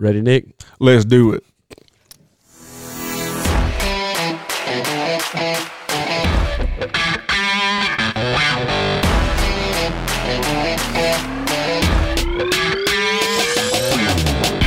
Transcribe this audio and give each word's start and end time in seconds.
Ready, 0.00 0.22
Nick? 0.22 0.46
Let's 0.78 1.04
do 1.04 1.34
it. 1.34 1.44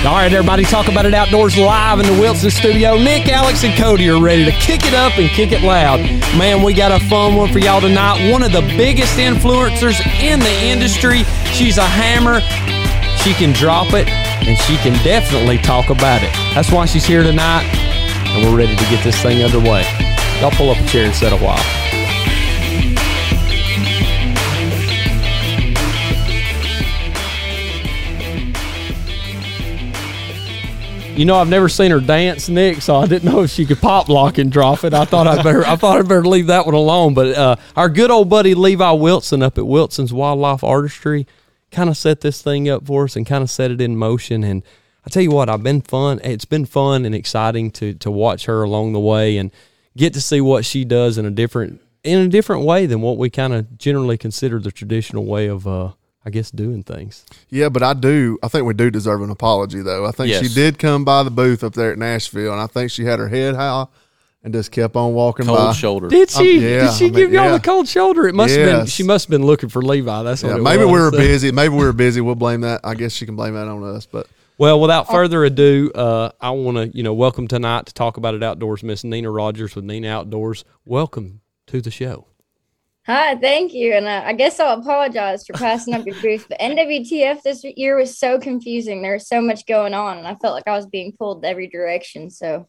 All 0.06 0.20
right, 0.20 0.32
everybody, 0.32 0.66
talk 0.66 0.88
about 0.88 1.08
it 1.08 1.16
outdoors 1.16 1.58
live 1.58 2.00
in 2.00 2.06
the 2.06 2.22
Wilson 2.22 2.52
studio. 2.52 2.96
Nick, 3.00 3.28
Alex, 3.28 3.64
and 3.64 3.74
Cody 3.76 4.08
are 4.12 4.22
ready 4.22 4.46
to 4.46 4.52
kick 4.52 4.86
it 4.86 4.94
up 4.94 5.18
and 5.18 5.28
kick 5.30 5.52
it 5.52 5.64
loud. 5.64 6.00
Man, 6.38 6.62
we 6.62 6.76
got 6.76 6.92
a 6.92 7.04
fun 7.08 7.36
one 7.36 7.52
for 7.52 7.58
y'all 7.58 7.82
tonight. 7.82 8.32
One 8.32 8.44
of 8.44 8.52
the 8.52 8.62
biggest 8.78 9.18
influencers 9.18 10.00
in 10.22 10.40
the 10.42 10.54
industry. 10.62 11.24
She's 11.54 11.80
a 11.80 11.86
hammer. 11.86 12.42
She 13.24 13.34
can 13.34 13.54
drop 13.54 13.94
it, 13.94 14.08
and 14.42 14.58
she 14.58 14.78
can 14.78 14.94
definitely 15.04 15.58
talk 15.58 15.90
about 15.90 16.24
it. 16.24 16.32
That's 16.54 16.72
why 16.72 16.86
she's 16.86 17.06
here 17.06 17.24
tonight, 17.24 17.64
and 18.28 18.46
we're 18.46 18.58
ready 18.58 18.76
to 18.76 18.84
get 18.86 19.04
this 19.04 19.22
thing 19.22 19.44
underway. 19.44 19.86
Y'all 20.42 20.52
pull 20.52 20.70
up 20.70 20.78
a 20.78 20.88
chair 20.88 21.06
and 21.06 21.16
sit 21.16 21.32
a 21.32 21.38
while. 21.38 21.64
You 31.16 31.26
know, 31.26 31.36
I've 31.36 31.48
never 31.48 31.70
seen 31.70 31.92
her 31.92 32.00
dance, 32.00 32.50
Nick, 32.50 32.82
so 32.82 32.96
I 32.96 33.06
didn't 33.06 33.32
know 33.32 33.44
if 33.44 33.52
she 33.52 33.68
could 33.68 33.78
pop 33.78 34.10
lock 34.10 34.40
and 34.40 34.52
drop 34.52 34.84
it. 34.84 34.96
I 34.96 35.06
thought 35.06 35.28
I 35.28 35.44
better, 35.44 35.64
I 35.64 35.76
thought 35.76 36.00
I 36.00 36.02
better 36.02 36.26
leave 36.26 36.48
that 36.48 36.66
one 36.66 36.74
alone. 36.74 37.14
But 37.14 37.38
uh, 37.38 37.56
our 37.76 37.88
good 37.88 38.10
old 38.10 38.30
buddy 38.30 38.56
Levi 38.56 38.92
Wilson 38.94 39.44
up 39.44 39.60
at 39.60 39.68
Wilson's 39.68 40.12
Wildlife 40.12 40.64
Artistry 40.64 41.28
kind 41.74 41.90
of 41.90 41.98
set 41.98 42.22
this 42.22 42.42
thing 42.42 42.70
up 42.70 42.86
for 42.86 43.04
us 43.06 43.16
and 43.16 43.26
kind 43.26 43.44
of 43.44 43.50
set 43.50 43.72
it 43.72 43.82
in 43.82 43.98
motion. 43.98 44.44
And 44.44 44.64
I 45.06 45.10
tell 45.10 45.24
you 45.24 45.32
what, 45.32 45.50
I've 45.50 45.64
been 45.64 45.82
fun. 45.82 46.22
It's 46.24 46.46
been 46.46 46.66
fun 46.66 47.06
and 47.06 47.14
exciting 47.14 47.72
to 47.72 47.94
to 47.96 48.10
watch 48.10 48.46
her 48.46 48.64
along 48.64 48.94
the 48.94 49.00
way 49.00 49.38
and 49.38 49.52
get 49.98 50.14
to 50.14 50.22
see 50.22 50.40
what 50.42 50.64
she 50.66 50.86
does 50.86 51.18
in 51.18 51.26
a 51.26 51.32
different 51.32 51.82
in 52.04 52.20
a 52.20 52.28
different 52.28 52.64
way 52.64 52.86
than 52.86 53.02
what 53.02 53.18
we 53.18 53.30
kind 53.30 53.54
of 53.54 53.78
generally 53.78 54.18
consider 54.18 54.60
the 54.60 54.72
traditional 54.72 55.26
way 55.26 55.48
of 55.48 55.68
uh, 55.68 55.92
I 56.26 56.30
guess 56.30 56.52
doing 56.52 56.84
things. 56.84 57.26
Yeah, 57.50 57.68
but 57.70 57.84
I 57.84 57.94
do. 57.94 58.38
I 58.42 58.48
think 58.48 58.66
we 58.66 58.74
do 58.74 58.90
deserve 58.90 59.22
an 59.22 59.30
apology, 59.30 59.82
though. 59.82 60.06
I 60.06 60.12
think 60.12 60.30
Yes. 60.30 60.48
she 60.48 60.54
did 60.54 60.80
come 60.80 61.04
by 61.04 61.24
the 61.24 61.32
booth 61.32 61.64
up 61.66 61.74
there 61.74 61.92
at 61.92 61.98
Nashville, 61.98 62.54
and 62.54 62.62
I 62.62 62.68
think 62.68 62.92
she 62.92 63.04
had 63.04 63.20
her 63.20 63.28
head 63.28 63.56
high 63.56 63.86
and 64.44 64.54
just 64.54 64.72
kept 64.72 64.96
on 64.96 65.14
walking 65.14 65.46
Cold 65.46 65.58
by. 65.58 65.72
shoulder. 65.74 66.08
Did 66.10 66.30
she? 66.30 66.58
Um, 66.58 66.64
yeah, 66.64 66.80
did 66.88 66.94
she 66.94 67.06
I 67.06 67.08
mean, 67.08 67.14
give 67.14 67.32
y'all 67.34 67.46
yeah. 67.46 67.52
the 67.58 67.60
cold 67.64 67.88
shoulder? 67.88 68.28
It 68.28 68.36
must 68.36 68.54
have 68.56 68.66
been. 68.80 68.86
She 68.88 69.04
must 69.04 69.26
have 69.26 69.30
been 69.32 69.46
looking 69.46 69.70
for 69.70 69.82
Levi. 69.82 70.24
That's 70.24 70.44
Yeah, 70.44 70.52
what 70.52 70.60
it 70.60 70.64
maybe 70.64 70.84
was. 70.86 70.92
we 70.94 71.00
were 71.00 71.12
busy. 71.28 71.52
Maybe 71.52 71.74
we 71.74 71.84
were 71.86 71.94
busy. 71.94 72.22
We'll 72.22 72.36
blame 72.36 72.62
that. 72.62 72.82
I 72.84 72.96
guess 72.96 73.14
she 73.14 73.26
can 73.26 73.36
blame 73.36 73.54
that 73.54 73.68
on 73.68 73.84
us. 73.84 74.06
But 74.06 74.28
Well, 74.58 74.80
without 74.82 75.08
further 75.10 75.44
ado, 75.46 75.92
uh, 75.96 76.32
I 76.42 76.52
want 76.52 76.78
to 76.78 76.96
you 76.98 77.04
know 77.04 77.14
welcome 77.14 77.48
tonight 77.48 77.86
to 77.86 77.94
talk 77.94 78.18
about 78.18 78.36
it 78.36 78.44
outdoors, 78.44 78.84
Miss 78.84 79.04
Nina 79.04 79.32
Rogers 79.32 79.76
with 79.76 79.86
Nina 79.86 80.10
Outdoors. 80.10 80.66
Welcome 80.86 81.42
to 81.68 81.80
the 81.82 81.92
show. 81.92 82.28
Hi, 83.06 83.36
thank 83.36 83.74
you. 83.74 83.94
And 83.94 84.06
uh, 84.06 84.22
I 84.26 84.32
guess 84.32 84.62
I'll 84.62 84.80
apologize 84.80 85.46
for 85.46 85.52
passing 85.54 85.94
up 85.94 86.06
your 86.06 86.16
booth. 86.22 86.46
But 86.48 86.60
NWTF 86.62 87.42
this 87.42 87.62
year 87.76 87.98
was 87.98 88.18
so 88.18 88.40
confusing. 88.40 89.02
There 89.02 89.12
was 89.14 89.28
so 89.28 89.42
much 89.42 89.66
going 89.66 89.94
on, 89.94 90.18
and 90.20 90.28
I 90.28 90.36
felt 90.36 90.54
like 90.54 90.68
I 90.68 90.76
was 90.76 90.86
being 90.86 91.12
pulled 91.12 91.44
every 91.44 91.68
direction. 91.68 92.30
So 92.30 92.66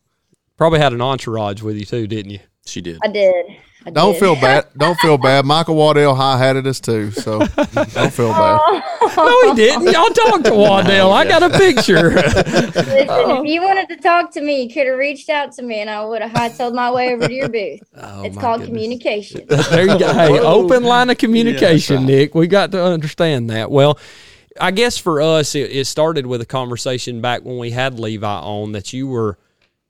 Probably 0.56 0.78
had 0.78 0.92
an 0.92 1.00
entourage 1.00 1.62
with 1.62 1.76
you 1.76 1.84
too, 1.84 2.06
didn't 2.06 2.30
you? 2.30 2.40
She 2.66 2.80
did. 2.80 2.98
I 3.02 3.08
did. 3.08 3.46
I 3.86 3.90
don't 3.90 4.12
did. 4.12 4.20
feel 4.20 4.34
bad. 4.36 4.66
Don't 4.78 4.98
feel 5.00 5.18
bad. 5.18 5.44
Michael 5.44 5.74
Waddell 5.74 6.14
high 6.14 6.38
hatted 6.38 6.66
us 6.66 6.80
too, 6.80 7.10
so 7.10 7.38
don't 7.46 8.12
feel 8.12 8.30
bad. 8.30 8.60
Oh. 8.62 9.12
No, 9.16 9.50
he 9.50 9.56
didn't. 9.56 9.92
Y'all 9.92 10.08
talked 10.08 10.46
to 10.46 10.54
Waddell. 10.54 11.12
I 11.12 11.26
got 11.26 11.42
a 11.42 11.50
picture. 11.50 12.10
Listen, 12.10 12.72
if 12.76 13.10
oh. 13.10 13.42
you 13.42 13.62
wanted 13.62 13.88
to 13.90 13.96
talk 13.96 14.32
to 14.32 14.40
me, 14.40 14.62
you 14.62 14.72
could 14.72 14.86
have 14.86 14.96
reached 14.96 15.28
out 15.28 15.52
to 15.52 15.62
me, 15.62 15.80
and 15.80 15.90
I 15.90 16.02
would 16.02 16.22
have 16.22 16.30
hightailed 16.30 16.74
my 16.74 16.90
way 16.90 17.12
over 17.12 17.28
to 17.28 17.34
your 17.34 17.50
booth. 17.50 17.82
Oh, 17.96 18.22
it's 18.22 18.38
called 18.38 18.60
goodness. 18.62 18.68
communication. 18.68 19.46
there 19.46 19.86
you 19.86 19.98
go. 19.98 20.12
Hey, 20.14 20.38
open 20.40 20.82
line 20.82 21.10
of 21.10 21.18
communication, 21.18 21.96
right. 21.98 22.06
Nick. 22.06 22.34
We 22.34 22.46
got 22.46 22.72
to 22.72 22.82
understand 22.82 23.50
that. 23.50 23.70
Well, 23.70 23.98
I 24.58 24.70
guess 24.70 24.96
for 24.96 25.20
us, 25.20 25.54
it, 25.54 25.70
it 25.70 25.86
started 25.86 26.26
with 26.26 26.40
a 26.40 26.46
conversation 26.46 27.20
back 27.20 27.44
when 27.44 27.58
we 27.58 27.70
had 27.70 28.00
Levi 28.00 28.26
on 28.26 28.72
that 28.72 28.94
you 28.94 29.08
were 29.08 29.36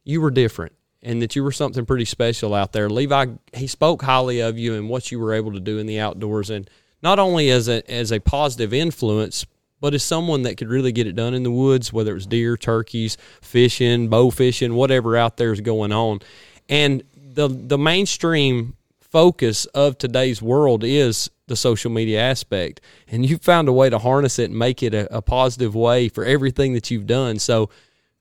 you 0.04 0.20
were 0.20 0.30
different 0.30 0.72
and 1.02 1.20
that 1.20 1.36
you 1.36 1.44
were 1.44 1.52
something 1.52 1.84
pretty 1.84 2.06
special 2.06 2.54
out 2.54 2.72
there. 2.72 2.88
Levi, 2.88 3.26
he 3.52 3.66
spoke 3.66 4.02
highly 4.02 4.40
of 4.40 4.58
you 4.58 4.74
and 4.74 4.88
what 4.88 5.12
you 5.12 5.18
were 5.18 5.34
able 5.34 5.52
to 5.52 5.60
do 5.60 5.78
in 5.78 5.86
the 5.86 6.00
outdoors, 6.00 6.50
and 6.50 6.68
not 7.02 7.18
only 7.18 7.50
as 7.50 7.68
a 7.68 7.88
as 7.90 8.10
a 8.10 8.20
positive 8.20 8.72
influence, 8.72 9.44
but 9.80 9.94
as 9.94 10.02
someone 10.02 10.42
that 10.42 10.56
could 10.56 10.68
really 10.68 10.92
get 10.92 11.06
it 11.06 11.14
done 11.14 11.34
in 11.34 11.42
the 11.42 11.50
woods, 11.50 11.92
whether 11.92 12.12
it 12.12 12.14
was 12.14 12.26
deer, 12.26 12.56
turkeys, 12.56 13.18
fishing, 13.42 14.08
bow 14.08 14.30
fishing, 14.30 14.74
whatever 14.74 15.16
out 15.16 15.36
there 15.36 15.52
is 15.52 15.60
going 15.60 15.92
on. 15.92 16.20
And 16.68 17.02
the 17.14 17.48
the 17.48 17.78
mainstream 17.78 18.76
focus 19.00 19.66
of 19.66 19.96
today's 19.98 20.40
world 20.42 20.82
is 20.82 21.30
the 21.46 21.54
social 21.54 21.90
media 21.90 22.20
aspect. 22.20 22.80
And 23.06 23.28
you 23.28 23.36
found 23.38 23.68
a 23.68 23.72
way 23.72 23.90
to 23.90 23.98
harness 23.98 24.38
it 24.38 24.50
and 24.50 24.58
make 24.58 24.82
it 24.82 24.94
a, 24.94 25.14
a 25.14 25.22
positive 25.22 25.74
way 25.74 26.08
for 26.08 26.24
everything 26.24 26.72
that 26.72 26.90
you've 26.90 27.06
done. 27.06 27.38
So 27.38 27.68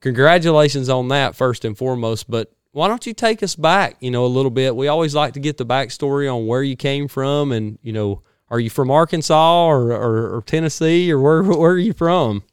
congratulations 0.04 0.90
on 0.90 1.08
that 1.08 1.36
first 1.36 1.66
and 1.66 1.76
foremost. 1.76 2.30
But 2.30 2.52
why 2.74 2.88
don't 2.88 3.08
you 3.08 3.14
take 3.14 3.42
us 3.42 3.56
back, 3.56 3.96
you 4.02 4.12
know, 4.12 4.26
a 4.26 4.28
little 4.28 4.52
bit? 4.52 4.76
We 4.76 4.88
always 4.88 5.16
like 5.16 5.34
to 5.34 5.40
get 5.40 5.58
the 5.58 5.66
backstory 5.66 6.32
on 6.32 6.46
where 6.46 6.62
you 6.62 6.76
came 6.76 7.08
from 7.08 7.52
and, 7.52 7.80
you 7.82 7.94
know, 7.94 8.22
are 8.50 8.60
you 8.60 8.70
from 8.70 8.92
Arkansas 8.92 9.66
or, 9.66 9.92
or, 9.92 10.36
or 10.36 10.44
Tennessee 10.44 11.12
or 11.12 11.20
where 11.20 11.42
where 11.60 11.72
are 11.72 11.78
you 11.78 11.94
from? 11.94 12.44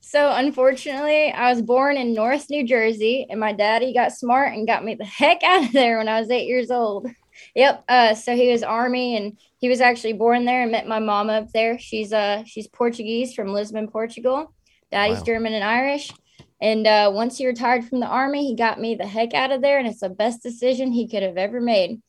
So, 0.00 0.30
unfortunately, 0.30 1.32
I 1.32 1.50
was 1.50 1.62
born 1.62 1.96
in 1.96 2.12
North 2.12 2.50
New 2.50 2.66
Jersey, 2.66 3.26
and 3.30 3.40
my 3.40 3.54
daddy 3.54 3.94
got 3.94 4.12
smart 4.12 4.52
and 4.52 4.66
got 4.66 4.84
me 4.84 4.94
the 4.94 5.04
heck 5.20 5.42
out 5.42 5.64
of 5.64 5.72
there 5.72 5.96
when 5.96 6.08
I 6.08 6.20
was 6.20 6.30
eight 6.30 6.46
years 6.46 6.70
old. 6.70 7.06
Yep. 7.54 7.84
Uh, 7.88 8.14
so 8.14 8.36
he 8.36 8.52
was 8.52 8.62
Army, 8.62 9.16
and 9.16 9.38
he 9.56 9.70
was 9.70 9.80
actually 9.80 10.12
born 10.12 10.44
there 10.44 10.62
and 10.64 10.72
met 10.72 10.86
my 10.86 10.98
mom 10.98 11.30
up 11.30 11.50
there. 11.52 11.78
She's 11.78 12.12
uh 12.12 12.42
she's 12.44 12.66
Portuguese 12.66 13.32
from 13.32 13.54
Lisbon, 13.54 13.88
Portugal. 13.88 14.52
Daddy's 14.90 15.18
Wow. 15.20 15.24
German 15.24 15.54
and 15.54 15.64
Irish. 15.64 16.12
And 16.62 16.86
uh, 16.86 17.10
once 17.12 17.36
he 17.36 17.46
retired 17.46 17.84
from 17.84 17.98
the 17.98 18.06
Army, 18.06 18.46
he 18.46 18.54
got 18.54 18.80
me 18.80 18.94
the 18.94 19.06
heck 19.06 19.34
out 19.34 19.50
of 19.50 19.62
there, 19.62 19.78
and 19.78 19.88
it's 19.88 20.00
the 20.00 20.08
best 20.08 20.44
decision 20.44 20.92
he 20.92 21.08
could 21.08 21.24
have 21.24 21.36
ever 21.36 21.60
made. 21.60 22.00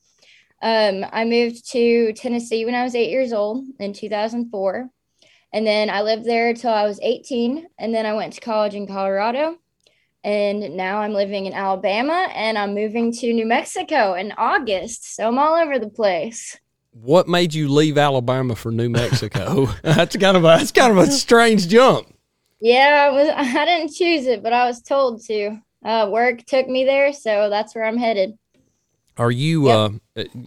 Um, 0.61 1.03
I 1.11 1.25
moved 1.25 1.69
to 1.71 2.13
Tennessee 2.13 2.63
when 2.63 2.75
I 2.75 2.83
was 2.83 2.93
eight 2.93 3.09
years 3.09 3.33
old 3.33 3.65
in 3.79 3.93
2004. 3.93 4.89
And 5.51 5.67
then 5.67 5.89
I 5.89 6.03
lived 6.03 6.25
there 6.25 6.53
till 6.53 6.71
I 6.71 6.85
was 6.85 6.99
18. 7.01 7.67
And 7.79 7.93
then 7.93 8.05
I 8.05 8.13
went 8.13 8.33
to 8.33 8.41
college 8.41 8.75
in 8.75 8.87
Colorado. 8.87 9.57
And 10.23 10.77
now 10.77 10.99
I'm 10.99 11.13
living 11.13 11.47
in 11.47 11.53
Alabama 11.53 12.29
and 12.33 12.57
I'm 12.57 12.73
moving 12.73 13.11
to 13.11 13.33
New 13.33 13.45
Mexico 13.45 14.13
in 14.13 14.31
August. 14.37 15.15
So 15.15 15.27
I'm 15.27 15.37
all 15.37 15.55
over 15.55 15.79
the 15.79 15.89
place. 15.89 16.57
What 16.91 17.27
made 17.27 17.53
you 17.53 17.67
leave 17.67 17.97
Alabama 17.97 18.55
for 18.55 18.71
New 18.71 18.89
Mexico? 18.89 19.65
that's 19.83 20.15
kind 20.15 20.37
of 20.37 20.43
a 20.43 20.47
that's 20.47 20.71
kind 20.71 20.91
of 20.91 20.99
a 20.99 21.11
strange 21.11 21.67
jump. 21.67 22.12
Yeah, 22.63 23.09
I 23.11 23.13
was 23.13 23.29
I 23.35 23.65
didn't 23.65 23.93
choose 23.93 24.25
it, 24.27 24.43
but 24.43 24.53
I 24.53 24.67
was 24.67 24.81
told 24.81 25.23
to. 25.27 25.61
Uh, 25.85 26.09
work 26.11 26.45
took 26.45 26.67
me 26.67 26.85
there, 26.85 27.13
so 27.13 27.49
that's 27.51 27.75
where 27.75 27.85
I'm 27.85 27.97
headed. 27.97 28.39
Are 29.15 29.29
you, 29.31 29.69
Yep. 29.69 29.69
uh, 29.69 29.89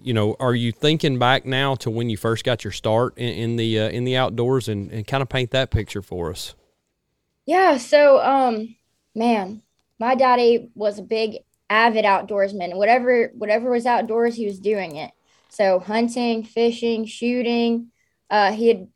you 0.03 0.13
know, 0.13 0.35
are 0.41 0.55
you 0.55 0.73
thinking 0.73 1.21
back 1.21 1.45
now 1.47 1.77
to 1.77 1.91
when 1.91 2.11
you 2.11 2.17
first 2.17 2.45
got 2.45 2.65
your 2.65 2.73
start 2.73 3.17
in, 3.17 3.29
in 3.29 3.57
the 3.57 3.79
uh, 3.79 3.89
in 3.91 4.03
the 4.05 4.17
outdoors, 4.17 4.69
and, 4.69 4.91
and 4.91 5.07
kind 5.07 5.23
of 5.23 5.29
paint 5.29 5.53
that 5.53 5.71
picture 5.71 6.03
for 6.03 6.31
us? 6.31 6.57
Yeah, 7.47 7.77
so 7.79 8.21
um 8.23 8.77
man, 9.15 9.63
my 9.99 10.15
daddy 10.15 10.71
was 10.75 10.99
a 10.99 11.03
big 11.03 11.39
avid 11.71 12.05
outdoorsman. 12.05 12.77
Whatever 12.77 13.29
whatever 13.35 13.71
was 13.71 13.87
outdoors, 13.87 14.35
he 14.37 14.47
was 14.47 14.59
doing 14.61 14.97
it. 14.97 15.13
So 15.49 15.79
hunting, 15.79 16.45
fishing, 16.45 17.05
shooting. 17.07 17.93
Uh 18.31 18.53
he 18.53 18.69
had 18.69 18.89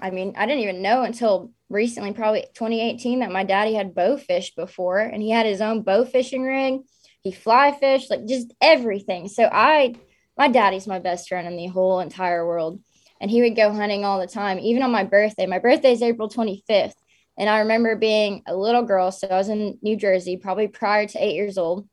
I 0.00 0.10
mean, 0.10 0.34
I 0.36 0.46
didn't 0.46 0.62
even 0.62 0.82
know 0.82 1.02
until 1.02 1.52
recently, 1.68 2.12
probably 2.12 2.42
2018, 2.54 3.20
that 3.20 3.32
my 3.32 3.44
daddy 3.44 3.74
had 3.74 3.94
bow 3.94 4.16
fished 4.16 4.56
before 4.56 4.98
and 4.98 5.22
he 5.22 5.30
had 5.30 5.46
his 5.46 5.60
own 5.60 5.82
bow 5.82 6.04
fishing 6.04 6.42
rig. 6.42 6.80
He 7.22 7.32
fly 7.32 7.72
fished, 7.72 8.10
like 8.10 8.26
just 8.26 8.54
everything. 8.60 9.28
So 9.28 9.44
I 9.44 9.96
my 10.36 10.48
daddy's 10.48 10.86
my 10.86 10.98
best 10.98 11.28
friend 11.28 11.46
in 11.46 11.56
the 11.56 11.66
whole 11.66 12.00
entire 12.00 12.46
world. 12.46 12.80
And 13.20 13.30
he 13.30 13.40
would 13.40 13.56
go 13.56 13.72
hunting 13.72 14.04
all 14.04 14.20
the 14.20 14.26
time, 14.26 14.58
even 14.58 14.82
on 14.82 14.90
my 14.90 15.04
birthday. 15.04 15.46
My 15.46 15.58
birthday 15.58 15.92
is 15.92 16.02
April 16.02 16.28
25th. 16.28 16.92
And 17.38 17.48
I 17.48 17.60
remember 17.60 17.96
being 17.96 18.42
a 18.46 18.54
little 18.54 18.82
girl. 18.82 19.10
So 19.10 19.26
I 19.28 19.38
was 19.38 19.48
in 19.48 19.78
New 19.82 19.96
Jersey, 19.96 20.36
probably 20.36 20.68
prior 20.68 21.06
to 21.06 21.24
eight 21.24 21.34
years 21.34 21.56
old. 21.56 21.88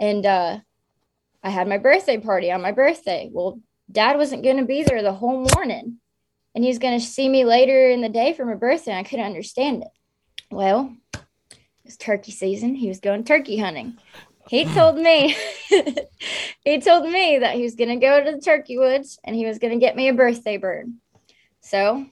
And 0.00 0.24
uh, 0.24 0.58
I 1.42 1.50
had 1.50 1.68
my 1.68 1.78
birthday 1.78 2.18
party 2.18 2.50
on 2.50 2.62
my 2.62 2.72
birthday. 2.72 3.28
Well, 3.30 3.60
dad 3.90 4.16
wasn't 4.16 4.42
going 4.42 4.56
to 4.58 4.64
be 4.64 4.82
there 4.82 5.02
the 5.02 5.12
whole 5.12 5.46
morning. 5.54 5.98
And 6.56 6.64
he 6.64 6.70
was 6.70 6.78
going 6.78 6.98
to 6.98 7.04
see 7.04 7.28
me 7.28 7.44
later 7.44 7.90
in 7.90 8.00
the 8.00 8.08
day 8.08 8.32
for 8.32 8.46
my 8.46 8.54
birthday. 8.54 8.92
And 8.92 8.98
I 8.98 9.08
couldn't 9.08 9.26
understand 9.26 9.82
it. 9.82 9.90
Well, 10.50 10.96
it 11.12 11.58
was 11.84 11.98
turkey 11.98 12.32
season. 12.32 12.74
He 12.74 12.88
was 12.88 12.98
going 12.98 13.24
turkey 13.24 13.58
hunting. 13.58 13.98
He 14.48 14.64
told 14.64 14.96
me, 14.96 15.36
he 16.64 16.80
told 16.80 17.10
me 17.10 17.38
that 17.40 17.56
he 17.56 17.62
was 17.62 17.74
going 17.74 17.90
to 17.90 17.96
go 17.96 18.24
to 18.24 18.32
the 18.32 18.40
turkey 18.40 18.78
woods 18.78 19.18
and 19.22 19.36
he 19.36 19.44
was 19.44 19.58
going 19.58 19.74
to 19.74 19.78
get 19.78 19.96
me 19.96 20.08
a 20.08 20.14
birthday 20.14 20.56
bird. 20.56 20.86
So 21.60 22.06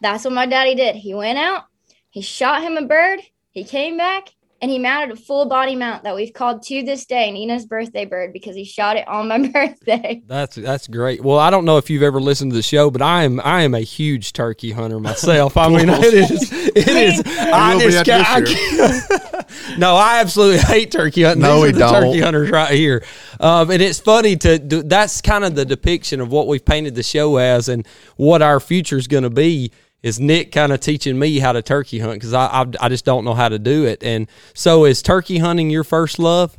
that's 0.00 0.24
what 0.24 0.32
my 0.32 0.46
daddy 0.46 0.76
did. 0.76 0.94
He 0.94 1.12
went 1.12 1.38
out, 1.38 1.64
he 2.08 2.20
shot 2.20 2.62
him 2.62 2.76
a 2.76 2.86
bird, 2.86 3.20
He 3.50 3.64
came 3.64 3.96
back 3.96 4.28
and 4.62 4.70
he 4.70 4.78
mounted 4.78 5.10
a 5.18 5.20
full 5.20 5.46
body 5.46 5.74
mount 5.76 6.04
that 6.04 6.14
we've 6.14 6.32
called 6.32 6.62
to 6.62 6.82
this 6.84 7.04
day 7.04 7.30
Nina's 7.32 7.66
birthday 7.66 8.04
bird 8.06 8.32
because 8.32 8.54
he 8.56 8.64
shot 8.64 8.96
it 8.96 9.06
on 9.08 9.28
my 9.28 9.38
birthday. 9.52 10.22
That's 10.26 10.56
that's 10.56 10.86
great. 10.88 11.22
Well, 11.22 11.38
I 11.38 11.50
don't 11.50 11.64
know 11.64 11.76
if 11.78 11.90
you've 11.90 12.02
ever 12.04 12.20
listened 12.20 12.52
to 12.52 12.56
the 12.56 12.62
show, 12.62 12.90
but 12.90 13.02
I 13.02 13.24
am 13.24 13.40
I 13.44 13.62
am 13.62 13.74
a 13.74 13.80
huge 13.80 14.32
turkey 14.32 14.70
hunter 14.70 15.00
myself. 15.00 15.56
I 15.56 15.68
mean, 15.68 15.88
it 15.90 16.14
is 16.14 16.52
it 16.74 16.88
is. 16.88 17.22
I 17.26 17.78
just 17.78 17.96
at 17.98 18.06
can't- 18.06 18.30
I 18.30 18.40
can't- 18.42 19.78
no, 19.78 19.96
I 19.96 20.20
absolutely 20.20 20.60
hate 20.60 20.90
turkey 20.90 21.24
hunting. 21.24 21.42
No, 21.42 21.56
These 21.56 21.62
we 21.62 21.68
are 21.68 21.72
the 21.72 21.78
don't. 21.80 22.02
turkey 22.04 22.20
hunters 22.20 22.50
right 22.50 22.70
here. 22.72 23.04
Um, 23.40 23.70
and 23.70 23.82
it's 23.82 23.98
funny 23.98 24.36
to 24.36 24.58
do, 24.58 24.82
that's 24.82 25.20
kind 25.20 25.44
of 25.44 25.54
the 25.54 25.64
depiction 25.64 26.20
of 26.20 26.30
what 26.30 26.46
we've 26.46 26.64
painted 26.64 26.94
the 26.94 27.02
show 27.02 27.36
as, 27.36 27.68
and 27.68 27.86
what 28.16 28.40
our 28.42 28.60
future 28.60 28.96
is 28.96 29.06
going 29.08 29.24
to 29.24 29.30
be. 29.30 29.72
Is 30.02 30.18
Nick 30.18 30.50
kind 30.50 30.72
of 30.72 30.80
teaching 30.80 31.18
me 31.18 31.38
how 31.38 31.52
to 31.52 31.62
turkey 31.62 32.00
hunt 32.00 32.14
because 32.14 32.32
I, 32.32 32.46
I 32.46 32.66
I 32.80 32.88
just 32.88 33.04
don't 33.04 33.24
know 33.24 33.34
how 33.34 33.48
to 33.48 33.58
do 33.58 33.84
it. 33.84 34.02
And 34.02 34.28
so, 34.54 34.84
is 34.84 35.00
turkey 35.00 35.38
hunting 35.38 35.70
your 35.70 35.84
first 35.84 36.18
love? 36.18 36.58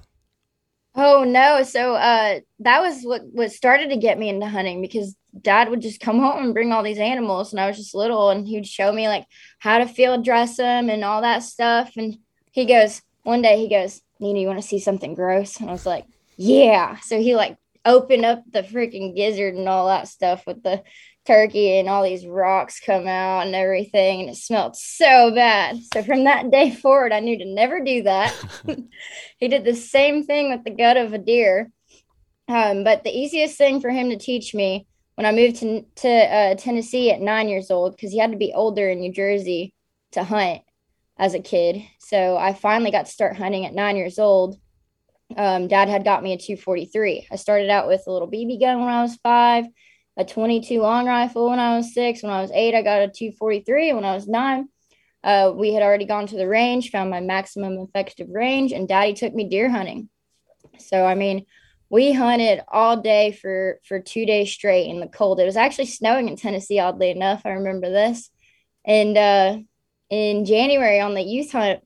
Oh 0.96 1.24
no. 1.24 1.64
So 1.64 1.96
uh 1.96 2.40
that 2.60 2.82
was 2.82 3.04
what 3.04 3.22
what 3.32 3.52
started 3.52 3.90
to 3.90 3.98
get 3.98 4.18
me 4.18 4.30
into 4.30 4.48
hunting 4.48 4.82
because 4.82 5.16
dad 5.42 5.70
would 5.70 5.82
just 5.82 6.00
come 6.00 6.20
home 6.20 6.44
and 6.44 6.54
bring 6.54 6.72
all 6.72 6.84
these 6.84 7.00
animals 7.00 7.52
and 7.52 7.60
I 7.60 7.68
was 7.68 7.78
just 7.78 7.96
little 7.96 8.30
and 8.30 8.48
he'd 8.48 8.68
show 8.68 8.92
me 8.94 9.08
like 9.08 9.26
how 9.58 9.80
to 9.80 9.88
field 9.88 10.24
dress 10.24 10.58
them 10.58 10.90
and 10.90 11.04
all 11.04 11.22
that 11.22 11.40
stuff 11.40 11.94
and 11.98 12.18
he 12.52 12.66
goes 12.66 13.02
one 13.24 13.42
day 13.42 13.58
he 13.58 13.70
goes, 13.70 14.02
"Nina, 14.20 14.40
you 14.40 14.48
want 14.48 14.62
to 14.62 14.68
see 14.68 14.80
something 14.80 15.16
gross?" 15.16 15.60
And 15.60 15.70
I 15.70 15.72
was 15.74 15.86
like, 15.86 16.06
"Yeah." 16.38 16.98
So 17.00 17.20
he 17.20 17.36
like 17.36 17.58
opened 17.86 18.26
up 18.26 18.44
the 18.50 18.64
freaking 18.64 19.16
gizzard 19.16 19.56
and 19.56 19.68
all 19.68 19.88
that 19.88 20.08
stuff 20.08 20.46
with 20.46 20.64
the 20.64 20.84
turkey 21.26 21.80
and 21.80 21.88
all 21.88 22.04
these 22.04 22.26
rocks 22.26 22.80
come 22.80 23.08
out 23.08 23.46
and 23.46 23.56
everything 23.56 24.22
and 24.22 24.30
it 24.30 24.36
smelled 24.36 24.76
so 24.76 25.34
bad. 25.34 25.80
So 25.94 26.04
from 26.04 26.26
that 26.26 26.52
day 26.52 26.72
forward 26.72 27.14
I 27.14 27.20
knew 27.20 27.38
to 27.38 27.46
never 27.46 27.80
do 27.80 28.04
that. 28.04 28.34
he 29.38 29.48
did 29.48 29.64
the 29.64 29.76
same 29.76 30.24
thing 30.24 30.52
with 30.52 30.64
the 30.64 30.72
gut 30.72 30.98
of 30.98 31.14
a 31.14 31.18
deer. 31.18 31.72
Um, 32.48 32.84
but 32.84 33.04
the 33.04 33.18
easiest 33.18 33.58
thing 33.58 33.80
for 33.80 33.90
him 33.90 34.10
to 34.10 34.18
teach 34.18 34.54
me 34.54 34.86
when 35.16 35.26
I 35.26 35.32
moved 35.32 35.58
to, 35.58 35.84
to 35.84 36.10
uh, 36.10 36.56
Tennessee 36.56 37.12
at 37.12 37.22
nine 37.22 37.48
years 37.48 37.72
old, 37.72 37.96
because 37.96 38.12
he 38.12 38.18
had 38.18 38.32
to 38.32 38.38
be 38.38 38.54
older 38.54 38.90
in 38.90 39.00
New 39.00 39.14
Jersey 39.14 39.74
to 40.12 40.24
hunt 40.24 40.62
as 41.18 41.34
a 41.34 41.40
kid. 41.40 41.84
So 42.00 42.36
I 42.38 42.54
finally 42.54 42.92
got 42.92 43.06
to 43.06 43.12
start 43.12 43.38
hunting 43.38 43.66
at 43.66 43.74
nine 43.74 43.96
years 43.96 44.20
old. 44.20 44.58
Um, 45.38 45.68
Dad 45.68 45.88
had 45.88 46.04
got 46.04 46.24
me 46.24 46.34
a 46.34 46.38
243. 46.38 47.28
I 47.32 47.36
started 47.36 47.70
out 47.70 47.88
with 47.88 48.04
a 48.08 48.12
little 48.12 48.30
BB 48.30 48.60
gun 48.60 48.80
when 48.80 48.90
I 48.90 49.02
was 49.02 49.18
five, 49.24 49.66
a 50.18 50.26
22 50.26 50.82
long 50.82 51.08
rifle 51.08 51.50
when 51.50 51.60
I 51.60 51.78
was 51.78 51.94
six. 51.94 52.22
When 52.22 52.32
I 52.32 52.42
was 52.42 52.52
eight, 52.54 52.76
I 52.76 52.82
got 52.82 53.02
a 53.02 53.08
243. 53.08 53.94
When 53.94 54.06
I 54.06 54.14
was 54.14 54.28
nine, 54.28 54.68
uh, 55.24 55.52
we 55.56 55.74
had 55.74 55.84
already 55.84 56.06
gone 56.06 56.28
to 56.28 56.38
the 56.38 56.48
range, 56.48 56.92
found 56.92 57.10
my 57.10 57.20
maximum 57.20 57.78
effective 57.80 58.28
range, 58.30 58.72
and 58.72 58.88
Daddy 58.88 59.14
took 59.14 59.34
me 59.34 59.50
deer 59.50 59.70
hunting. 59.70 60.10
So 60.80 61.06
I 61.06 61.16
mean, 61.16 61.46
we 61.90 62.12
hunted 62.12 62.62
all 62.68 62.98
day 62.98 63.32
for 63.32 63.80
for 63.86 64.00
two 64.00 64.26
days 64.26 64.52
straight 64.52 64.90
in 64.90 65.00
the 65.00 65.08
cold. 65.08 65.40
It 65.40 65.46
was 65.46 65.58
actually 65.58 65.86
snowing 65.86 66.28
in 66.28 66.36
Tennessee, 66.36 66.80
oddly 66.80 67.12
enough. 67.12 67.44
I 67.46 67.52
remember 67.52 67.90
this. 67.90 68.30
And 68.86 69.18
uh, 69.18 69.58
in 70.10 70.46
January 70.46 71.00
on 71.00 71.14
the 71.14 71.22
youth 71.22 71.52
hunt, 71.52 71.83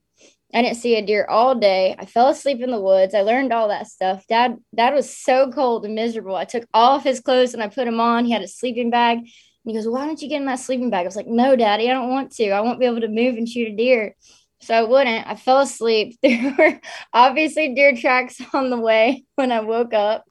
I 0.54 0.62
didn't 0.62 0.78
see 0.78 0.96
a 0.96 1.04
deer 1.04 1.26
all 1.28 1.54
day. 1.54 1.94
I 1.98 2.06
fell 2.06 2.28
asleep 2.28 2.62
in 2.62 2.70
the 2.70 2.80
woods. 2.80 3.14
I 3.14 3.20
learned 3.20 3.52
all 3.52 3.68
that 3.68 3.86
stuff. 3.86 4.26
Dad, 4.26 4.56
dad 4.74 4.94
was 4.94 5.14
so 5.14 5.50
cold 5.52 5.84
and 5.84 5.94
miserable. 5.94 6.36
I 6.36 6.46
took 6.46 6.64
all 6.72 6.96
of 6.96 7.04
his 7.04 7.20
clothes 7.20 7.52
and 7.52 7.62
I 7.62 7.68
put 7.68 7.84
them 7.84 8.00
on. 8.00 8.24
He 8.24 8.32
had 8.32 8.42
a 8.42 8.48
sleeping 8.48 8.90
bag. 8.90 9.18
And 9.18 9.28
he 9.64 9.74
goes, 9.74 9.86
Why 9.86 10.06
don't 10.06 10.20
you 10.22 10.28
get 10.28 10.40
in 10.40 10.46
that 10.46 10.60
sleeping 10.60 10.88
bag? 10.88 11.02
I 11.02 11.04
was 11.04 11.16
like, 11.16 11.26
No, 11.26 11.54
daddy, 11.54 11.90
I 11.90 11.92
don't 11.92 12.08
want 12.08 12.32
to. 12.32 12.50
I 12.50 12.62
won't 12.62 12.80
be 12.80 12.86
able 12.86 13.02
to 13.02 13.08
move 13.08 13.36
and 13.36 13.48
shoot 13.48 13.68
a 13.68 13.76
deer. 13.76 14.14
So 14.60 14.74
I 14.74 14.82
wouldn't. 14.84 15.26
I 15.26 15.34
fell 15.36 15.60
asleep. 15.60 16.18
There 16.22 16.54
were 16.58 16.80
obviously 17.12 17.74
deer 17.74 17.94
tracks 17.94 18.40
on 18.54 18.70
the 18.70 18.78
way 18.78 19.24
when 19.34 19.52
I 19.52 19.60
woke 19.60 19.92
up. 19.92 20.24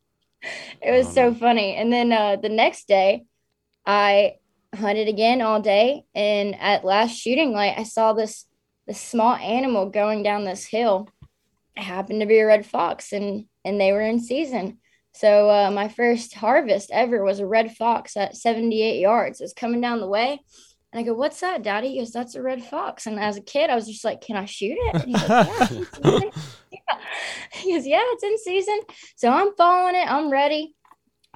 It 0.82 0.92
was 0.92 1.14
so 1.14 1.34
funny. 1.34 1.76
And 1.76 1.94
then 1.94 2.12
uh, 2.12 2.38
the 2.38 2.50
next 2.50 2.88
day, 2.88 3.24
I 3.86 4.36
hunted 4.76 5.08
again 5.08 5.42
all 5.42 5.62
day. 5.62 6.04
And 6.16 6.56
at 6.60 6.84
last 6.84 7.16
shooting 7.16 7.52
light, 7.52 7.76
I 7.78 7.84
saw 7.84 8.14
this 8.14 8.47
this 8.88 9.02
small 9.02 9.36
animal 9.36 9.90
going 9.90 10.24
down 10.24 10.44
this 10.44 10.66
hill. 10.66 11.10
Happened 11.76 12.22
to 12.22 12.26
be 12.26 12.40
a 12.40 12.46
red 12.46 12.66
fox, 12.66 13.14
and 13.14 13.46
and 13.64 13.80
they 13.80 13.92
were 13.92 14.02
in 14.02 14.20
season. 14.20 14.80
So 15.14 15.50
uh, 15.50 15.72
my 15.72 15.88
first 15.88 16.36
harvest 16.36 16.92
ever 16.92 17.24
was 17.24 17.40
a 17.40 17.46
red 17.46 17.76
fox 17.76 18.16
at 18.16 18.38
78 18.38 19.00
yards. 19.00 19.42
it's 19.42 19.52
coming 19.52 19.82
down 19.82 20.00
the 20.00 20.08
way. 20.08 20.40
And 20.94 21.00
I 21.00 21.04
go, 21.04 21.16
what's 21.16 21.40
that, 21.42 21.64
Daddy? 21.64 21.90
He 21.90 21.98
goes, 21.98 22.12
that's 22.12 22.36
a 22.36 22.42
red 22.42 22.64
fox. 22.64 23.08
And 23.08 23.20
as 23.20 23.36
a 23.36 23.42
kid, 23.42 23.70
I 23.70 23.76
was 23.76 23.88
just 23.88 24.06
like, 24.06 24.22
can 24.22 24.38
I 24.38 24.46
shoot 24.46 24.78
it? 24.80 24.96
And 24.96 25.04
he's 25.06 25.30
like, 25.30 25.48
yeah, 25.48 25.68
it's. 25.72 26.00
Yeah. 26.72 26.98
He 27.52 27.74
goes, 27.74 27.88
yeah, 27.88 28.02
it's 28.02 28.24
in 28.24 28.38
season. 28.38 28.80
So 29.16 29.30
I'm 29.30 29.56
following 29.56 29.96
it. 29.96 30.10
I'm 30.10 30.30
ready. 30.30 30.76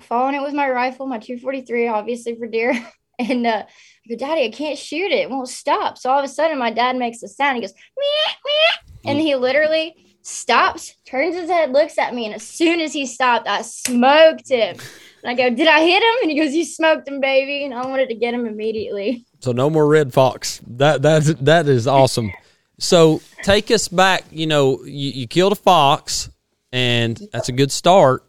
Following 0.02 0.36
it 0.36 0.42
with 0.42 0.54
my 0.54 0.70
rifle, 0.70 1.08
my 1.08 1.18
243, 1.18 1.88
obviously 1.88 2.36
for 2.36 2.48
deer. 2.48 2.74
And 3.30 3.46
uh, 3.46 3.64
I 3.68 4.10
go, 4.10 4.16
Daddy, 4.16 4.46
I 4.46 4.50
can't 4.50 4.78
shoot 4.78 5.12
it. 5.12 5.20
It 5.20 5.30
won't 5.30 5.50
stop. 5.50 5.98
So 5.98 6.10
all 6.10 6.20
of 6.20 6.26
a 6.26 6.28
sudden, 6.28 6.58
my 6.58 6.72
dad 6.72 6.96
makes 6.98 7.22
a 7.24 7.28
sound. 7.28 7.58
He 7.58 7.62
goes, 7.62 7.74
meow, 7.74 8.34
meow. 8.46 9.12
And 9.12 9.20
he 9.20 9.36
literally 9.36 9.96
stops, 10.24 10.96
turns 11.06 11.36
his 11.36 11.50
head, 11.50 11.72
looks 11.72 11.98
at 11.98 12.14
me. 12.14 12.26
And 12.26 12.36
as 12.36 12.44
soon 12.44 12.80
as 12.80 12.94
he 12.94 13.06
stopped, 13.06 13.48
I 13.48 13.62
smoked 13.62 14.50
him. 14.50 14.78
And 15.24 15.32
I 15.32 15.34
go, 15.36 15.56
Did 15.56 15.68
I 15.68 15.82
hit 15.82 16.02
him? 16.02 16.16
And 16.24 16.32
he 16.32 16.40
goes, 16.40 16.54
You 16.54 16.66
smoked 16.66 17.08
him, 17.08 17.20
baby. 17.20 17.66
And 17.66 17.74
I 17.74 17.86
wanted 17.86 18.10
to 18.10 18.16
get 18.16 18.34
him 18.34 18.46
immediately. 18.46 19.26
So 19.40 19.52
no 19.52 19.70
more 19.70 19.88
red 19.88 20.14
fox. 20.14 20.62
That 20.68 21.02
that's 21.02 21.34
that 21.36 21.68
is 21.68 21.88
awesome. 21.88 22.32
So 22.80 23.22
take 23.44 23.70
us 23.72 23.88
back. 23.88 24.26
You 24.32 24.48
know, 24.48 24.84
you, 24.84 25.12
you 25.12 25.28
killed 25.28 25.52
a 25.52 25.56
fox, 25.56 26.30
and 26.72 27.20
that's 27.32 27.50
a 27.50 27.52
good 27.52 27.72
start. 27.72 28.24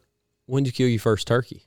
When 0.47 0.65
did 0.65 0.71
you 0.71 0.73
kill 0.73 0.89
your 0.89 1.01
first 1.01 1.27
turkey? 1.27 1.65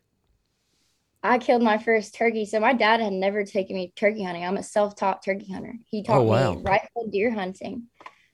I 1.25 1.39
killed 1.39 1.63
my 1.63 1.77
first 1.77 2.13
turkey. 2.16 2.45
So 2.45 2.60
my 2.60 2.74
dad 2.74 3.00
had 3.00 3.13
never 3.13 3.44
taken 3.44 3.75
me 3.75 3.92
turkey 3.95 4.24
hunting. 4.24 4.45
I'm 4.45 4.57
a 4.57 4.63
self-taught 4.63 5.24
turkey 5.24 5.51
hunter. 5.51 5.75
He 5.89 6.04
taught 6.04 6.19
Oh, 6.19 6.24
wow. 6.24 6.54
me 6.54 6.62
rifle 6.63 7.07
deer 7.12 7.31
hunting. 7.31 7.88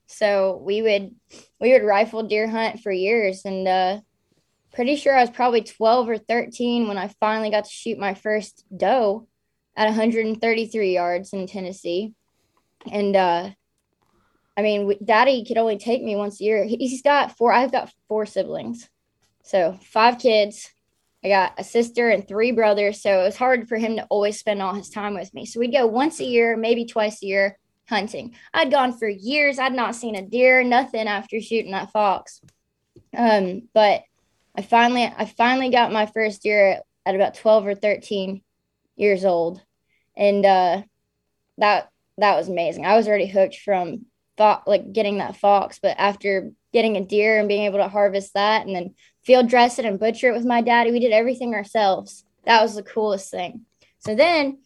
So 0.07 0.61
we 0.63 0.81
would 0.81 1.15
we 1.59 1.71
would 1.71 1.83
rifle 1.83 2.23
deer 2.23 2.47
hunt 2.47 2.81
for 2.81 2.91
years 2.91 3.45
and 3.45 3.65
uh 3.67 3.99
pretty 4.73 4.95
sure 4.97 5.17
I 5.17 5.21
was 5.21 5.29
probably 5.29 5.61
12 5.61 6.09
or 6.09 6.17
13 6.17 6.87
when 6.87 6.97
I 6.97 7.07
finally 7.19 7.49
got 7.49 7.63
to 7.65 7.69
shoot 7.71 7.97
my 7.97 8.13
first 8.13 8.65
doe 8.75 9.27
at 9.75 9.85
133 9.85 10.93
yards 10.93 11.31
in 11.33 11.47
Tennessee. 11.47 12.13
And 12.91 13.15
uh 13.15 13.49
I 14.57 14.61
mean, 14.63 14.93
daddy 15.03 15.45
could 15.45 15.57
only 15.57 15.77
take 15.77 16.03
me 16.03 16.17
once 16.17 16.41
a 16.41 16.43
year. 16.43 16.65
He's 16.65 17.01
got 17.01 17.37
four 17.37 17.53
I've 17.53 17.71
got 17.71 17.93
four 18.09 18.25
siblings. 18.25 18.89
So, 19.43 19.79
five 19.81 20.19
kids. 20.19 20.69
I 21.23 21.29
got 21.29 21.53
a 21.59 21.63
sister 21.63 22.09
and 22.09 22.27
three 22.27 22.51
brothers, 22.51 23.01
so 23.01 23.21
it 23.21 23.23
was 23.23 23.37
hard 23.37 23.69
for 23.69 23.77
him 23.77 23.97
to 23.97 24.05
always 24.09 24.39
spend 24.39 24.61
all 24.61 24.73
his 24.73 24.89
time 24.89 25.13
with 25.13 25.33
me. 25.33 25.45
So 25.45 25.59
we'd 25.59 25.71
go 25.71 25.85
once 25.85 26.19
a 26.19 26.25
year, 26.25 26.57
maybe 26.57 26.85
twice 26.85 27.21
a 27.21 27.27
year 27.27 27.57
hunting. 27.87 28.35
I'd 28.53 28.71
gone 28.71 28.97
for 28.97 29.07
years. 29.07 29.59
I'd 29.59 29.73
not 29.73 29.95
seen 29.95 30.15
a 30.15 30.21
deer, 30.21 30.63
nothing 30.63 31.07
after 31.07 31.39
shooting 31.39 31.73
that 31.73 31.91
fox. 31.91 32.41
Um, 33.15 33.67
but 33.73 34.03
I 34.57 34.63
finally, 34.63 35.03
I 35.03 35.25
finally 35.25 35.69
got 35.69 35.91
my 35.91 36.07
first 36.07 36.41
deer 36.41 36.81
at, 37.05 37.15
about 37.15 37.35
twelve 37.35 37.67
or 37.67 37.75
thirteen 37.75 38.41
years 38.95 39.23
old, 39.23 39.61
and 40.17 40.45
uh, 40.45 40.81
that 41.57 41.89
that 42.17 42.35
was 42.35 42.49
amazing. 42.49 42.85
I 42.85 42.95
was 42.97 43.07
already 43.07 43.27
hooked 43.27 43.57
from 43.57 44.05
fo- 44.37 44.63
like 44.65 44.91
getting 44.91 45.19
that 45.19 45.37
fox, 45.37 45.79
but 45.81 45.95
after 45.99 46.51
getting 46.73 46.97
a 46.97 47.05
deer 47.05 47.39
and 47.39 47.47
being 47.47 47.63
able 47.63 47.79
to 47.79 47.87
harvest 47.87 48.33
that, 48.33 48.65
and 48.65 48.75
then 48.75 48.95
field 49.23 49.49
dress 49.49 49.79
it 49.79 49.85
and 49.85 49.99
butcher 49.99 50.29
it 50.29 50.33
with 50.33 50.45
my 50.45 50.61
daddy, 50.61 50.91
we 50.91 50.99
did 50.99 51.11
everything 51.11 51.53
ourselves. 51.53 52.25
That 52.45 52.61
was 52.61 52.75
the 52.75 52.83
coolest 52.83 53.29
thing. 53.29 53.65
So 53.99 54.15
then 54.15 54.59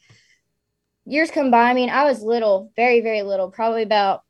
years 1.05 1.31
come 1.31 1.51
by. 1.51 1.69
I 1.69 1.73
mean, 1.73 1.89
I 1.89 2.05
was 2.05 2.21
little, 2.21 2.71
very, 2.75 3.01
very 3.01 3.21
little, 3.21 3.51
probably 3.51 3.83
about 3.83 4.23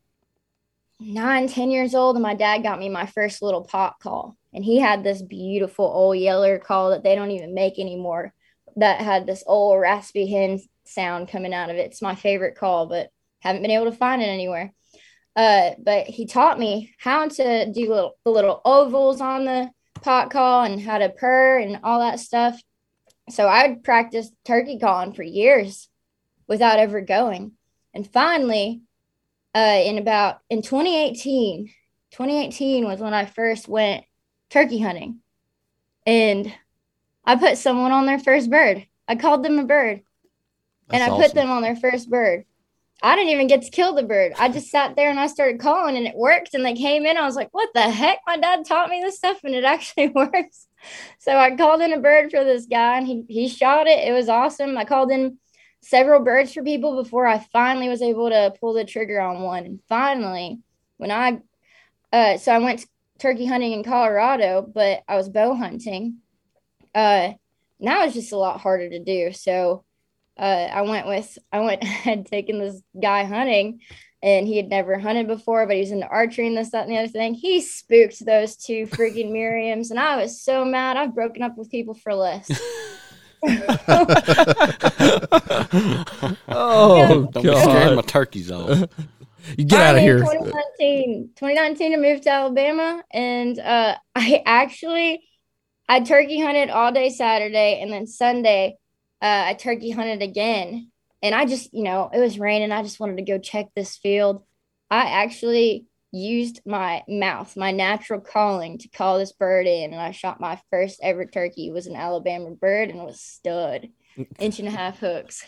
nine, 0.99 1.47
ten 1.47 1.71
years 1.71 1.93
old, 1.93 2.15
and 2.15 2.23
my 2.23 2.35
dad 2.35 2.63
got 2.63 2.79
me 2.79 2.89
my 2.89 3.05
first 3.05 3.41
little 3.41 3.63
pot 3.63 3.95
call. 4.01 4.37
And 4.53 4.63
he 4.63 4.79
had 4.79 5.03
this 5.03 5.21
beautiful 5.21 5.85
old 5.85 6.17
yeller 6.17 6.59
call 6.59 6.91
that 6.91 7.03
they 7.03 7.15
don't 7.15 7.31
even 7.31 7.53
make 7.53 7.77
anymore 7.77 8.33
that 8.77 9.01
had 9.01 9.25
this 9.25 9.43
old 9.45 9.79
raspy 9.79 10.27
hen 10.27 10.59
sound 10.85 11.29
coming 11.29 11.53
out 11.53 11.69
of 11.69 11.75
it. 11.75 11.87
It's 11.87 12.01
my 12.01 12.15
favorite 12.15 12.55
call, 12.55 12.87
but 12.87 13.09
haven't 13.39 13.61
been 13.61 13.71
able 13.71 13.85
to 13.85 13.97
find 13.97 14.21
it 14.21 14.27
anywhere. 14.27 14.73
Uh, 15.35 15.71
but 15.77 16.07
he 16.07 16.25
taught 16.25 16.57
me 16.57 16.93
how 16.97 17.27
to 17.27 17.71
do 17.71 17.89
little, 17.89 18.17
the 18.23 18.31
little 18.31 18.61
ovals 18.63 19.19
on 19.19 19.45
the 19.45 19.69
pot 20.01 20.31
call 20.31 20.63
and 20.63 20.81
how 20.81 20.97
to 20.97 21.09
purr 21.09 21.57
and 21.59 21.79
all 21.83 21.99
that 21.99 22.19
stuff. 22.19 22.61
So 23.29 23.47
I'd 23.47 23.83
practiced 23.83 24.33
turkey 24.43 24.77
calling 24.79 25.13
for 25.13 25.23
years 25.23 25.89
without 26.47 26.79
ever 26.79 27.01
going. 27.01 27.53
And 27.93 28.11
finally, 28.11 28.81
uh, 29.55 29.81
in 29.83 29.97
about 29.97 30.39
in 30.49 30.61
2018, 30.61 31.67
2018 32.11 32.85
was 32.85 32.99
when 32.99 33.13
I 33.13 33.25
first 33.25 33.67
went 33.67 34.03
turkey 34.49 34.79
hunting. 34.79 35.19
And 36.05 36.53
I 37.25 37.35
put 37.35 37.57
someone 37.57 37.91
on 37.91 38.05
their 38.05 38.19
first 38.19 38.49
bird. 38.49 38.85
I 39.07 39.15
called 39.15 39.43
them 39.43 39.59
a 39.59 39.65
bird. 39.65 40.01
and 40.91 41.01
I 41.01 41.09
That's 41.09 41.21
put 41.21 41.35
them 41.35 41.49
on 41.49 41.63
their 41.63 41.75
first 41.75 42.09
bird. 42.09 42.45
I 43.03 43.15
didn't 43.15 43.31
even 43.31 43.47
get 43.47 43.61
to 43.63 43.69
kill 43.69 43.93
the 43.93 44.03
bird. 44.03 44.33
I 44.39 44.49
just 44.49 44.69
sat 44.69 44.95
there 44.95 45.09
and 45.09 45.19
I 45.19 45.27
started 45.27 45.59
calling 45.59 45.97
and 45.97 46.07
it 46.07 46.15
worked. 46.15 46.53
And 46.53 46.65
they 46.65 46.73
came 46.73 47.05
in. 47.05 47.17
I 47.17 47.25
was 47.25 47.35
like, 47.35 47.49
what 47.51 47.69
the 47.73 47.81
heck? 47.81 48.19
My 48.25 48.37
dad 48.37 48.65
taught 48.65 48.89
me 48.89 49.01
this 49.01 49.17
stuff 49.17 49.43
and 49.43 49.53
it 49.53 49.63
actually 49.63 50.07
works. 50.15 50.67
So 51.19 51.37
I 51.37 51.55
called 51.55 51.81
in 51.81 51.93
a 51.93 51.99
bird 51.99 52.31
for 52.31 52.43
this 52.43 52.65
guy 52.65 52.97
and 52.97 53.05
he, 53.07 53.23
he 53.27 53.47
shot 53.47 53.87
it. 53.87 54.07
It 54.07 54.13
was 54.13 54.29
awesome. 54.29 54.77
I 54.77 54.85
called 54.85 55.11
in 55.11 55.37
several 55.81 56.23
birds 56.23 56.53
for 56.53 56.63
people 56.63 57.03
before 57.03 57.27
I 57.27 57.39
finally 57.51 57.89
was 57.89 58.01
able 58.01 58.29
to 58.29 58.53
pull 58.59 58.73
the 58.73 58.85
trigger 58.85 59.19
on 59.19 59.41
one. 59.41 59.65
And 59.65 59.79
finally, 59.87 60.59
when 60.97 61.11
I, 61.11 61.41
uh, 62.13 62.37
so 62.37 62.53
I 62.53 62.59
went 62.59 62.85
turkey 63.19 63.45
hunting 63.45 63.73
in 63.73 63.83
Colorado, 63.83 64.65
but 64.73 65.03
I 65.07 65.17
was 65.17 65.29
bow 65.29 65.53
hunting. 65.53 66.19
Uh, 66.93 67.33
now 67.79 68.03
it's 68.03 68.13
just 68.13 68.31
a 68.31 68.37
lot 68.37 68.61
harder 68.61 68.89
to 68.89 69.03
do. 69.03 69.31
So 69.33 69.83
uh, 70.37 70.67
I 70.71 70.81
went 70.81 71.07
with 71.07 71.37
I 71.51 71.59
went 71.61 71.83
had 71.83 72.25
taken 72.25 72.59
this 72.59 72.81
guy 73.01 73.23
hunting, 73.23 73.81
and 74.21 74.47
he 74.47 74.57
had 74.57 74.69
never 74.69 74.97
hunted 74.97 75.27
before, 75.27 75.65
but 75.65 75.75
he 75.75 75.81
was 75.81 75.91
into 75.91 76.07
archery 76.07 76.47
and 76.47 76.57
this, 76.57 76.71
that, 76.71 76.83
and 76.83 76.91
the 76.91 76.97
other 76.97 77.07
thing. 77.07 77.33
He 77.33 77.61
spooked 77.61 78.25
those 78.25 78.55
two 78.55 78.87
freaking 78.87 79.31
Merriams, 79.31 79.91
and 79.91 79.99
I 79.99 80.17
was 80.17 80.41
so 80.41 80.65
mad. 80.65 80.97
I've 80.97 81.15
broken 81.15 81.43
up 81.43 81.57
with 81.57 81.71
people 81.71 81.93
for 81.93 82.13
less. 82.13 82.49
oh 86.47 87.29
Don't 87.31 87.43
be 87.43 87.55
scaring 87.55 87.95
my 87.95 88.01
turkeys 88.01 88.49
off. 88.49 88.89
You 89.55 89.65
get 89.65 89.81
out 89.81 89.95
of 89.97 90.01
here. 90.01 90.17
2019, 90.17 91.29
2019, 91.35 91.93
I 91.93 91.97
moved 91.97 92.23
to 92.23 92.31
Alabama, 92.31 93.03
and 93.11 93.59
uh, 93.59 93.95
I 94.15 94.41
actually 94.45 95.23
I 95.87 95.99
turkey 95.99 96.41
hunted 96.41 96.71
all 96.71 96.91
day 96.91 97.09
Saturday, 97.09 97.79
and 97.81 97.93
then 97.93 98.07
Sunday 98.07 98.77
uh, 99.21 99.43
I 99.47 99.53
turkey 99.53 99.91
hunted 99.91 100.21
again. 100.21 100.91
And 101.23 101.33
I 101.33 101.45
just, 101.45 101.73
you 101.73 101.83
know, 101.83 102.09
it 102.13 102.19
was 102.19 102.37
raining. 102.37 102.71
I 102.71 102.83
just 102.83 102.99
wanted 102.99 103.17
to 103.17 103.23
go 103.23 103.39
check 103.39 103.67
this 103.75 103.97
field. 103.97 104.43
I 104.91 105.05
actually 105.23 105.85
used 106.11 106.61
my 106.65 107.03
mouth, 107.07 107.57
my 107.57 107.71
natural 107.71 108.21
calling, 108.21 108.77
to 108.79 108.87
call 108.89 109.17
this 109.17 109.31
bird 109.31 109.65
in, 109.65 109.91
and 109.91 110.01
I 110.01 110.11
shot 110.11 110.39
my 110.39 110.61
first 110.69 110.99
ever 111.01 111.25
turkey. 111.25 111.67
It 111.67 111.73
was 111.73 111.87
an 111.87 111.95
Alabama 111.95 112.51
bird, 112.51 112.89
and 112.89 112.99
it 112.99 113.05
was 113.05 113.19
stud, 113.19 113.89
inch 114.39 114.59
and 114.59 114.67
a 114.67 114.71
half 114.71 114.99
hooks. 114.99 115.43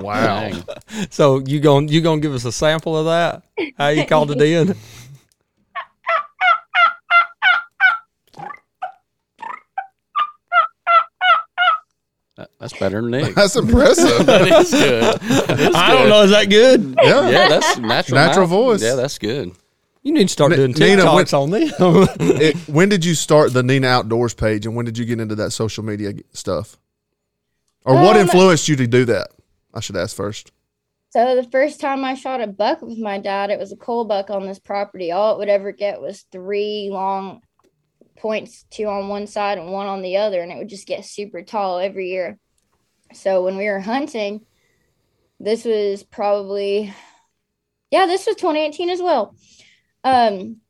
Wow. 0.00 0.50
So 1.10 1.40
you 1.40 1.60
going 1.60 1.88
you 1.88 2.00
gonna 2.00 2.20
give 2.20 2.34
us 2.34 2.44
a 2.44 2.52
sample 2.52 2.96
of 2.96 3.06
that? 3.06 3.42
How 3.76 3.88
you 3.88 4.06
called 4.06 4.30
it 4.30 4.40
in? 4.40 4.68
That- 4.76 4.76
That's 12.60 12.72
better 12.78 13.00
than 13.02 13.10
Nick. 13.12 13.34
That's 13.34 13.56
impressive. 13.56 14.26
that 14.26 14.46
is 14.48 14.70
good. 14.70 15.20
That 15.48 15.60
is 15.60 15.74
I 15.74 15.92
don't 15.94 16.08
know. 16.08 16.22
Is 16.22 16.30
that 16.30 16.44
good? 16.48 16.94
Yeah. 17.02 17.28
Yeah, 17.28 17.48
that's 17.48 17.78
natural. 17.78 18.14
Natural 18.20 18.46
mouth. 18.46 18.50
voice. 18.50 18.82
Yeah, 18.82 18.94
that's 18.94 19.18
good. 19.18 19.52
You 20.02 20.12
need 20.12 20.28
to 20.28 20.32
start 20.32 20.52
N- 20.52 20.58
doing 20.58 20.72
Nina, 20.72 21.02
TikToks 21.02 21.36
on 21.36 21.50
them. 21.50 21.68
It- 22.40 22.56
when 22.68 22.88
did 22.88 23.04
you 23.04 23.14
start 23.14 23.52
the 23.52 23.62
Nina 23.62 23.88
Outdoors 23.88 24.34
page, 24.34 24.64
and 24.66 24.76
when 24.76 24.84
did 24.86 24.96
you 24.96 25.04
get 25.04 25.20
into 25.20 25.34
that 25.36 25.50
social 25.50 25.84
media 25.84 26.12
stuff? 26.32 26.76
Or 27.84 27.94
what 27.94 28.16
Um, 28.16 28.22
influenced 28.22 28.68
you 28.68 28.76
to 28.76 28.86
do 28.86 29.04
that? 29.06 29.28
I 29.74 29.80
should 29.80 29.96
ask 29.96 30.14
first. 30.14 30.52
So 31.10 31.34
the 31.34 31.42
first 31.50 31.80
time 31.80 32.04
I 32.04 32.14
shot 32.14 32.40
a 32.42 32.46
buck 32.46 32.82
with 32.82 32.98
my 32.98 33.18
dad, 33.18 33.50
it 33.50 33.58
was 33.58 33.72
a 33.72 33.76
cull 33.76 34.04
buck 34.04 34.28
on 34.30 34.46
this 34.46 34.58
property. 34.58 35.10
All 35.10 35.34
it 35.34 35.38
would 35.38 35.48
ever 35.48 35.72
get 35.72 36.00
was 36.00 36.26
three 36.30 36.88
long 36.92 37.40
points, 38.18 38.64
two 38.70 38.86
on 38.86 39.08
one 39.08 39.26
side 39.26 39.58
and 39.58 39.72
one 39.72 39.86
on 39.86 40.02
the 40.02 40.18
other, 40.18 40.40
and 40.40 40.52
it 40.52 40.58
would 40.58 40.68
just 40.68 40.86
get 40.86 41.04
super 41.04 41.42
tall 41.42 41.78
every 41.78 42.08
year. 42.08 42.38
So 43.14 43.44
when 43.44 43.56
we 43.56 43.66
were 43.66 43.80
hunting, 43.80 44.44
this 45.40 45.64
was 45.64 46.02
probably 46.02 46.92
yeah, 47.90 48.06
this 48.06 48.26
was 48.26 48.36
2018 48.36 48.90
as 48.90 49.00
well. 49.00 49.34
Um 50.04 50.60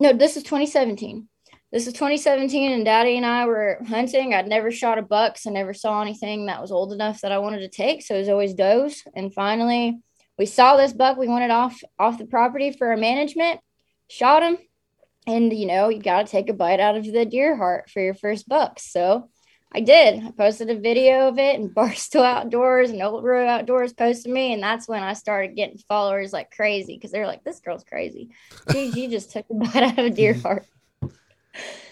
no, 0.00 0.12
this 0.12 0.36
is 0.36 0.42
2017. 0.42 1.28
This 1.70 1.86
is 1.86 1.94
2017, 1.94 2.70
and 2.72 2.84
Daddy 2.84 3.16
and 3.16 3.24
I 3.24 3.46
were 3.46 3.78
hunting. 3.88 4.34
I'd 4.34 4.46
never 4.46 4.70
shot 4.70 4.98
a 4.98 5.02
buck, 5.02 5.38
so 5.38 5.50
never 5.50 5.72
saw 5.72 6.02
anything 6.02 6.46
that 6.46 6.60
was 6.60 6.70
old 6.70 6.92
enough 6.92 7.22
that 7.22 7.32
I 7.32 7.38
wanted 7.38 7.60
to 7.60 7.68
take. 7.68 8.02
So 8.02 8.14
it 8.14 8.18
was 8.18 8.28
always 8.28 8.52
does. 8.52 9.02
And 9.14 9.32
finally, 9.32 9.98
we 10.36 10.44
saw 10.44 10.76
this 10.76 10.92
buck. 10.92 11.16
We 11.16 11.28
wanted 11.28 11.50
off 11.50 11.80
off 11.98 12.18
the 12.18 12.26
property 12.26 12.72
for 12.72 12.88
our 12.88 12.96
management. 12.96 13.60
Shot 14.08 14.42
him, 14.42 14.58
and 15.26 15.52
you 15.52 15.66
know 15.66 15.88
you 15.88 16.00
got 16.00 16.26
to 16.26 16.30
take 16.30 16.48
a 16.48 16.54
bite 16.54 16.80
out 16.80 16.96
of 16.96 17.04
the 17.04 17.24
deer 17.24 17.56
heart 17.56 17.90
for 17.90 18.00
your 18.00 18.14
first 18.14 18.48
buck. 18.48 18.78
So 18.78 19.28
I 19.74 19.80
did. 19.80 20.22
I 20.22 20.30
posted 20.32 20.70
a 20.70 20.78
video 20.78 21.28
of 21.28 21.38
it, 21.38 21.58
and 21.58 21.70
Barstool 21.74 22.24
Outdoors 22.24 22.90
and 22.90 23.02
Old 23.02 23.24
Row 23.24 23.46
Outdoors 23.46 23.92
posted 23.92 24.32
me, 24.32 24.52
and 24.52 24.62
that's 24.62 24.88
when 24.88 25.02
I 25.02 25.14
started 25.14 25.56
getting 25.56 25.78
followers 25.88 26.32
like 26.32 26.50
crazy 26.50 26.94
because 26.94 27.10
they're 27.10 27.26
like, 27.26 27.44
"This 27.44 27.60
girl's 27.60 27.84
crazy. 27.84 28.30
She, 28.70 28.92
she 28.92 29.08
just 29.08 29.32
took 29.32 29.46
a 29.50 29.54
bite 29.54 29.82
out 29.82 29.98
of 29.98 30.06
a 30.06 30.10
deer 30.10 30.34
mm-hmm. 30.34 30.42
heart." 30.42 30.66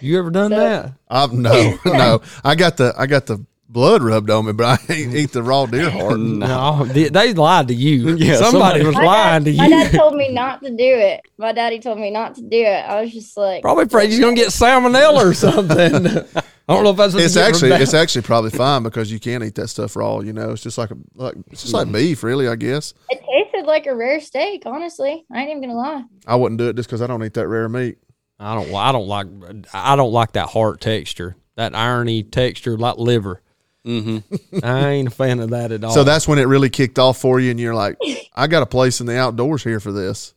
You 0.00 0.18
ever 0.18 0.30
done 0.30 0.50
So- 0.50 0.58
that? 0.58 0.92
I've 1.08 1.32
no, 1.32 1.78
no. 1.84 2.22
I 2.44 2.54
got 2.54 2.76
the 2.76 2.94
I 2.96 3.06
got 3.06 3.26
the 3.26 3.44
blood 3.72 4.02
rubbed 4.02 4.30
on 4.30 4.46
me, 4.46 4.52
but 4.52 4.64
I 4.66 4.92
ain't 4.92 5.14
eat 5.14 5.30
mm. 5.30 5.32
the 5.32 5.42
raw 5.42 5.66
deer 5.66 5.90
heart. 5.90 6.18
No, 6.40 6.84
they, 6.84 7.08
they 7.08 7.34
lied 7.34 7.68
to 7.68 7.74
you. 7.74 8.16
Yeah, 8.20 8.36
somebody, 8.36 8.80
somebody- 8.80 8.86
was 8.86 8.94
My 8.94 9.04
lying 9.04 9.44
dad, 9.44 9.50
to 9.50 9.50
you. 9.50 9.56
my 9.58 9.68
dad 9.68 9.92
told 9.92 10.14
me 10.14 10.32
not 10.32 10.62
to 10.62 10.70
do 10.70 10.76
it. 10.78 11.20
My 11.38 11.52
daddy 11.52 11.78
told 11.78 11.98
me 11.98 12.10
not 12.10 12.34
to 12.36 12.42
do 12.42 12.62
it. 12.62 12.84
I 12.84 13.02
was 13.02 13.12
just 13.12 13.36
like, 13.36 13.62
Probably 13.62 13.84
afraid 13.84 14.10
you're 14.10 14.20
gonna 14.20 14.34
get 14.34 14.48
salmonella 14.48 15.24
or 15.24 15.34
something. 15.34 16.06
I 16.68 16.74
don't 16.74 16.84
know 16.84 16.90
if 16.90 16.96
that's 16.96 17.14
what 17.14 17.24
It's 17.24 17.34
you 17.34 17.40
get 17.40 17.46
from 17.56 17.72
actually 17.72 17.82
it's 17.82 17.94
actually 17.94 18.22
probably 18.22 18.50
fine 18.50 18.84
because 18.84 19.10
you 19.10 19.18
can't 19.18 19.42
eat 19.42 19.56
that 19.56 19.68
stuff 19.68 19.96
raw. 19.96 20.20
You 20.20 20.32
know, 20.32 20.52
it's 20.52 20.62
just 20.62 20.78
like 20.78 20.92
a 20.92 20.96
like 21.14 21.34
it's 21.50 21.62
just 21.62 21.74
like 21.74 21.88
mm. 21.88 21.94
beef, 21.94 22.22
really. 22.22 22.46
I 22.46 22.56
guess 22.56 22.94
It 23.08 23.20
tasted 23.20 23.66
like 23.66 23.86
a 23.86 23.94
rare 23.94 24.20
steak, 24.20 24.62
honestly. 24.66 25.24
I 25.32 25.40
ain't 25.40 25.50
even 25.50 25.62
gonna 25.62 25.74
lie. 25.74 26.04
I 26.26 26.36
wouldn't 26.36 26.58
do 26.58 26.68
it 26.68 26.76
just 26.76 26.88
because 26.88 27.02
I 27.02 27.08
don't 27.08 27.24
eat 27.24 27.34
that 27.34 27.48
rare 27.48 27.68
meat. 27.68 27.98
I 28.38 28.54
don't. 28.54 28.72
I 28.74 28.92
don't 28.92 29.06
like. 29.06 29.26
I 29.74 29.96
don't 29.96 30.12
like 30.12 30.32
that 30.32 30.48
heart 30.48 30.80
texture. 30.80 31.36
That 31.56 31.74
irony 31.74 32.22
texture, 32.22 32.78
like 32.78 32.96
liver. 32.96 33.42
Mm-hmm. 33.86 34.58
I 34.62 34.88
ain't 34.90 35.08
a 35.08 35.10
fan 35.10 35.40
of 35.40 35.50
that 35.50 35.72
at 35.72 35.82
all. 35.82 35.92
So 35.92 36.04
that's 36.04 36.28
when 36.28 36.38
it 36.38 36.44
really 36.44 36.68
kicked 36.70 36.98
off 36.98 37.18
for 37.18 37.40
you, 37.40 37.50
and 37.50 37.58
you're 37.58 37.74
like, 37.74 37.96
I 38.34 38.46
got 38.46 38.62
a 38.62 38.66
place 38.66 39.00
in 39.00 39.06
the 39.06 39.16
outdoors 39.16 39.64
here 39.64 39.80
for 39.80 39.92
this. 39.92 40.34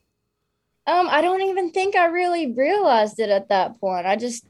Um, 0.85 1.07
I 1.09 1.21
don't 1.21 1.41
even 1.43 1.71
think 1.71 1.95
I 1.95 2.05
really 2.05 2.53
realized 2.53 3.19
it 3.19 3.29
at 3.29 3.49
that 3.49 3.79
point. 3.79 4.05
I 4.05 4.15
just, 4.15 4.45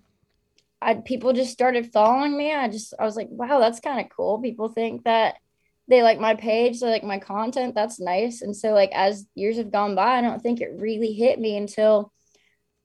I 0.81 0.95
people 0.95 1.33
just 1.33 1.51
started 1.51 1.91
following 1.91 2.35
me. 2.35 2.53
I 2.53 2.67
just, 2.67 2.93
I 3.00 3.05
was 3.05 3.15
like, 3.15 3.27
wow, 3.29 3.59
that's 3.59 3.79
kind 3.79 4.00
of 4.00 4.15
cool. 4.15 4.41
People 4.41 4.69
think 4.69 5.03
that 5.03 5.35
they 5.88 6.01
like 6.01 6.19
my 6.19 6.33
page, 6.33 6.79
they 6.79 6.88
like 6.89 7.03
my 7.03 7.19
content. 7.19 7.75
That's 7.75 8.00
nice. 8.00 8.41
And 8.41 8.55
so, 8.55 8.73
like 8.73 8.91
as 8.93 9.25
years 9.35 9.57
have 9.57 9.71
gone 9.71 9.95
by, 9.95 10.17
I 10.17 10.21
don't 10.21 10.41
think 10.41 10.62
it 10.62 10.71
really 10.75 11.13
hit 11.13 11.39
me 11.39 11.57
until, 11.57 12.12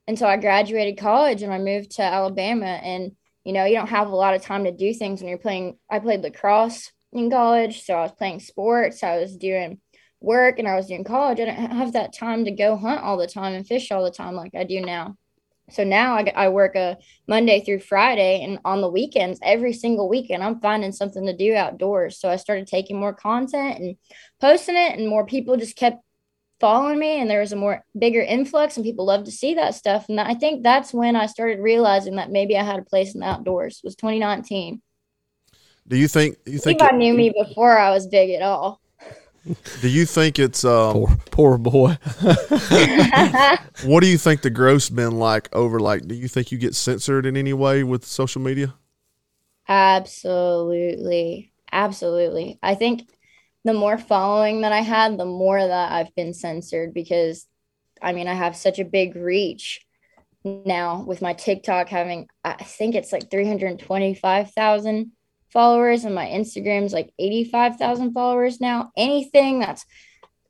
until 0.07 0.27
I 0.27 0.37
graduated 0.37 0.99
college 0.99 1.43
and 1.43 1.53
I 1.53 1.59
moved 1.59 1.93
to 1.93 2.03
Alabama. 2.03 2.67
And 2.67 3.12
you 3.49 3.55
know, 3.55 3.64
you 3.64 3.76
don't 3.76 3.88
have 3.88 4.09
a 4.09 4.14
lot 4.14 4.35
of 4.35 4.43
time 4.43 4.64
to 4.64 4.71
do 4.71 4.93
things 4.93 5.23
when 5.23 5.31
you're 5.31 5.38
playing. 5.38 5.78
I 5.90 6.00
played 6.00 6.21
lacrosse 6.21 6.93
in 7.14 7.31
college, 7.31 7.83
so 7.83 7.95
I 7.95 8.02
was 8.02 8.12
playing 8.12 8.40
sports. 8.40 9.02
I 9.02 9.17
was 9.17 9.38
doing 9.38 9.81
work 10.21 10.59
and 10.59 10.69
I 10.69 10.76
was 10.76 10.88
doing 10.88 11.02
college. 11.02 11.40
I 11.40 11.47
didn't 11.47 11.73
have 11.73 11.95
that 11.95 12.14
time 12.14 12.45
to 12.45 12.50
go 12.50 12.76
hunt 12.76 13.00
all 13.00 13.17
the 13.17 13.26
time 13.26 13.55
and 13.55 13.67
fish 13.67 13.90
all 13.90 14.05
the 14.05 14.11
time 14.11 14.35
like 14.35 14.55
I 14.55 14.64
do 14.64 14.83
now. 14.83 15.17
So 15.71 15.83
now 15.83 16.17
I, 16.17 16.31
I 16.37 16.49
work 16.50 16.76
a 16.76 16.99
Monday 17.26 17.64
through 17.64 17.81
Friday, 17.81 18.45
and 18.45 18.59
on 18.67 18.83
the 18.83 18.90
weekends, 18.90 19.40
every 19.43 19.73
single 19.73 20.11
weekend, 20.11 20.45
I'm 20.45 20.61
finding 20.61 20.93
something 20.93 21.25
to 21.25 21.35
do 21.35 21.55
outdoors. 21.55 22.21
So 22.21 22.28
I 22.28 22.37
started 22.37 22.67
taking 22.67 23.00
more 23.00 23.14
content 23.14 23.78
and 23.78 23.97
posting 24.43 24.76
it, 24.76 24.99
and 24.99 25.09
more 25.09 25.25
people 25.25 25.57
just 25.57 25.76
kept 25.76 26.02
following 26.61 26.99
me, 26.99 27.21
and 27.21 27.31
there 27.31 27.41
was 27.41 27.53
a 27.53 27.57
more 27.57 27.85
bigger 27.99 28.21
influx, 28.21 28.77
and 28.77 28.85
people 28.85 29.05
love 29.07 29.25
to 29.25 29.31
see 29.31 29.55
that 29.55 29.75
stuff. 29.75 30.09
And 30.09 30.21
I 30.21 30.35
think 30.35 30.62
that's 30.62 30.93
when 30.93 31.17
I 31.17 31.27
started 31.27 31.61
realizing 31.61 32.17
that 32.17 32.31
maybe 32.31 32.57
I 32.57 32.62
had 32.62 32.79
a 32.79 32.85
place 32.85 33.15
in 33.15 33.21
the 33.21 33.27
outdoors. 33.27 33.81
Was 33.85 33.97
2019. 33.97 34.83
Do 35.87 35.97
you 35.97 36.09
think 36.09 36.37
you 36.45 36.59
think 36.59 36.81
think 36.81 36.93
I 36.93 36.97
knew 36.97 37.15
me 37.15 37.31
before 37.31 37.79
I 37.79 37.91
was 37.91 38.07
big 38.07 38.31
at 38.31 38.43
all. 38.43 38.81
do 39.81 39.88
you 39.88 40.05
think 40.05 40.38
it's 40.38 40.65
um 40.65 40.93
poor, 40.93 41.17
poor 41.31 41.59
boy. 41.59 41.97
what 43.85 44.00
do 44.00 44.07
you 44.07 44.19
think 44.19 44.43
the 44.43 44.50
growth's 44.50 44.91
been 44.91 45.19
like 45.19 45.49
over 45.55 45.81
like 45.81 46.07
do 46.07 46.15
you 46.15 46.29
think 46.29 46.53
you 46.53 46.59
get 46.59 46.75
censored 46.75 47.25
in 47.25 47.37
any 47.37 47.55
way 47.55 47.85
with 47.85 48.05
social 48.05 48.43
media? 48.43 48.75
Absolutely. 49.69 51.53
Absolutely. 51.73 52.59
I 52.62 52.75
think 52.75 53.09
the 53.69 53.75
more 53.75 53.99
following 53.99 54.63
that 54.63 54.73
I 54.73 54.81
had, 54.81 55.19
the 55.19 55.27
more 55.27 55.61
that 55.61 55.93
I've 55.93 56.15
been 56.15 56.33
censored 56.33 56.95
because 56.95 57.47
I 58.01 58.13
mean, 58.13 58.29
I 58.29 58.35
have 58.35 58.57
such 58.57 58.79
a 58.79 58.85
big 58.85 59.17
reach 59.17 59.81
now 60.45 61.03
with 61.03 61.23
my 61.23 61.35
TikTok 61.35 61.89
having, 61.89 62.29
I 62.45 62.55
think 62.55 62.95
it's 62.95 63.13
like 63.13 63.31
325,000 63.31 65.13
followers, 65.53 66.05
and 66.05 66.15
my 66.15 66.27
Instagram's 66.27 66.93
like 66.93 67.13
85,000 67.19 68.13
followers 68.13 68.61
now. 68.61 68.91
Anything 68.97 69.61
that's, 69.61 69.85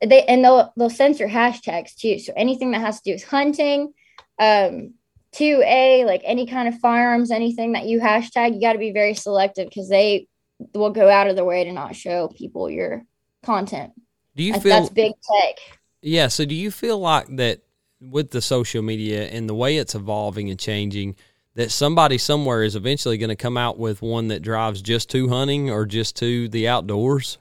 they, 0.05 0.25
and 0.25 0.45
they'll, 0.45 0.73
they'll 0.77 0.91
censor 0.91 1.27
hashtags 1.27 1.97
too. 1.97 2.19
So 2.19 2.33
anything 2.37 2.73
that 2.73 2.81
has 2.81 3.01
to 3.01 3.11
do 3.11 3.15
with 3.15 3.25
hunting, 3.25 3.93
um, 4.39 4.95
2A, 5.35 6.05
like 6.07 6.23
any 6.25 6.47
kind 6.47 6.69
of 6.69 6.79
firearms, 6.81 7.31
anything 7.31 7.73
that 7.73 7.87
you 7.87 8.01
hashtag, 8.01 8.55
you 8.55 8.61
got 8.61 8.75
to 8.75 8.79
be 8.79 8.93
very 8.93 9.15
selective 9.15 9.69
because 9.69 9.89
they 9.89 10.27
will 10.75 10.91
go 10.91 11.09
out 11.09 11.29
of 11.29 11.37
their 11.37 11.45
way 11.45 11.65
to 11.65 11.73
not 11.73 11.95
show 11.97 12.29
people 12.29 12.71
your 12.71 13.05
content. 13.43 13.93
Do 14.37 14.43
you 14.43 14.53
That's- 14.53 14.62
feel 14.62 14.81
that's 14.83 14.93
big 14.95 15.12
tech. 15.12 15.57
Yeah. 16.03 16.29
So 16.29 16.45
do 16.45 16.55
you 16.55 16.71
feel 16.71 16.99
like 16.99 17.27
that 17.37 17.61
with 18.00 18.31
the 18.31 18.41
social 18.41 18.83
media 18.83 19.27
and 19.29 19.49
the 19.49 19.55
way 19.55 19.77
it's 19.77 19.95
evolving 19.95 20.49
and 20.50 20.59
changing, 20.59 21.17
that 21.55 21.73
somebody 21.73 22.19
somewhere 22.19 22.62
is 22.62 22.77
eventually 22.77 23.19
going 23.19 23.31
to 23.31 23.37
come 23.37 23.57
out 23.57 23.79
with 23.79 24.00
one 24.00 24.29
that 24.29 24.43
drives 24.43 24.81
just 24.81 25.11
to 25.11 25.29
hunting 25.29 25.71
or 25.71 25.85
just 25.87 26.15
to 26.17 26.49
the 26.49 26.69
outdoors? 26.69 27.38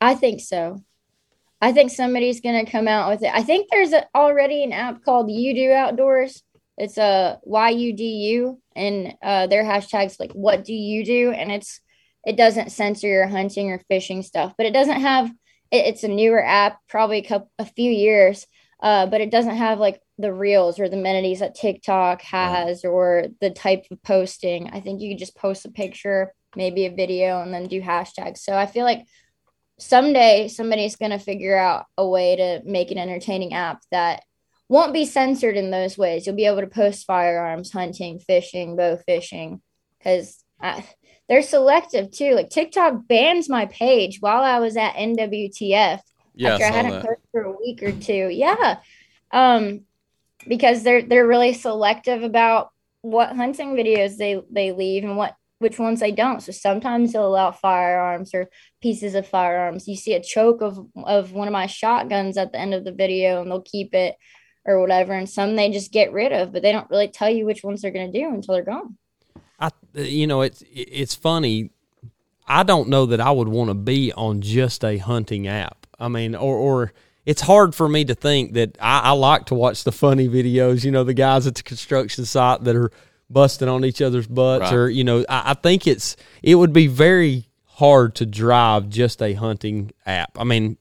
I 0.00 0.14
think 0.14 0.40
so. 0.40 0.82
I 1.62 1.72
think 1.72 1.90
somebody's 1.90 2.42
gonna 2.42 2.66
come 2.66 2.86
out 2.86 3.08
with 3.08 3.22
it. 3.22 3.34
I 3.34 3.42
think 3.42 3.68
there's 3.70 3.94
a, 3.94 4.04
already 4.14 4.62
an 4.62 4.74
app 4.74 5.02
called 5.02 5.30
You 5.30 5.54
Do 5.54 5.72
Outdoors. 5.72 6.42
It's 6.76 6.98
a 6.98 7.40
Y 7.44 7.70
U 7.70 7.92
D 7.94 8.04
U, 8.04 8.60
and 8.76 9.14
uh, 9.22 9.46
their 9.46 9.64
hashtags 9.64 10.20
like 10.20 10.32
"What 10.32 10.64
do 10.64 10.74
you 10.74 11.04
do?" 11.04 11.32
and 11.32 11.50
it's 11.50 11.80
it 12.26 12.36
doesn't 12.36 12.72
censor 12.72 13.06
your 13.06 13.28
hunting 13.28 13.70
or 13.70 13.82
fishing 13.88 14.22
stuff, 14.22 14.54
but 14.56 14.66
it 14.66 14.72
doesn't 14.72 15.00
have. 15.00 15.30
It, 15.70 15.86
it's 15.86 16.04
a 16.04 16.08
newer 16.08 16.44
app, 16.44 16.78
probably 16.88 17.18
a 17.18 17.28
couple, 17.28 17.50
a 17.58 17.64
few 17.64 17.90
years, 17.90 18.46
uh, 18.82 19.06
but 19.06 19.20
it 19.20 19.30
doesn't 19.30 19.56
have 19.56 19.78
like 19.78 20.00
the 20.18 20.32
reels 20.32 20.78
or 20.78 20.88
the 20.88 20.96
amenities 20.96 21.40
that 21.40 21.54
TikTok 21.54 22.22
has 22.22 22.84
or 22.84 23.26
the 23.40 23.50
type 23.50 23.84
of 23.90 24.02
posting. 24.02 24.70
I 24.70 24.80
think 24.80 25.00
you 25.00 25.10
could 25.10 25.18
just 25.18 25.36
post 25.36 25.64
a 25.64 25.70
picture, 25.70 26.32
maybe 26.54 26.86
a 26.86 26.94
video, 26.94 27.40
and 27.40 27.54
then 27.54 27.68
do 27.68 27.80
hashtags. 27.80 28.38
So 28.38 28.56
I 28.56 28.66
feel 28.66 28.84
like 28.84 29.04
someday 29.78 30.48
somebody's 30.48 30.96
going 30.96 31.10
to 31.10 31.18
figure 31.18 31.56
out 31.56 31.84
a 31.96 32.08
way 32.08 32.36
to 32.36 32.62
make 32.64 32.90
an 32.90 32.98
entertaining 32.98 33.54
app 33.54 33.80
that 33.90 34.22
won't 34.68 34.92
be 34.92 35.04
censored 35.04 35.56
in 35.56 35.70
those 35.70 35.96
ways. 35.96 36.26
You'll 36.26 36.36
be 36.36 36.46
able 36.46 36.60
to 36.60 36.66
post 36.66 37.06
firearms, 37.06 37.72
hunting, 37.72 38.18
fishing, 38.18 38.76
bow 38.76 38.96
fishing, 39.06 39.60
because 39.98 40.42
they're 41.28 41.42
selective 41.42 42.10
too. 42.10 42.34
Like 42.34 42.50
TikTok 42.50 43.06
bans 43.08 43.48
my 43.48 43.66
page 43.66 44.18
while 44.20 44.42
I 44.42 44.58
was 44.58 44.76
at 44.76 44.94
NWTF 44.94 46.00
Yeah, 46.34 46.52
after 46.52 46.64
I, 46.64 46.68
I 46.68 46.72
hadn't 46.72 46.92
that. 46.92 47.02
posted 47.02 47.28
for 47.32 47.42
a 47.42 47.58
week 47.58 47.82
or 47.82 47.92
two. 47.92 48.28
Yeah, 48.30 48.78
um, 49.32 49.82
because 50.48 50.82
they're 50.82 51.02
they're 51.02 51.26
really 51.26 51.52
selective 51.52 52.22
about 52.22 52.70
what 53.02 53.36
hunting 53.36 53.74
videos 53.74 54.16
they 54.16 54.42
they 54.50 54.72
leave 54.72 55.04
and 55.04 55.16
what 55.16 55.34
which 55.58 55.78
ones 55.78 56.00
they 56.00 56.12
don't. 56.12 56.42
So 56.42 56.52
sometimes 56.52 57.12
they'll 57.12 57.26
allow 57.26 57.50
firearms 57.50 58.34
or 58.34 58.50
pieces 58.82 59.14
of 59.14 59.26
firearms. 59.26 59.88
You 59.88 59.96
see 59.96 60.14
a 60.14 60.22
choke 60.22 60.60
of 60.60 60.78
of 60.96 61.32
one 61.32 61.48
of 61.48 61.52
my 61.52 61.66
shotguns 61.66 62.36
at 62.36 62.52
the 62.52 62.58
end 62.58 62.74
of 62.74 62.84
the 62.84 62.92
video, 62.92 63.42
and 63.42 63.50
they'll 63.50 63.62
keep 63.62 63.94
it 63.94 64.16
or 64.66 64.80
whatever. 64.80 65.12
And 65.12 65.28
some 65.28 65.56
they 65.56 65.70
just 65.70 65.92
get 65.92 66.12
rid 66.12 66.32
of, 66.32 66.52
but 66.52 66.62
they 66.62 66.72
don't 66.72 66.90
really 66.90 67.08
tell 67.08 67.30
you 67.30 67.46
which 67.46 67.62
ones 67.64 67.82
they're 67.82 67.90
going 67.90 68.10
to 68.12 68.18
do 68.18 68.28
until 68.28 68.54
they're 68.54 68.64
gone. 68.64 68.96
I, 69.58 69.70
you 69.94 70.26
know, 70.26 70.42
it's 70.42 70.62
it's 70.72 71.14
funny. 71.14 71.70
I 72.48 72.62
don't 72.62 72.88
know 72.88 73.06
that 73.06 73.20
I 73.20 73.30
would 73.30 73.48
want 73.48 73.70
to 73.70 73.74
be 73.74 74.12
on 74.12 74.40
just 74.40 74.84
a 74.84 74.98
hunting 74.98 75.46
app. 75.48 75.86
I 75.98 76.08
mean, 76.08 76.34
or 76.34 76.56
or 76.56 76.92
it's 77.24 77.42
hard 77.42 77.74
for 77.74 77.88
me 77.88 78.04
to 78.04 78.14
think 78.14 78.52
that 78.52 78.76
I, 78.80 79.00
I 79.00 79.10
like 79.12 79.46
to 79.46 79.54
watch 79.54 79.84
the 79.84 79.92
funny 79.92 80.28
videos. 80.28 80.84
You 80.84 80.90
know, 80.92 81.04
the 81.04 81.14
guys 81.14 81.46
at 81.46 81.54
the 81.56 81.62
construction 81.62 82.24
site 82.24 82.62
that 82.64 82.76
are 82.76 82.90
busting 83.30 83.68
on 83.68 83.84
each 83.84 84.00
other's 84.00 84.26
butts, 84.28 84.62
Right. 84.64 84.72
or 84.74 84.88
you 84.90 85.02
know, 85.04 85.24
I, 85.28 85.50
I 85.50 85.54
think 85.54 85.86
it's 85.86 86.16
it 86.42 86.54
would 86.56 86.72
be 86.72 86.86
very 86.86 87.46
hard 87.64 88.14
to 88.16 88.26
drive 88.26 88.88
just 88.88 89.20
a 89.22 89.32
hunting 89.34 89.90
app. 90.04 90.38
I 90.38 90.44
mean, 90.44 90.76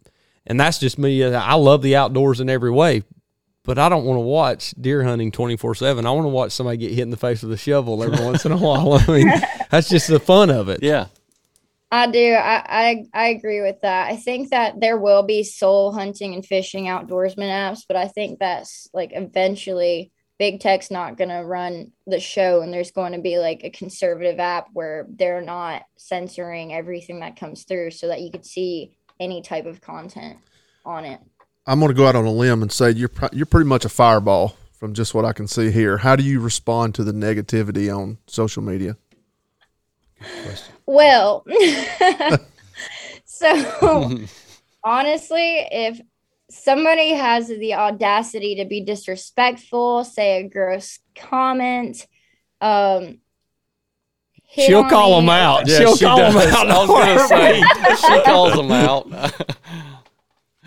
and 0.45 0.59
that's 0.59 0.77
just 0.77 0.99
me. 0.99 1.23
I 1.23 1.55
love 1.55 1.81
the 1.81 1.95
outdoors 1.95 2.39
in 2.41 2.49
every 2.49 2.71
way, 2.71 3.03
but 3.65 3.77
I 3.77 3.89
don't 3.89 4.05
want 4.05 4.17
to 4.17 4.21
watch 4.21 4.73
deer 4.79 5.03
hunting 5.03 5.31
24 5.31 5.75
7. 5.75 6.05
I 6.05 6.11
want 6.11 6.25
to 6.25 6.29
watch 6.29 6.51
somebody 6.51 6.77
get 6.77 6.91
hit 6.91 7.01
in 7.01 7.09
the 7.09 7.17
face 7.17 7.41
with 7.41 7.51
a 7.51 7.57
shovel 7.57 8.03
every 8.03 8.23
once 8.23 8.45
in 8.45 8.51
a 8.51 8.57
while. 8.57 8.93
I 9.07 9.07
mean, 9.07 9.31
that's 9.69 9.89
just 9.89 10.07
the 10.07 10.19
fun 10.19 10.49
of 10.49 10.69
it. 10.69 10.81
Yeah. 10.81 11.07
I 11.91 12.07
do. 12.07 12.33
I, 12.33 12.65
I 12.67 13.05
I 13.13 13.27
agree 13.29 13.61
with 13.61 13.81
that. 13.81 14.07
I 14.11 14.17
think 14.17 14.49
that 14.49 14.79
there 14.79 14.97
will 14.97 15.23
be 15.23 15.43
sole 15.43 15.91
hunting 15.91 16.33
and 16.33 16.45
fishing 16.45 16.85
outdoorsman 16.85 17.49
apps, 17.49 17.81
but 17.87 17.95
I 17.95 18.07
think 18.07 18.39
that's 18.39 18.89
like 18.93 19.11
eventually 19.13 20.11
big 20.37 20.59
tech's 20.59 20.91
not 20.91 21.17
going 21.17 21.29
to 21.29 21.45
run 21.45 21.91
the 22.07 22.19
show 22.19 22.61
and 22.61 22.73
there's 22.73 22.91
going 22.91 23.13
to 23.13 23.21
be 23.21 23.37
like 23.37 23.61
a 23.63 23.69
conservative 23.69 24.39
app 24.39 24.67
where 24.73 25.07
they're 25.09 25.41
not 25.41 25.83
censoring 25.95 26.73
everything 26.73 27.21
that 27.21 27.39
comes 27.39 27.63
through 27.63 27.91
so 27.91 28.07
that 28.07 28.21
you 28.21 28.29
could 28.31 28.45
see 28.45 28.97
any 29.19 29.41
type 29.41 29.65
of 29.65 29.79
content 29.79 30.37
on 30.85 31.05
it. 31.05 31.21
I'm 31.67 31.79
going 31.79 31.89
to 31.89 31.95
go 31.95 32.07
out 32.07 32.15
on 32.15 32.25
a 32.25 32.31
limb 32.31 32.61
and 32.61 32.71
say 32.71 32.91
you're 32.91 33.11
you're 33.31 33.45
pretty 33.45 33.67
much 33.67 33.85
a 33.85 33.89
fireball 33.89 34.55
from 34.73 34.93
just 34.93 35.13
what 35.13 35.25
I 35.25 35.33
can 35.33 35.47
see 35.47 35.71
here. 35.71 35.97
How 35.97 36.15
do 36.15 36.23
you 36.23 36.39
respond 36.39 36.93
to 36.95 37.03
the 37.03 37.11
negativity 37.11 37.95
on 37.95 38.17
social 38.27 38.61
media? 38.61 38.97
Well, 40.85 41.45
so 43.25 44.25
honestly, 44.83 45.67
if 45.71 45.99
somebody 46.49 47.09
has 47.13 47.47
the 47.47 47.73
audacity 47.73 48.55
to 48.55 48.65
be 48.65 48.81
disrespectful, 48.81 50.03
say 50.03 50.41
a 50.41 50.47
gross 50.47 50.99
comment, 51.15 52.05
um, 52.61 53.19
She'll 54.47 54.87
call 54.87 55.19
me- 55.21 55.27
them 55.27 55.29
out. 55.29 55.67
Yeah, 55.67 55.79
She'll 55.79 55.97
she 55.97 56.05
call 56.05 56.17
them 56.17 56.37
out. 56.37 56.69
I 56.69 56.77
was 56.77 56.87
gonna 56.87 57.27
say 57.27 57.61
she 57.97 58.21
calls 58.23 58.53
them 58.53 58.71
out. 58.71 59.33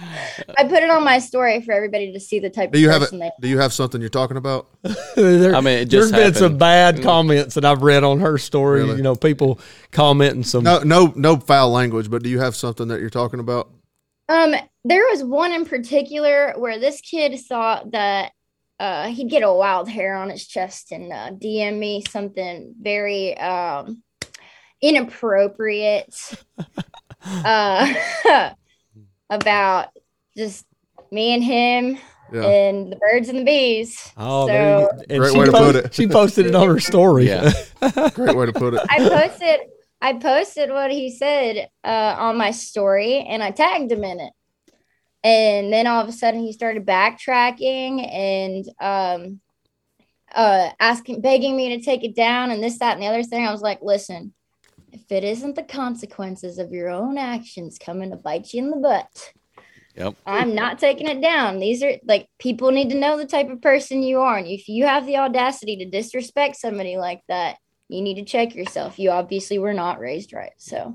I 0.01 0.65
put 0.65 0.83
it 0.83 0.91
on 0.91 1.03
my 1.03 1.19
story 1.19 1.61
for 1.61 1.73
everybody 1.73 2.13
to 2.13 2.21
see 2.21 2.39
the 2.39 2.51
type 2.51 2.71
Do 2.71 2.79
you 2.79 2.87
of 2.89 2.93
have 2.93 3.03
person 3.03 3.21
it? 3.23 3.33
they 3.39 3.47
Do 3.47 3.49
you 3.49 3.59
have 3.59 3.73
something 3.73 4.01
you're 4.01 4.11
talking 4.11 4.37
about? 4.37 4.69
There, 5.17 5.55
I 5.55 5.61
mean, 5.61 5.79
it 5.79 5.91
there's 5.91 6.11
just 6.11 6.15
been 6.15 6.35
some 6.35 6.59
bad 6.59 7.03
comments 7.03 7.57
that 7.57 7.65
I've 7.65 7.83
read 7.83 8.05
on 8.05 8.21
her 8.21 8.39
story. 8.39 8.81
Really? 8.81 8.99
You 8.99 9.03
know, 9.03 9.17
people 9.17 9.59
commenting 9.91 10.45
some. 10.45 10.63
No, 10.63 10.79
no, 10.81 11.13
no 11.17 11.39
foul 11.39 11.71
language. 11.71 12.09
But 12.09 12.23
do 12.23 12.29
you 12.29 12.39
have 12.39 12.55
something 12.55 12.87
that 12.89 13.01
you're 13.01 13.11
talking 13.11 13.41
about? 13.41 13.69
Um, 14.29 14.55
there 14.85 15.03
was 15.11 15.25
one 15.25 15.53
in 15.53 15.65
particular 15.65 16.55
where 16.57 16.79
this 16.79 17.01
kid 17.01 17.37
thought 17.41 17.91
that 17.91 18.31
uh, 18.79 19.09
he'd 19.09 19.31
get 19.31 19.43
a 19.43 19.53
wild 19.53 19.89
hair 19.89 20.15
on 20.15 20.31
his 20.31 20.47
chest 20.47 20.93
and 20.93 21.13
uh, 21.13 21.31
DM 21.31 21.79
me 21.79 22.05
something 22.09 22.75
very 22.81 23.37
um, 23.39 24.03
inappropriate 24.81 26.15
uh, 27.25 27.95
about 29.31 29.89
just 30.37 30.65
me 31.11 31.35
and 31.35 31.43
him 31.45 31.99
Yeah. 32.33 32.43
and 32.45 32.93
the 32.93 32.97
birds 32.97 33.29
and 33.29 33.39
the 33.39 33.45
bees. 33.45 34.13
Oh, 34.17 34.47
so 34.47 34.91
and 35.09 35.19
Great 35.21 35.33
she 35.33 35.39
way 35.39 35.47
to 35.47 35.53
post- 35.53 35.65
put 35.65 35.77
it. 35.77 35.95
She 35.95 36.07
posted 36.07 36.47
it 36.47 36.55
on 36.55 36.69
her 36.69 36.81
story. 36.81 37.27
Yeah. 37.29 37.51
Great 38.15 38.37
way 38.37 38.47
to 38.47 38.53
put 38.53 38.75
it. 38.75 38.81
I 38.89 38.99
posted 39.09 39.61
I 40.01 40.13
posted 40.15 40.71
what 40.71 40.91
he 40.93 41.11
said 41.11 41.69
uh, 41.83 42.15
on 42.19 42.37
my 42.37 42.53
story 42.53 43.21
and 43.29 43.43
I 43.43 43.51
tagged 43.51 43.91
him 43.91 44.05
in 44.05 44.21
it. 44.21 44.33
And 45.25 45.73
then 45.73 45.87
all 45.89 46.01
of 46.01 46.09
a 46.09 46.13
sudden 46.13 46.41
he 46.41 46.53
started 46.53 46.87
backtracking 46.87 48.07
and 48.13 48.65
um 48.81 49.41
uh 50.35 50.71
asking 50.79 51.21
begging 51.23 51.57
me 51.57 51.77
to 51.77 51.83
take 51.85 52.05
it 52.05 52.15
down 52.15 52.51
and 52.51 52.63
this, 52.63 52.79
that, 52.79 52.93
and 52.95 53.03
the 53.03 53.07
other 53.07 53.23
thing. 53.25 53.47
I 53.47 53.51
was 53.53 53.63
like, 53.63 53.81
listen, 53.83 54.33
if 54.93 55.11
it 55.11 55.25
isn't 55.25 55.55
the 55.55 55.63
consequences 55.63 56.59
of 56.59 56.73
your 56.73 56.89
own 56.89 57.19
actions 57.19 57.79
coming 57.79 58.11
to 58.11 58.17
bite 58.17 58.53
you 58.53 58.63
in 58.63 58.71
the 58.71 58.77
butt, 58.77 59.33
Yep. 59.99 60.15
I'm 60.27 60.55
not 60.55 60.79
taking 60.79 61.09
it 61.09 61.21
down. 61.21 61.59
These 61.59 61.83
are 61.83 61.95
like 62.07 62.29
people 62.39 62.71
need 62.71 62.91
to 62.91 62.97
know 62.97 63.17
the 63.17 63.27
type 63.27 63.51
of 63.51 63.61
person 63.61 64.05
you 64.05 64.21
are. 64.21 64.39
And 64.39 64.47
if 64.47 64.69
you 64.69 64.87
have 64.87 65.07
the 65.07 65.17
audacity 65.17 65.77
to 65.79 65.91
disrespect 65.91 66.55
somebody 66.55 66.97
like 66.97 67.21
that, 67.27 67.57
you 67.89 68.03
need 68.03 68.15
to 68.17 68.25
check 68.25 68.55
yourself. 68.55 68.99
You 68.99 69.11
obviously 69.11 69.59
were 69.59 69.73
not 69.73 69.99
raised 69.99 70.33
right. 70.35 70.53
So 70.59 70.95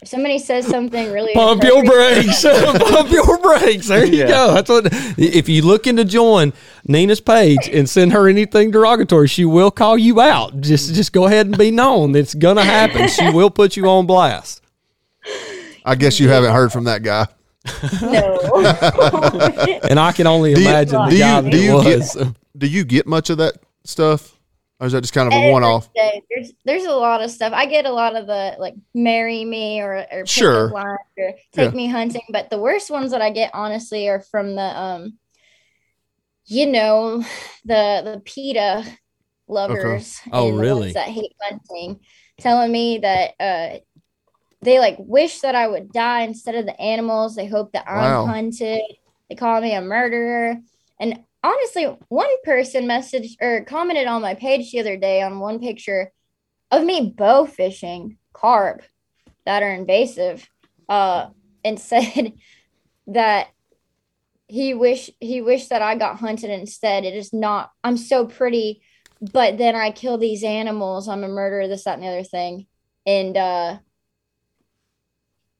if 0.00 0.08
somebody 0.08 0.38
says 0.38 0.66
something 0.66 1.12
really 1.12 1.34
Pump 1.34 1.62
your 1.62 1.80
inappropriate- 1.80 2.24
brakes. 2.24 2.42
Pump 2.90 3.10
your 3.10 3.38
brakes. 3.38 3.88
There 3.88 4.04
you 4.06 4.20
Yeah. 4.20 4.26
go. 4.28 4.54
That's 4.54 4.70
what. 4.70 4.88
If 5.18 5.48
you 5.48 5.60
looking 5.62 5.96
to 5.96 6.04
join 6.04 6.52
Nina's 6.86 7.20
page 7.20 7.68
and 7.70 7.88
send 7.88 8.12
her 8.14 8.26
anything 8.28 8.70
derogatory, 8.70 9.28
she 9.28 9.44
will 9.44 9.70
call 9.70 9.98
you 9.98 10.20
out. 10.20 10.60
Just 10.62 10.94
just 10.94 11.12
go 11.12 11.26
ahead 11.26 11.46
and 11.46 11.58
be 11.58 11.70
known. 11.70 12.16
It's 12.16 12.34
gonna 12.34 12.64
happen. 12.64 13.08
She 13.08 13.28
will 13.30 13.50
put 13.50 13.76
you 13.76 13.86
on 13.88 14.06
blast. 14.06 14.62
I 15.84 15.94
guess 15.94 16.18
you 16.20 16.28
haven't 16.30 16.52
heard 16.52 16.72
from 16.72 16.84
that 16.84 17.02
guy. 17.02 17.26
no. 18.00 18.38
And 19.90 19.98
I 20.00 20.12
can 20.12 20.26
only 20.26 20.54
Do 20.54 20.62
you- 20.62 20.68
imagine 20.68 21.04
the 21.04 21.10
do 21.10 21.16
you- 21.16 21.20
that 21.20 21.44
do 21.50 21.58
it 21.58 21.62
you 21.62 21.82
get- 22.24 22.34
Do 22.56 22.66
you 22.66 22.84
get 22.84 23.06
much 23.06 23.28
of 23.30 23.38
that 23.38 23.54
stuff, 23.84 24.36
or 24.80 24.86
is 24.86 24.92
that 24.92 25.02
just 25.02 25.12
kind 25.12 25.28
of 25.28 25.34
a 25.34 25.50
one-off? 25.52 25.92
day. 25.94 26.22
There's 26.30 26.52
there's 26.64 26.84
a 26.84 26.92
lot 26.92 27.22
of 27.22 27.30
stuff. 27.30 27.52
I 27.52 27.66
get 27.66 27.86
a 27.86 27.92
lot 27.92 28.16
of 28.16 28.26
the 28.26 28.56
like 28.58 28.74
marry 28.94 29.44
me 29.44 29.80
or 29.80 29.94
or 30.10 30.22
pick 30.24 30.28
Sure. 30.28 30.72
or 30.72 30.98
take 31.52 31.70
Yeah. 31.70 31.70
me 31.76 31.86
hunting, 31.86 32.22
but 32.30 32.50
the 32.50 32.58
worst 32.60 32.90
ones 32.90 33.10
that 33.12 33.22
I 33.22 33.30
get 33.30 33.50
honestly 33.54 34.08
are 34.08 34.20
from 34.20 34.56
the 34.56 34.62
um 34.62 35.18
you 36.46 36.66
know 36.66 37.18
the 37.64 38.02
the 38.04 38.22
PETA 38.24 38.84
lovers 39.48 40.20
Oh, 40.32 40.50
really? 40.56 40.92
that 40.92 41.08
hate 41.08 41.34
hunting 41.40 42.00
telling 42.38 42.72
me 42.72 42.98
that 42.98 43.32
uh 43.40 43.78
they 44.62 44.78
like 44.78 44.96
wish 44.98 45.40
that 45.40 45.54
I 45.54 45.66
would 45.66 45.92
die 45.92 46.22
instead 46.22 46.54
of 46.54 46.66
the 46.66 46.78
animals. 46.80 47.34
They 47.34 47.46
hope 47.46 47.72
that 47.72 47.88
I'm 47.88 48.26
hunted. 48.26 48.82
They 49.28 49.34
call 49.36 49.60
me 49.60 49.74
a 49.74 49.80
murderer. 49.80 50.56
And 50.98 51.24
honestly, 51.42 51.84
one 52.08 52.30
person 52.44 52.84
messaged 52.84 53.36
or 53.40 53.64
commented 53.64 54.06
on 54.06 54.22
my 54.22 54.34
page 54.34 54.70
the 54.70 54.80
other 54.80 54.96
day 54.96 55.22
on 55.22 55.40
one 55.40 55.58
picture 55.58 56.12
of 56.70 56.84
me 56.84 57.14
bow 57.16 57.46
fishing 57.46 58.18
carp 58.32 58.82
that 59.46 59.62
are 59.62 59.72
invasive. 59.72 60.48
Uh, 60.88 61.28
and 61.64 61.78
said 61.80 62.32
that 63.06 63.48
he 64.48 64.74
wish 64.74 65.10
he 65.20 65.40
wished 65.40 65.68
that 65.70 65.82
I 65.82 65.94
got 65.94 66.18
hunted 66.18 66.50
instead. 66.50 67.04
It 67.04 67.14
is 67.14 67.32
not. 67.32 67.70
I'm 67.84 67.96
so 67.96 68.26
pretty, 68.26 68.82
but 69.20 69.58
then 69.58 69.76
I 69.76 69.90
kill 69.92 70.18
these 70.18 70.42
animals. 70.42 71.08
I'm 71.08 71.22
a 71.22 71.28
murderer. 71.28 71.68
This, 71.68 71.84
that, 71.84 71.94
and 71.94 72.02
the 72.02 72.08
other 72.08 72.24
thing. 72.24 72.66
And 73.06 73.36
uh, 73.36 73.78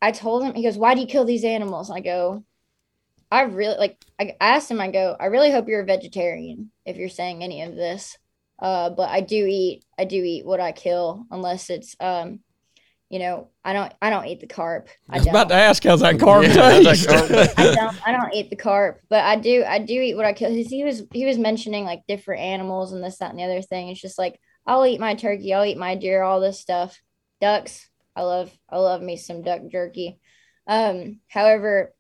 I 0.03 0.11
told 0.11 0.43
him. 0.43 0.55
He 0.55 0.65
goes, 0.65 0.77
"Why 0.77 0.95
do 0.95 1.01
you 1.01 1.07
kill 1.07 1.25
these 1.25 1.45
animals?" 1.45 1.91
I 1.91 2.01
go, 2.01 2.45
"I 3.31 3.43
really 3.43 3.77
like." 3.79 4.05
I 4.21 4.37
asked 4.41 4.71
him. 4.71 4.81
I 4.81 4.91
go, 4.91 5.17
"I 5.19 5.27
really 5.27 5.51
hope 5.51 5.69
you're 5.69 5.83
a 5.83 5.87
vegetarian 5.87 6.71
if 6.85 6.97
you're 6.97 7.09
saying 7.09 7.43
any 7.43 7.63
of 7.63 7.75
this." 7.77 8.17
Uh, 8.59 8.91
but 8.91 9.09
I 9.09 9.21
do 9.23 9.47
eat. 9.47 9.85
I 9.99 10.05
do 10.05 10.23
eat 10.23 10.45
what 10.47 10.61
I 10.61 10.73
kill, 10.73 11.27
unless 11.31 11.71
it's 11.71 11.97
um, 12.01 12.41
you 13.11 13.19
know, 13.19 13.49
I 13.65 13.73
don't. 13.73 13.93
I 14.01 14.11
don't 14.11 14.27
eat 14.27 14.41
the 14.41 14.47
carp. 14.47 14.89
I, 15.09 15.17
I 15.17 15.19
was 15.19 15.25
don't. 15.27 15.35
about 15.35 15.49
to 15.49 15.55
ask 15.55 15.83
how's 15.83 16.01
that 16.01 16.21
carp 16.21 16.45
Yeah, 16.45 16.55
how's 16.55 16.85
taste? 16.85 17.09
that 17.09 17.55
I 17.59 17.75
don't 17.75 18.09
I 18.09 18.13
don't 18.13 18.35
eat 18.35 18.51
the 18.51 18.57
carp, 18.57 19.01
but 19.09 19.25
I 19.25 19.37
do 19.37 19.65
I 19.65 19.81
do 19.81 19.95
eat 19.95 20.15
what 20.17 20.27
I 20.27 20.33
kill. 20.33 20.51
He 20.51 20.85
was 20.85 21.03
he 21.13 21.27
was 21.27 21.37
mentioning 21.37 21.85
like 21.85 22.07
different 22.07 22.43
animals 22.43 22.93
and 22.93 23.03
this 23.03 23.19
that 23.19 23.31
and 23.31 23.39
the 23.39 23.45
other 23.45 23.63
thing. 23.63 23.89
It's 23.89 24.01
just 24.01 24.19
like 24.19 24.39
I'll 24.65 24.87
eat 24.87 25.01
my 25.01 25.15
turkey, 25.15 25.53
I'll 25.53 25.65
eat 25.65 25.77
my 25.77 25.97
deer, 25.97 26.23
all 26.23 26.41
this 26.41 26.61
stuff. 26.61 27.01
Ducks, 27.41 27.89
I 28.15 28.23
love 28.23 28.57
I 28.69 28.79
love 28.79 29.03
me 29.03 29.17
some 29.17 29.43
duck 29.43 29.63
jerky. 29.73 30.21
Um, 30.69 31.19
however, 31.27 31.93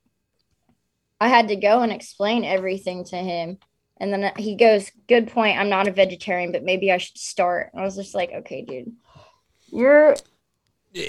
I 1.20 1.28
had 1.28 1.48
to 1.48 1.56
go 1.56 1.82
and 1.82 1.92
explain 1.92 2.44
everything 2.44 3.04
to 3.06 3.16
him, 3.16 3.58
and 3.98 4.12
then 4.12 4.32
he 4.36 4.56
goes, 4.56 4.90
"Good 5.08 5.28
point. 5.28 5.58
I'm 5.58 5.68
not 5.68 5.88
a 5.88 5.92
vegetarian, 5.92 6.52
but 6.52 6.64
maybe 6.64 6.90
I 6.90 6.98
should 6.98 7.18
start." 7.18 7.70
And 7.72 7.82
I 7.82 7.84
was 7.84 7.96
just 7.96 8.14
like, 8.14 8.32
"Okay, 8.32 8.62
dude, 8.62 8.92
you're 9.70 10.16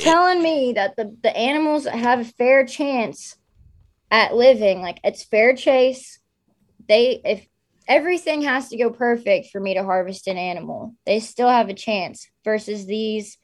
telling 0.01 0.43
me 0.43 0.73
that 0.73 0.95
the, 0.95 1.15
the 1.23 1.35
animals 1.35 1.85
have 1.85 2.19
a 2.19 2.25
fair 2.25 2.65
chance 2.65 3.37
at 4.09 4.35
living. 4.35 4.81
Like 4.81 4.99
it's 5.03 5.23
fair 5.23 5.55
chase. 5.55 6.19
They 6.87 7.21
if 7.23 7.47
everything 7.87 8.43
has 8.43 8.69
to 8.69 8.77
go 8.77 8.89
perfect 8.89 9.49
for 9.49 9.59
me 9.59 9.73
to 9.73 9.83
harvest 9.83 10.27
an 10.27 10.37
animal 10.37 10.95
they 11.05 11.19
still 11.19 11.49
have 11.49 11.67
a 11.67 11.73
chance 11.73 12.29
versus 12.45 12.85
these 12.85 13.37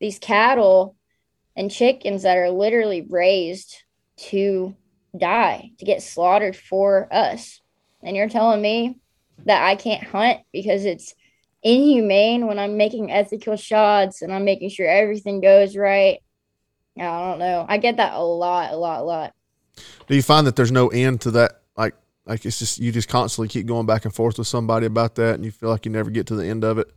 these 0.00 0.18
cattle 0.18 0.96
and 1.54 1.70
chickens 1.70 2.22
that 2.22 2.36
are 2.36 2.50
literally 2.50 3.06
raised 3.08 3.76
to 4.16 4.74
die 5.18 5.70
to 5.78 5.84
get 5.84 6.02
slaughtered 6.02 6.56
for 6.56 7.08
us 7.12 7.60
and 8.02 8.16
you're 8.16 8.28
telling 8.28 8.62
me 8.62 8.98
that 9.44 9.62
i 9.62 9.76
can't 9.76 10.04
hunt 10.04 10.40
because 10.52 10.84
it's 10.84 11.14
inhumane 11.62 12.46
when 12.46 12.58
I'm 12.58 12.76
making 12.76 13.10
ethical 13.10 13.56
shots 13.56 14.22
and 14.22 14.32
I'm 14.32 14.44
making 14.44 14.70
sure 14.70 14.88
everything 14.88 15.40
goes 15.40 15.76
right. 15.76 16.20
I 16.98 17.02
don't 17.02 17.38
know. 17.38 17.64
I 17.68 17.78
get 17.78 17.96
that 17.96 18.14
a 18.14 18.22
lot, 18.22 18.72
a 18.72 18.76
lot, 18.76 19.00
a 19.00 19.04
lot. 19.04 19.34
Do 20.06 20.14
you 20.14 20.22
find 20.22 20.46
that 20.46 20.56
there's 20.56 20.72
no 20.72 20.88
end 20.88 21.22
to 21.22 21.30
that? 21.32 21.62
Like, 21.76 21.94
like 22.26 22.44
it's 22.44 22.58
just 22.58 22.78
you 22.78 22.92
just 22.92 23.08
constantly 23.08 23.48
keep 23.48 23.66
going 23.66 23.86
back 23.86 24.04
and 24.04 24.14
forth 24.14 24.36
with 24.36 24.46
somebody 24.46 24.86
about 24.86 25.14
that, 25.14 25.36
and 25.36 25.44
you 25.44 25.50
feel 25.50 25.70
like 25.70 25.86
you 25.86 25.92
never 25.92 26.10
get 26.10 26.26
to 26.26 26.34
the 26.34 26.46
end 26.46 26.64
of 26.64 26.76
it. 26.78 26.92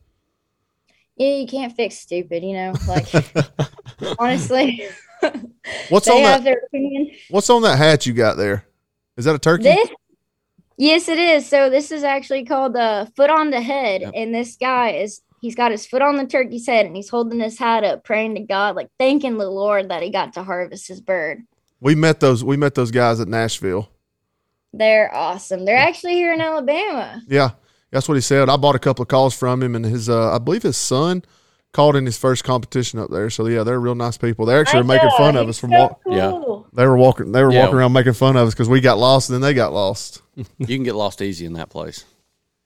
Yeah, 1.15 1.35
you 1.35 1.47
can't 1.47 1.73
fix 1.73 1.97
stupid, 1.97 2.43
you 2.43 2.53
know. 2.53 2.73
Like 2.87 3.07
honestly, 4.19 4.87
What's 5.89 6.05
they 6.07 6.11
on 6.13 6.23
have 6.23 6.43
that? 6.43 6.43
their 6.43 6.61
opinion. 6.67 7.11
What's 7.29 7.49
on 7.49 7.61
that 7.63 7.77
hat 7.77 8.05
you 8.05 8.13
got 8.13 8.37
there? 8.37 8.65
Is 9.17 9.25
that 9.25 9.35
a 9.35 9.39
turkey? 9.39 9.63
This, 9.63 9.89
yes, 10.77 11.09
it 11.09 11.17
is. 11.19 11.47
So 11.47 11.69
this 11.69 11.91
is 11.91 12.03
actually 12.03 12.45
called 12.45 12.73
the 12.73 13.09
foot 13.15 13.29
on 13.29 13.49
the 13.49 13.61
head, 13.61 14.01
Yep. 14.01 14.11
and 14.15 14.35
this 14.35 14.55
guy 14.57 14.91
is 14.91 15.21
he's 15.41 15.55
got 15.55 15.71
his 15.71 15.85
foot 15.85 16.01
on 16.01 16.15
the 16.17 16.25
turkey's 16.25 16.67
head, 16.67 16.85
and 16.85 16.95
he's 16.95 17.09
holding 17.09 17.39
his 17.39 17.57
hat 17.57 17.83
up, 17.83 18.03
praying 18.03 18.35
to 18.35 18.41
God, 18.41 18.75
like 18.75 18.89
thanking 18.99 19.37
the 19.37 19.49
Lord 19.49 19.89
that 19.89 20.03
he 20.03 20.09
got 20.09 20.33
to 20.33 20.43
harvest 20.43 20.87
his 20.87 21.01
bird. 21.01 21.41
we 21.79 21.95
met 21.95 22.19
those. 22.19 22.43
We 22.43 22.57
met 22.57 22.75
those 22.75 22.91
guys 22.91 23.19
at 23.19 23.27
Nashville. 23.27 23.89
They're 24.73 25.13
awesome. 25.15 25.63
They're 25.65 25.77
actually 25.77 26.15
here 26.15 26.33
in 26.33 26.41
Alabama. 26.41 27.21
Yeah, 27.27 27.51
that's 27.91 28.07
what 28.09 28.15
he 28.15 28.21
said. 28.21 28.49
I 28.49 28.57
bought 28.57 28.75
a 28.75 28.79
couple 28.79 29.03
of 29.03 29.07
calls 29.07 29.33
from 29.33 29.63
him, 29.63 29.73
and 29.75 29.85
his, 29.85 30.09
uh, 30.09 30.35
I 30.35 30.37
believe 30.37 30.63
his 30.63 30.75
son 30.77 31.23
called 31.75 31.95
in 31.95 32.05
his 32.05 32.17
first 32.17 32.43
competition 32.43 32.97
up 32.99 33.09
there. 33.11 33.29
So 33.29 33.45
yeah, 33.47 33.63
they're 33.63 33.79
real 33.79 33.95
nice 33.95 34.17
people. 34.17 34.45
They 34.45 34.55
actually 34.57 34.79
I 34.79 34.81
were 34.81 34.87
making 34.87 35.09
know, 35.09 35.17
fun 35.17 35.35
of 35.35 35.47
us 35.49 35.59
from 35.59 35.71
so 35.71 35.79
walk. 35.79 36.01
Yeah. 36.07 36.31
They 36.73 36.87
were 36.87 36.97
walking. 36.97 37.31
They 37.31 37.43
were 37.43 37.51
Yeah. 37.51 37.61
walking 37.61 37.75
around 37.77 37.93
making 37.93 38.13
fun 38.13 38.35
of 38.37 38.47
us 38.47 38.53
because 38.53 38.69
we 38.69 38.81
got 38.81 38.97
lost, 38.97 39.29
and 39.29 39.35
then 39.35 39.41
they 39.41 39.53
got 39.53 39.73
lost. 39.73 40.21
You 40.57 40.65
can 40.67 40.83
get 40.83 40.95
lost 40.95 41.21
easy 41.21 41.45
in 41.45 41.53
that 41.53 41.69
place. 41.69 42.03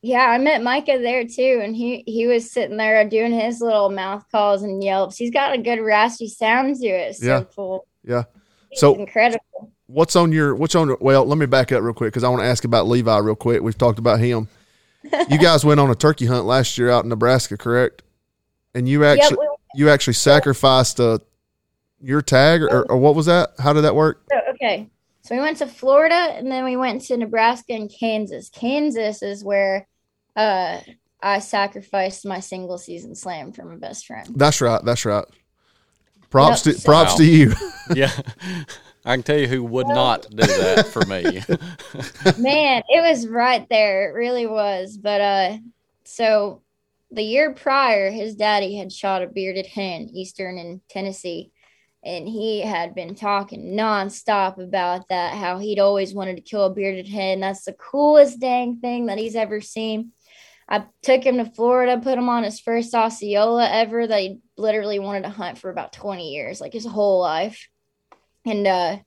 Yeah, 0.01 0.25
I 0.25 0.37
met 0.37 0.63
Micah 0.63 0.97
there 0.99 1.25
too, 1.25 1.59
and 1.61 1.75
he 1.75 2.03
he 2.07 2.25
was 2.25 2.49
sitting 2.49 2.77
there 2.77 3.07
doing 3.09 3.31
his 3.33 3.59
little 3.61 3.89
mouth 3.89 4.23
calls 4.31 4.63
and 4.63 4.81
yelps. 4.83 5.17
He's 5.17 5.29
got 5.31 5.53
a 5.53 5.57
good 5.57 5.81
raspy 5.81 6.29
sound 6.29 6.77
to 6.77 6.87
it. 6.87 7.17
So 7.17 7.25
Yeah. 7.25 7.43
cool. 7.55 7.85
Yeah. 8.03 8.23
He's 8.69 8.79
So- 8.79 8.95
incredible. 8.95 9.43
What's 9.87 10.15
on 10.15 10.31
your 10.31 10.55
What's 10.55 10.75
on? 10.75 10.95
Well, 11.01 11.25
let 11.25 11.37
me 11.37 11.47
back 11.47 11.71
up 11.71 11.81
real 11.81 11.93
quick 11.93 12.13
because 12.13 12.23
I 12.23 12.29
want 12.29 12.41
to 12.43 12.47
ask 12.47 12.63
about 12.63 12.87
Levi 12.87 13.17
real 13.17 13.35
quick. 13.35 13.61
We've 13.61 13.77
talked 13.77 13.99
about 13.99 14.19
him. 14.19 14.47
you 15.29 15.37
guys 15.37 15.65
went 15.65 15.79
on 15.79 15.89
a 15.89 15.95
turkey 15.95 16.27
hunt 16.27 16.45
last 16.45 16.77
year 16.77 16.89
out 16.89 17.03
in 17.03 17.09
Nebraska, 17.09 17.57
correct? 17.57 18.03
And 18.75 18.87
you 18.87 19.03
Yep, 19.03 19.19
actually 19.19 19.37
we- 19.47 19.55
you 19.75 19.89
actually 19.89 20.13
sacrificed 20.13 20.99
uh, 20.99 21.19
your 22.01 22.21
tag 22.21 22.61
or, 22.63 22.83
or 22.91 22.97
what 22.97 23.13
was 23.15 23.25
that? 23.27 23.51
How 23.59 23.73
did 23.73 23.81
that 23.81 23.95
work? 23.95 24.23
so, 24.31 24.39
okay. 24.53 24.87
So 25.21 25.35
we 25.35 25.41
went 25.41 25.57
to 25.57 25.67
Florida 25.67 26.15
and 26.15 26.49
then 26.51 26.63
we 26.63 26.75
went 26.75 27.01
to 27.03 27.17
Nebraska 27.17 27.73
and 27.73 27.91
Kansas. 27.91 28.49
Kansas 28.49 29.21
is 29.21 29.43
where 29.43 29.87
uh 30.35 30.79
I 31.21 31.39
sacrificed 31.39 32.25
my 32.25 32.39
single 32.39 32.77
season 32.77 33.13
slam 33.13 33.51
for 33.51 33.63
my 33.65 33.75
best 33.75 34.05
friend. 34.07 34.27
That's 34.35 34.61
right. 34.61 34.81
That's 34.83 35.03
right. 35.05 35.25
Props 36.29 36.65
Yep. 36.65 36.75
to 36.77 36.81
props 36.83 37.11
Wow. 37.11 37.17
to 37.17 37.25
you. 37.25 37.53
Yeah. 37.95 38.11
I 39.05 39.15
can 39.15 39.23
tell 39.23 39.37
you 39.37 39.47
who 39.47 39.63
would 39.63 39.87
not 39.87 40.29
do 40.29 40.35
that 40.45 40.85
for 40.87 41.01
me. 41.05 41.23
Man, 42.43 42.83
it 42.89 43.01
was 43.01 43.27
right 43.27 43.67
there. 43.69 44.09
It 44.09 44.13
really 44.13 44.45
was. 44.47 44.97
But 44.97 45.21
uh 45.21 45.57
so 46.05 46.61
the 47.11 47.23
year 47.23 47.53
prior, 47.53 48.11
his 48.11 48.35
daddy 48.35 48.75
had 48.75 48.91
shot 48.91 49.23
a 49.23 49.27
bearded 49.27 49.65
hen, 49.65 50.09
Eastern 50.13 50.57
in 50.57 50.81
Tennessee. 50.89 51.51
And 52.03 52.27
he 52.27 52.61
had 52.61 52.95
been 52.95 53.13
talking 53.15 53.75
nonstop 53.75 54.57
about 54.57 55.09
that, 55.09 55.35
how 55.35 55.57
he'd 55.57 55.79
always 55.79 56.13
wanted 56.13 56.37
to 56.37 56.41
kill 56.41 56.65
a 56.65 56.73
bearded 56.73 57.07
hen. 57.07 57.41
That's 57.41 57.65
the 57.65 57.73
coolest 57.73 58.39
dang 58.39 58.79
thing 58.79 59.07
that 59.07 59.17
he's 59.17 59.35
ever 59.35 59.59
seen. 59.59 60.13
I 60.69 60.85
took 61.01 61.23
him 61.23 61.37
to 61.37 61.45
Florida, 61.45 61.99
put 62.01 62.17
him 62.17 62.29
on 62.29 62.43
his 62.43 62.59
first 62.59 62.93
Osceola 62.93 63.67
ever 63.69 64.05
that 64.05 64.19
he 64.19 64.39
literally 64.55 64.99
wanted 64.99 65.23
to 65.23 65.29
hunt 65.29 65.57
for 65.57 65.71
about 65.71 65.91
20 65.91 66.29
years, 66.29 66.61
like 66.61 66.73
his 66.73 66.85
whole 66.85 67.19
life. 67.19 67.67
And 68.45 68.67
uh 68.67 68.97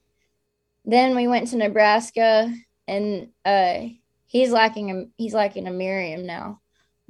then 0.85 1.15
we 1.15 1.29
went 1.29 1.49
to 1.49 1.57
Nebraska 1.57 2.53
and 2.89 3.29
uh 3.45 3.79
he's 4.27 4.51
lacking 4.51 4.91
a 4.91 5.05
he's 5.17 5.35
lacking 5.35 5.69
a 5.69 5.71
Merriam 5.71 6.27
now. 6.27 6.62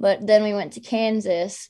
But 0.03 0.27
then 0.27 0.43
we 0.43 0.53
went 0.53 0.73
to 0.73 0.81
Kansas 0.81 1.69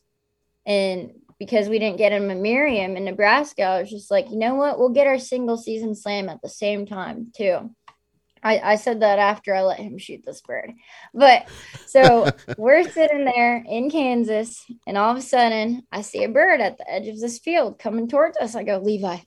and 0.66 1.12
because 1.38 1.70
we 1.70 1.78
didn't 1.78 2.00
get 2.00 2.12
him 2.12 2.32
a 2.32 2.36
Merriam 2.36 2.98
in 2.98 3.06
Nebraska, 3.06 3.62
I 3.62 3.82
was 3.82 3.92
just 3.92 4.10
like, 4.10 4.32
you 4.32 4.38
know 4.38 4.56
what? 4.56 4.80
We'll 4.80 4.90
get 4.90 5.06
our 5.06 5.20
single 5.20 5.56
season 5.56 5.94
slam 5.94 6.30
at 6.30 6.42
the 6.42 6.50
same 6.50 6.88
time 6.88 7.32
too. 7.38 7.70
I, 8.42 8.58
I 8.58 8.76
said 8.78 9.02
that 9.02 9.20
after 9.20 9.54
I 9.54 9.62
let 9.62 9.78
him 9.78 10.00
shoot 10.00 10.24
this 10.26 10.42
bird. 10.42 10.72
But 11.14 11.48
so 11.86 12.28
we're 12.58 12.90
sitting 12.90 13.24
there 13.24 13.64
in 13.70 13.92
Kansas, 13.92 14.66
and 14.88 14.98
all 14.98 15.12
of 15.12 15.18
a 15.18 15.22
sudden 15.22 15.84
I 15.92 16.02
see 16.02 16.24
a 16.24 16.30
bird 16.30 16.60
at 16.60 16.80
the 16.80 16.92
edge 16.92 17.08
of 17.10 17.20
this 17.20 17.38
field 17.38 17.78
coming 17.78 18.08
towards 18.08 18.38
us. 18.38 18.56
I 18.56 18.64
go, 18.64 18.80
Levi, 18.80 19.18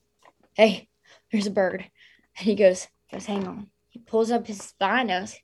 hey, 0.54 0.88
there's 1.30 1.46
a 1.46 1.52
bird. 1.52 1.88
And 2.38 2.44
he 2.44 2.56
goes, 2.56 2.88
goes, 3.12 3.26
hang 3.26 3.46
on. 3.46 3.68
He 3.88 4.00
pulls 4.00 4.32
up 4.32 4.48
his 4.48 4.74
binos 4.80 5.36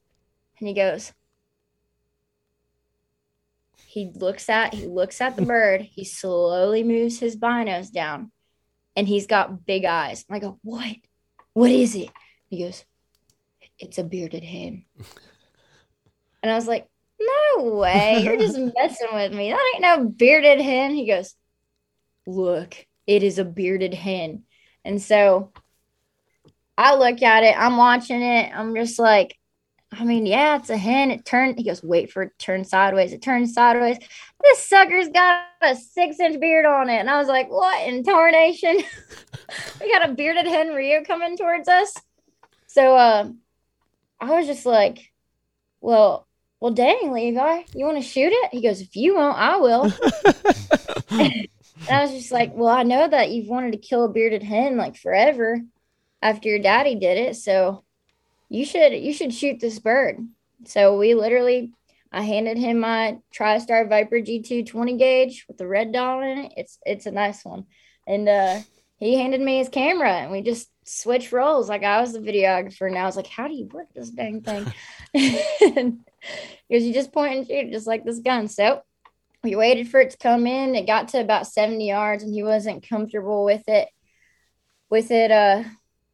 and 0.59 0.67
he 0.67 0.75
goes, 0.75 1.13
he 3.93 4.11
looks 4.15 4.49
at 4.49 4.73
he 4.73 4.87
looks 4.87 5.21
at 5.21 5.37
the 5.37 5.43
bird. 5.43 5.83
He 5.83 6.07
slowly 6.07 6.83
moves 6.83 7.21
his 7.21 7.37
binos 7.37 7.93
down, 7.93 8.33
and 8.97 9.07
he's 9.07 9.27
got 9.27 9.67
big 9.67 9.85
eyes. 9.85 10.25
And 10.27 10.35
I 10.35 10.39
go, 10.39 10.59
what? 10.63 10.97
What 11.53 11.71
is 11.71 11.95
it? 11.95 12.09
He 12.49 12.61
goes, 12.61 12.87
it's 13.79 13.99
a 13.99 14.05
bearded 14.05 14.45
hen. 14.45 14.87
And 16.43 16.51
I 16.51 16.55
was 16.55 16.67
like, 16.67 16.89
no 17.21 17.65
way. 17.65 18.23
You're 18.23 18.39
just 18.39 18.57
messing 18.79 19.09
with 19.13 19.35
me. 19.35 19.51
That 19.51 19.73
ain't 19.75 19.83
no 19.83 20.09
bearded 20.09 20.63
hen. 20.63 20.95
He 20.95 21.07
goes, 21.07 21.35
look, 22.27 22.75
it 23.07 23.23
is 23.23 23.39
a 23.39 23.45
bearded 23.45 23.93
hen. 23.93 24.45
And 24.87 25.03
so 25.03 25.53
I 26.79 26.95
look 26.95 27.21
at 27.21 27.45
it, 27.45 27.55
I'm 27.59 27.77
watching 27.77 28.23
it, 28.23 28.51
I'm 28.57 28.75
just 28.75 28.99
like, 28.99 29.37
I 29.95 30.05
mean, 30.05 30.25
yeah, 30.25 30.57
it's 30.57 30.71
a 30.71 30.77
hen. 30.77 31.11
It 31.11 31.25
turned, 31.27 31.59
he 31.59 31.65
goes, 31.65 31.83
wait 31.83 32.11
for 32.11 32.23
it 32.23 32.33
to 32.39 32.45
turn 32.45 32.65
sideways. 32.65 33.13
It 33.13 33.21
turns 33.21 33.53
sideways. 33.53 33.99
This 34.43 34.67
sucker's 34.67 35.09
got 35.09 35.45
a 35.61 35.77
six 35.77 36.19
inch 36.19 36.41
beard 36.41 36.65
on 36.65 36.89
it. 36.89 36.99
And 36.99 37.11
I 37.11 37.19
was 37.19 37.29
like, 37.29 37.51
what 37.51 37.87
in 37.87 38.03
tarnation? 38.03 38.77
we 39.81 39.93
got 39.93 40.09
a 40.09 40.15
bearded 40.15 40.47
hen 40.47 40.69
Rio 40.69 41.05
coming 41.05 41.37
towards 41.37 41.69
us. 41.69 41.95
So 42.67 42.97
uh, 42.97 43.29
I 44.19 44.31
was 44.31 44.47
just 44.47 44.65
like, 44.65 45.13
well, 45.83 46.27
well, 46.59 46.73
dang, 46.73 47.13
Levi, 47.13 47.63
you 47.75 47.85
want 47.85 47.99
to 47.99 48.03
shoot 48.03 48.33
it? 48.33 48.51
He 48.53 48.63
goes, 48.63 48.81
if 48.81 48.97
you 48.97 49.17
won't, 49.17 49.37
I 49.37 49.57
will. 49.57 49.83
and 51.11 51.49
I 51.91 52.03
was 52.03 52.13
just 52.13 52.33
like, 52.33 52.55
well, 52.55 52.69
I 52.69 52.83
know 52.83 53.07
that 53.09 53.31
you've 53.31 53.49
wanted 53.49 53.73
to 53.73 53.79
kill 53.79 54.05
a 54.05 54.09
bearded 54.09 54.43
hen 54.43 54.77
like 54.77 54.97
forever. 54.97 55.61
after 56.23 56.49
your 56.49 56.61
daddy 56.61 56.95
did 56.95 57.19
it, 57.19 57.37
so 57.37 57.85
you 58.53 58.65
should 58.65 58.93
you 58.93 59.13
should 59.13 59.33
shoot 59.33 59.61
this 59.61 59.79
bird." 59.79 60.19
So 60.65 60.99
we 60.99 61.15
literally, 61.15 61.73
I 62.13 62.23
handed 62.23 62.59
him 62.59 62.81
my 62.81 63.19
TriStar 63.35 63.89
Viper 63.89 64.17
G2 64.17 64.67
20 64.67 64.97
gauge 64.97 65.45
with 65.49 65.59
the 65.59 65.67
red 65.67 65.93
dot 65.93 66.23
in 66.23 66.39
it. 66.39 66.53
It's 66.57 66.79
it's 66.85 67.07
a 67.07 67.11
nice 67.11 67.45
one, 67.45 67.65
and 68.07 68.29
uh, 68.29 68.61
he 68.99 69.17
handed 69.17 69.41
me 69.41 69.59
his 69.59 69.69
camera, 69.69 70.13
and 70.13 70.31
we 70.31 70.43
just 70.43 70.69
switched 70.85 71.33
roles. 71.33 71.69
Like 71.69 71.83
I 71.83 72.01
was 72.01 72.13
the 72.13 72.19
videographer, 72.19 72.87
and 72.87 72.99
I 72.99 73.07
was 73.07 73.17
like, 73.17 73.27
"How 73.27 73.49
do 73.49 73.55
you 73.55 73.67
work 73.73 73.89
this 73.95 74.11
dang 74.11 74.43
thing?" 74.43 74.73
Because 76.69 76.85
you 76.85 76.95
just 76.95 77.13
point 77.13 77.37
and 77.37 77.47
shoot, 77.47 77.73
just 77.73 77.87
like 77.87 78.05
this 78.05 78.21
gun. 78.21 78.49
So 78.49 78.83
we 79.43 79.57
waited 79.57 79.89
for 79.89 80.01
it 80.01 80.11
to 80.11 80.17
come 80.17 80.47
in. 80.47 80.75
It 80.75 80.87
got 80.87 81.09
to 81.09 81.21
about 81.21 81.49
70 81.49 81.87
yards, 81.87 82.23
and 82.23 82.33
he 82.33 82.43
wasn't 82.43 82.89
comfortable 82.89 83.45
with 83.45 83.65
it. 83.69 83.89
With 84.89 85.11
it, 85.11 85.31
uh, 85.31 85.65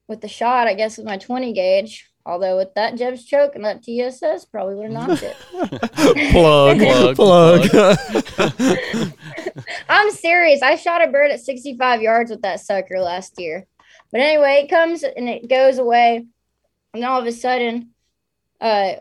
with 0.07 0.21
the 0.21 0.29
shot, 0.29 0.67
I 0.67 0.75
guess 0.75 0.97
with 0.97 1.07
my 1.07 1.19
20 1.19 1.53
gauge. 1.53 2.11
Although 2.29 2.59
with 2.59 2.75
that 2.75 2.97
Jeb's 2.97 3.25
choke 3.25 3.55
and 3.55 3.65
that 3.65 3.83
TSS, 3.83 4.45
probably 4.45 4.75
would 4.75 4.93
have 4.93 5.09
knocked 5.09 5.23
it. 5.23 5.37
plug, 6.31 7.17
Plug, 7.17 7.71
plug. 7.71 9.13
I'm 9.89 10.11
serious. 10.11 10.61
I 10.61 10.77
shot 10.77 11.03
a 11.03 11.11
bird 11.11 11.31
at 11.31 11.41
65 11.41 12.03
yards 12.03 12.31
with 12.31 12.43
that 12.43 12.61
sucker 12.61 13.01
last 13.01 13.41
year. 13.41 13.67
But 14.13 14.21
anyway, 14.21 14.61
it 14.63 14.69
comes 14.69 15.05
and 15.05 15.27
it 15.27 15.49
goes 15.49 15.79
away. 15.79 16.27
And 16.93 17.03
all 17.03 17.19
of 17.19 17.27
a 17.27 17.33
sudden, 17.33 17.95
uh, 18.61 18.97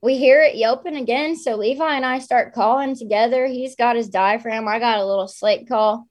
we 0.00 0.16
hear 0.16 0.40
it 0.40 0.56
yelping 0.56 0.96
again. 0.96 1.36
So 1.36 1.56
Levi 1.56 1.96
and 1.96 2.06
I 2.06 2.18
start 2.18 2.54
calling 2.54 2.96
together. 2.96 3.46
He's 3.46 3.76
got 3.76 3.96
his 3.96 4.08
diaphragm. 4.08 4.66
I 4.66 4.78
got 4.78 5.00
a 5.00 5.04
little 5.04 5.28
slate 5.28 5.68
call. 5.68 6.08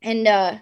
And 0.00 0.26
uh, 0.26 0.56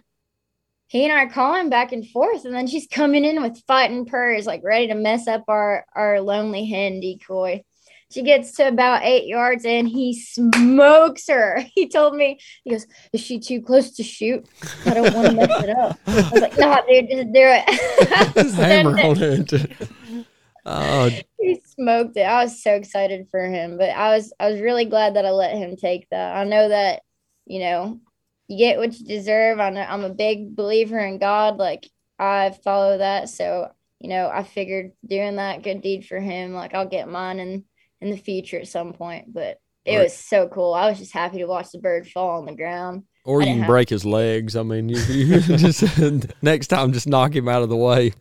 he 0.89 1.05
and 1.05 1.13
I 1.13 1.25
are 1.25 1.31
calling 1.31 1.69
back 1.69 1.93
and 1.93 2.09
forth. 2.09 2.45
And 2.45 2.55
then 2.55 2.67
she's 2.67 2.87
coming 2.87 3.25
in 3.25 3.43
with 3.43 3.63
fighting 3.67 4.07
purrs, 4.07 4.47
like 4.47 4.63
ready 4.63 4.89
to 4.89 4.95
mess 4.95 5.27
up 5.27 5.45
our, 5.49 5.85
our 5.95 6.21
lonely 6.21 6.67
hen 6.67 7.01
decoy. 7.01 7.63
She 8.11 8.23
gets 8.23 8.53
to 8.53 8.69
about 8.69 9.03
eight 9.03 9.27
yards 9.27 9.65
and 9.65 9.89
he 9.89 10.15
smokes 10.15 11.29
her. 11.29 11.65
He 11.75 11.89
told 11.89 12.15
me, 12.15 12.39
he 12.63 12.71
goes, 12.71 12.87
Is 13.13 13.21
she 13.21 13.41
too 13.41 13.61
close 13.61 13.91
to 13.97 14.05
shoot? 14.05 14.49
I 14.85 14.95
don't 14.95 15.13
want 15.13 15.27
to 15.29 15.35
mess 15.35 15.63
it 15.65 15.71
up. 15.71 15.99
I 16.07 16.31
was 16.33 16.43
like, 16.43 16.57
No, 16.57 16.81
dude, 16.89 17.11
just 17.11 17.33
do 17.33 17.41
it. 17.43 18.55
Hammer 18.55 18.99
on 19.01 19.17
it. 19.21 20.27
Oh, 20.65 21.11
he 21.39 21.61
smoked 21.65 22.17
it. 22.17 22.23
I 22.23 22.45
was 22.45 22.63
so 22.63 22.75
excited 22.75 23.29
for 23.31 23.45
him, 23.45 23.77
but 23.79 23.91
I 23.91 24.15
was 24.17 24.33
I 24.41 24.51
was 24.51 24.61
really 24.61 24.85
glad 24.85 25.15
that 25.15 25.27
I 25.27 25.31
let 25.31 25.57
him 25.57 25.77
take 25.77 26.09
that. 26.11 26.37
I 26.37 26.45
know 26.45 26.69
that, 26.69 27.03
you 27.45 27.61
know, 27.61 28.01
you 28.49 28.59
get 28.59 28.79
what 28.79 28.99
you 28.99 29.05
deserve. 29.07 29.61
I 29.61 29.71
know 29.71 29.81
I'm 29.83 30.05
a 30.05 30.11
big 30.15 30.55
believer 30.57 30.99
in 30.99 31.19
God. 31.19 31.57
Like 31.59 31.89
I 32.19 32.51
follow 32.65 32.99
that. 32.99 33.29
So, 33.29 33.71
you 34.01 34.09
know, 34.09 34.29
I 34.33 34.43
figured 34.43 34.93
doing 35.07 35.37
that 35.37 35.63
good 35.63 35.83
deed 35.83 36.07
for 36.07 36.19
him, 36.21 36.53
like 36.55 36.75
I'll 36.75 36.89
get 36.89 37.09
mine 37.09 37.39
in 37.41 37.65
in 38.01 38.11
the 38.11 38.17
future 38.17 38.59
at 38.61 38.69
some 38.69 38.93
point. 38.93 39.33
But 39.33 39.59
it 39.85 39.97
Right. 39.97 40.03
was 40.05 40.13
so 40.15 40.49
cool. 40.49 40.75
I 40.75 40.89
was 40.89 40.99
just 40.99 41.13
happy 41.13 41.39
to 41.39 41.47
watch 41.47 41.71
the 41.73 41.79
bird 41.79 42.09
fall 42.09 42.39
on 42.39 42.47
the 42.47 42.55
ground. 42.57 43.05
or 43.25 43.41
you 43.41 43.49
can 43.49 43.59
have- 43.61 43.67
break 43.67 43.89
his 43.89 44.05
legs. 44.05 44.55
I 44.55 44.63
mean, 44.63 44.89
you, 44.89 44.99
you 45.13 45.41
just 45.41 45.83
next 46.43 46.69
time 46.69 46.93
just 46.93 47.09
knock 47.09 47.35
him 47.35 47.49
out 47.49 47.63
of 47.63 47.69
the 47.69 47.77
way. 47.77 48.13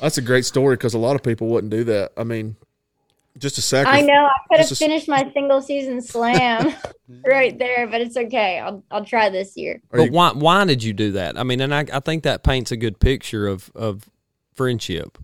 That's 0.00 0.16
a 0.18 0.22
great 0.22 0.44
story 0.46 0.76
because 0.76 0.94
a 0.94 0.98
lot 0.98 1.16
of 1.16 1.22
people 1.22 1.48
wouldn't 1.48 1.70
do 1.70 1.84
that. 1.84 2.12
I 2.16 2.24
mean, 2.24 2.56
just 3.38 3.58
a 3.58 3.62
second. 3.62 3.92
I 3.92 4.00
know 4.00 4.26
I 4.26 4.32
could 4.48 4.60
have 4.60 4.68
Just 4.68 4.80
finished 4.80 5.08
my 5.08 5.30
single 5.32 5.60
season 5.60 6.00
slam 6.00 6.74
right 7.26 7.58
there, 7.58 7.86
but 7.86 8.00
it's 8.00 8.16
okay. 8.16 8.58
I'll 8.58 8.84
I'll 8.90 9.04
try 9.04 9.28
this 9.28 9.56
year. 9.56 9.80
Are 9.90 9.98
but 9.98 10.04
you- 10.04 10.12
why 10.12 10.32
why 10.32 10.64
did 10.64 10.82
you 10.82 10.92
do 10.92 11.12
that? 11.12 11.38
I 11.38 11.42
mean, 11.42 11.60
and 11.60 11.74
I, 11.74 11.84
I 11.92 12.00
think 12.00 12.22
that 12.24 12.44
paints 12.44 12.70
a 12.70 12.76
good 12.76 13.00
picture 13.00 13.46
of 13.46 13.70
of 13.74 14.08
friendship. 14.54 15.18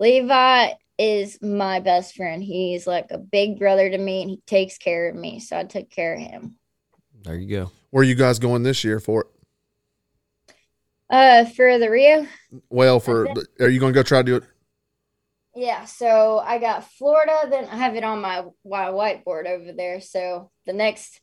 Levi 0.00 0.72
is 0.98 1.40
my 1.40 1.80
best 1.80 2.16
friend. 2.16 2.42
He's 2.42 2.86
like 2.86 3.06
a 3.10 3.18
big 3.18 3.58
brother 3.58 3.88
to 3.88 3.98
me 3.98 4.22
and 4.22 4.30
he 4.30 4.40
takes 4.46 4.78
care 4.78 5.08
of 5.08 5.16
me. 5.16 5.40
So 5.40 5.56
I 5.56 5.64
took 5.64 5.90
care 5.90 6.14
of 6.14 6.20
him. 6.20 6.56
There 7.22 7.36
you 7.36 7.48
go. 7.48 7.70
Where 7.90 8.02
are 8.02 8.04
you 8.04 8.14
guys 8.16 8.38
going 8.38 8.62
this 8.62 8.82
year 8.84 8.98
for 8.98 9.22
it? 9.22 9.26
Uh 11.08 11.44
for 11.44 11.78
the 11.78 11.90
Rio? 11.90 12.26
Well, 12.68 12.98
for 12.98 13.28
are 13.60 13.68
you 13.68 13.78
going 13.78 13.92
to 13.92 13.98
go 13.98 14.02
try 14.02 14.20
to 14.20 14.24
do 14.24 14.36
it? 14.36 14.44
Yeah, 15.54 15.84
so 15.84 16.38
I 16.38 16.58
got 16.58 16.90
Florida, 16.92 17.46
then 17.50 17.66
I 17.66 17.76
have 17.76 17.94
it 17.94 18.04
on 18.04 18.22
my, 18.22 18.44
my 18.64 18.86
whiteboard 18.86 19.46
over 19.46 19.72
there. 19.72 20.00
So 20.00 20.50
the 20.66 20.72
next 20.72 21.20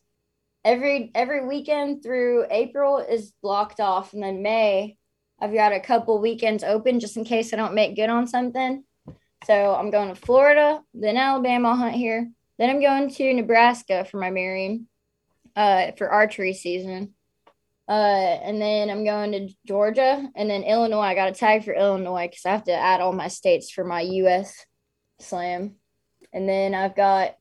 every 0.64 1.10
every 1.14 1.46
weekend 1.46 2.02
through 2.02 2.46
April 2.50 2.98
is 2.98 3.32
blocked 3.42 3.80
off, 3.80 4.12
and 4.12 4.22
then 4.22 4.42
May 4.42 4.96
I've 5.40 5.54
got 5.54 5.72
a 5.72 5.80
couple 5.80 6.20
weekends 6.20 6.62
open 6.62 7.00
just 7.00 7.16
in 7.16 7.24
case 7.24 7.52
I 7.52 7.56
don't 7.56 7.74
make 7.74 7.96
good 7.96 8.10
on 8.10 8.26
something. 8.26 8.84
So 9.46 9.74
I'm 9.74 9.90
going 9.90 10.10
to 10.10 10.14
Florida, 10.14 10.82
then 10.92 11.16
Alabama 11.16 11.70
I'll 11.70 11.76
hunt 11.76 11.94
here, 11.94 12.30
then 12.58 12.68
I'm 12.68 12.80
going 12.80 13.10
to 13.10 13.32
Nebraska 13.32 14.04
for 14.04 14.18
my 14.18 14.30
Merriam, 14.30 14.86
uh, 15.56 15.92
for 15.96 16.10
archery 16.10 16.52
season. 16.52 17.14
Uh, 17.90 18.38
and 18.44 18.62
then 18.62 18.88
I'm 18.88 19.04
going 19.04 19.32
to 19.32 19.48
Georgia 19.66 20.24
and 20.36 20.48
then 20.48 20.62
Illinois. 20.62 21.00
I 21.00 21.16
got 21.16 21.28
a 21.28 21.32
tag 21.32 21.64
for 21.64 21.74
Illinois 21.74 22.28
because 22.28 22.46
I 22.46 22.50
have 22.50 22.62
to 22.64 22.72
add 22.72 23.00
all 23.00 23.12
my 23.12 23.26
states 23.26 23.72
for 23.72 23.82
my 23.82 24.02
US 24.02 24.64
slam. 25.18 25.74
And 26.32 26.48
then 26.48 26.72
I've 26.72 26.94
got 26.94 27.34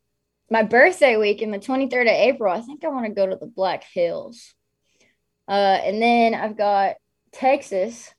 my 0.50 0.64
birthday 0.64 1.18
week 1.18 1.44
in 1.44 1.52
the 1.52 1.60
23rd 1.60 2.02
of 2.02 2.08
April. 2.08 2.52
I 2.52 2.62
think 2.62 2.84
I 2.84 2.88
want 2.88 3.06
to 3.06 3.12
go 3.12 3.28
to 3.28 3.36
the 3.36 3.46
Black 3.46 3.84
Hills. 3.84 4.56
Uh, 5.48 5.52
and 5.84 6.02
then 6.02 6.34
I've 6.34 6.58
got 6.58 6.96
Texas. 7.32 8.12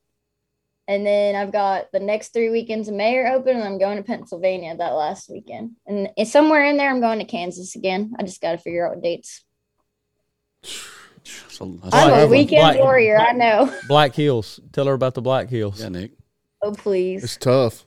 And 0.86 1.04
then 1.04 1.34
I've 1.34 1.50
got 1.52 1.90
the 1.92 1.98
next 1.98 2.32
three 2.32 2.50
weekends 2.50 2.86
of 2.86 2.94
May 2.94 3.16
are 3.18 3.32
open, 3.32 3.56
and 3.56 3.64
I'm 3.64 3.78
going 3.78 3.96
to 3.96 4.04
Pennsylvania 4.04 4.76
that 4.76 4.90
last 4.90 5.30
weekend. 5.30 5.72
And 5.86 6.10
somewhere 6.28 6.64
in 6.64 6.76
there, 6.76 6.90
I'm 6.90 7.00
going 7.00 7.18
to 7.18 7.24
Kansas 7.24 7.74
again. 7.74 8.12
I 8.18 8.22
just 8.22 8.40
got 8.40 8.52
to 8.52 8.58
figure 8.58 8.86
out 8.88 8.96
what 8.96 9.24
dates. 11.24 11.44
So, 11.56 11.66
that's 11.83 11.94
I'm 11.94 12.20
a 12.24 12.26
weekend 12.26 12.61
Black- 12.62 12.78
warrior, 12.78 13.18
I 13.18 13.33
know. 13.33 13.74
Black 13.88 14.14
Hills. 14.14 14.61
Tell 14.72 14.87
her 14.87 14.92
about 14.94 15.14
the 15.14 15.22
Black 15.22 15.48
Hills. 15.48 15.80
yeah, 15.80 15.88
Nick. 15.88 16.12
Oh, 16.62 16.72
please. 16.72 17.24
It's 17.24 17.37
tough. 17.37 17.87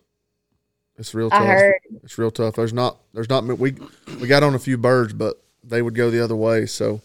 It's 0.98 1.14
real 1.14 1.30
tough. 1.30 1.42
I 1.42 1.46
heard. 1.46 1.76
It's 2.04 2.18
real 2.18 2.32
tough. 2.32 2.56
There's 2.56 2.74
not. 2.74 3.00
There's 3.14 3.30
not. 3.30 3.44
We 3.46 3.76
we 4.22 4.28
got 4.28 4.44
on 4.44 4.54
a 4.56 4.60
few 4.60 4.78
birds, 4.78 5.14
but 5.14 5.42
they 5.64 5.82
would 5.82 5.96
go 5.96 6.10
the 6.12 6.24
other 6.24 6.36
way. 6.36 6.66
So, 6.68 7.02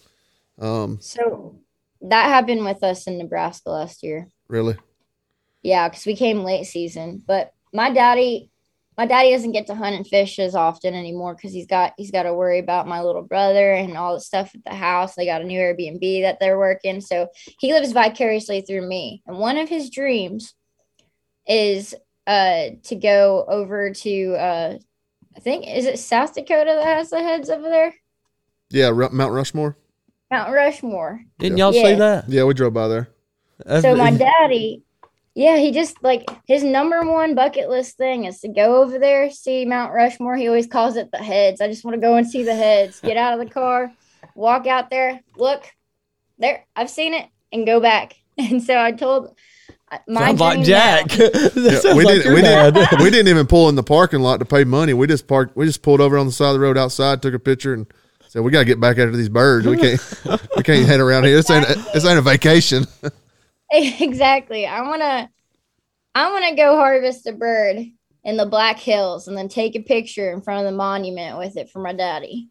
um, 0.58 0.98
So 1.00 1.56
that 2.02 2.24
happened 2.26 2.64
with 2.64 2.82
us 2.82 3.06
in 3.06 3.16
Nebraska 3.18 3.70
last 3.70 4.02
year. 4.02 4.28
really, 4.48 4.76
Yeah, 5.62 5.88
because 5.88 6.04
we 6.06 6.14
came 6.16 6.44
late 6.44 6.64
season. 6.64 7.22
But 7.26 7.54
my 7.72 7.90
daddy, 7.90 8.50
my 8.98 9.06
daddy 9.06 9.30
doesn't 9.30 9.52
get 9.52 9.68
to 9.68 9.74
hunt 9.76 9.94
and 9.96 10.06
fish 10.06 10.38
as 10.40 10.54
often 10.56 10.92
anymore 10.92 11.34
because 11.36 11.52
he's 11.52 11.66
got 11.68 11.94
he's 11.96 12.10
got 12.10 12.24
to 12.24 12.34
worry 12.34 12.58
about 12.58 12.88
my 12.88 13.00
little 13.00 13.22
brother 13.22 13.72
and 13.72 13.96
all 13.96 14.12
the 14.14 14.20
stuff 14.20 14.52
at 14.54 14.64
the 14.64 14.74
house. 14.74 15.14
They 15.14 15.24
got 15.24 15.40
a 15.40 15.44
new 15.44 15.58
Airbnb 15.60 16.22
that 16.22 16.38
they're 16.40 16.58
working, 16.58 17.00
so 17.00 17.28
he 17.60 17.72
lives 17.72 17.92
vicariously 17.92 18.60
through 18.62 18.86
me. 18.86 19.22
And 19.26 19.38
one 19.38 19.56
of 19.56 19.68
his 19.68 19.88
dreams 19.88 20.52
is 21.46 21.94
uh 22.26 22.70
to 22.84 22.96
go 22.96 23.44
over 23.48 23.90
to 23.92 24.34
uh 24.34 24.78
I 25.36 25.40
think 25.40 25.66
is 25.68 25.86
it 25.86 25.98
South 26.00 26.34
Dakota 26.34 26.72
that 26.76 26.96
has 26.98 27.10
the 27.10 27.22
heads 27.22 27.48
over 27.48 27.68
there? 27.68 27.94
yeah. 28.70 28.88
Ru- 28.88 29.10
Mount 29.12 29.32
Rushmore. 29.32 29.76
Mount 30.30 30.52
Rushmore. 30.52 31.22
Didn't 31.38 31.58
y'all 31.58 31.72
Yeah. 31.72 31.82
see 31.82 31.94
that? 31.94 32.28
Yeah, 32.28 32.44
we 32.44 32.52
drove 32.54 32.74
by 32.74 32.88
there. 32.88 33.08
So 33.80 33.94
my 33.94 34.10
daddy, 34.40 34.82
yeah, 35.34 35.56
he 35.58 35.70
just 35.70 36.02
like 36.02 36.28
his 36.46 36.64
number 36.64 37.02
one 37.02 37.34
bucket 37.34 37.68
list 37.68 37.96
thing 37.96 38.24
is 38.24 38.40
to 38.40 38.48
go 38.48 38.82
over 38.82 38.98
there, 38.98 39.30
see 39.30 39.64
Mount 39.64 39.92
Rushmore. 39.92 40.36
He 40.36 40.48
always 40.48 40.66
calls 40.66 40.96
it 40.96 41.10
the 41.12 41.18
heads. 41.18 41.60
I 41.60 41.68
just 41.68 41.84
want 41.84 41.94
to 41.94 42.00
go 42.00 42.16
and 42.16 42.28
see 42.28 42.42
the 42.42 42.54
heads. 42.54 43.00
Get 43.00 43.16
out 43.16 43.38
of 43.38 43.46
the 43.46 43.52
car, 43.52 43.92
walk 44.34 44.66
out 44.66 44.90
there, 44.90 45.20
look 45.36 45.64
there. 46.38 46.64
I've 46.74 46.90
seen 46.90 47.14
it, 47.14 47.26
and 47.52 47.66
go 47.66 47.80
back. 47.80 48.16
And 48.40 48.62
so 48.62 48.78
I 48.78 48.92
told 48.92 49.34
uh, 49.90 49.98
my 50.06 50.26
Sounds 50.26 50.40
like 50.40 50.62
Jack. 50.62 51.10
Yeah, 51.18 51.30
sounds 51.80 51.96
we 51.96 52.04
like 52.04 52.22
didn't. 52.22 52.34
We 52.34 52.42
didn't. 52.42 53.02
we 53.02 53.10
didn't 53.10 53.26
even 53.26 53.48
pull 53.48 53.68
in 53.68 53.74
the 53.74 53.82
parking 53.82 54.20
lot 54.20 54.38
to 54.38 54.44
pay 54.44 54.62
money. 54.62 54.94
We 54.94 55.08
just 55.08 55.26
parked. 55.26 55.56
We 55.56 55.66
just 55.66 55.82
pulled 55.82 56.00
over 56.00 56.16
on 56.16 56.26
the 56.26 56.32
side 56.32 56.50
of 56.50 56.54
the 56.54 56.60
road 56.60 56.78
outside, 56.78 57.20
took 57.20 57.34
a 57.34 57.40
picture, 57.40 57.74
and 57.74 57.84
said, 58.28 58.42
"We 58.42 58.52
got 58.52 58.60
to 58.60 58.64
get 58.64 58.80
back 58.80 58.96
after 58.98 59.16
these 59.16 59.28
birds. 59.28 59.66
We 59.66 59.76
can't. 59.76 60.00
we 60.56 60.62
can't 60.62 60.86
head 60.86 61.00
around 61.00 61.24
here. 61.24 61.34
This 61.34 61.50
ain't. 61.50 61.68
A, 61.68 61.74
this 61.92 62.04
ain't 62.04 62.16
a 62.18 62.22
vacation." 62.22 62.86
exactly. 64.00 64.66
I 64.66 64.82
wanna, 64.82 65.30
I 66.14 66.32
wanna 66.32 66.56
go 66.56 66.76
harvest 66.76 67.26
a 67.26 67.32
bird 67.32 67.78
in 68.24 68.36
the 68.36 68.46
Black 68.46 68.78
Hills 68.78 69.28
and 69.28 69.36
then 69.36 69.48
take 69.48 69.76
a 69.76 69.80
picture 69.80 70.32
in 70.32 70.40
front 70.42 70.64
of 70.66 70.70
the 70.70 70.76
monument 70.76 71.38
with 71.38 71.56
it 71.56 71.70
for 71.70 71.78
my 71.80 71.92
daddy. 71.92 72.48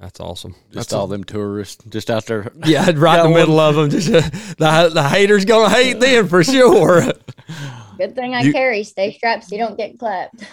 That's 0.00 0.18
awesome. 0.20 0.56
Just 0.72 0.92
all 0.92 1.06
them 1.06 1.22
tourists 1.24 1.82
just 1.88 2.10
out 2.10 2.26
there. 2.26 2.52
Yeah, 2.66 2.90
right 2.96 3.24
in 3.24 3.26
the 3.26 3.28
Got 3.28 3.30
middle 3.30 3.60
of 3.60 3.76
them. 3.76 3.90
Just, 3.90 4.10
uh, 4.12 4.20
the 4.58 4.90
the 4.92 5.02
haters 5.08 5.44
gonna 5.44 5.70
hate 5.72 6.00
them 6.00 6.26
for 6.28 6.42
sure. 6.42 7.12
Good 7.96 8.14
thing 8.16 8.34
I 8.34 8.42
You- 8.42 8.52
carry 8.52 8.82
stay 8.82 9.12
strapped 9.16 9.44
so 9.44 9.54
you 9.54 9.62
don't 9.62 9.76
get 9.76 9.98
clapped. 9.98 10.44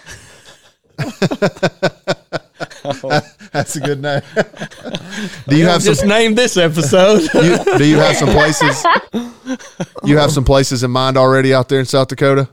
That's 3.52 3.76
a 3.76 3.80
good 3.80 4.00
name. 4.00 4.22
do 5.48 5.56
you 5.56 5.66
have 5.66 5.82
some? 5.82 5.92
just 5.92 6.04
name 6.06 6.34
this 6.34 6.56
episode? 6.56 7.22
You, 7.34 7.78
do 7.78 7.84
you 7.84 7.96
have 7.96 8.16
some 8.16 8.28
places? 8.32 8.84
You 10.04 10.18
have 10.18 10.30
some 10.30 10.44
places 10.44 10.82
in 10.82 10.90
mind 10.90 11.16
already 11.16 11.52
out 11.54 11.68
there 11.68 11.80
in 11.80 11.86
South 11.86 12.08
Dakota? 12.08 12.48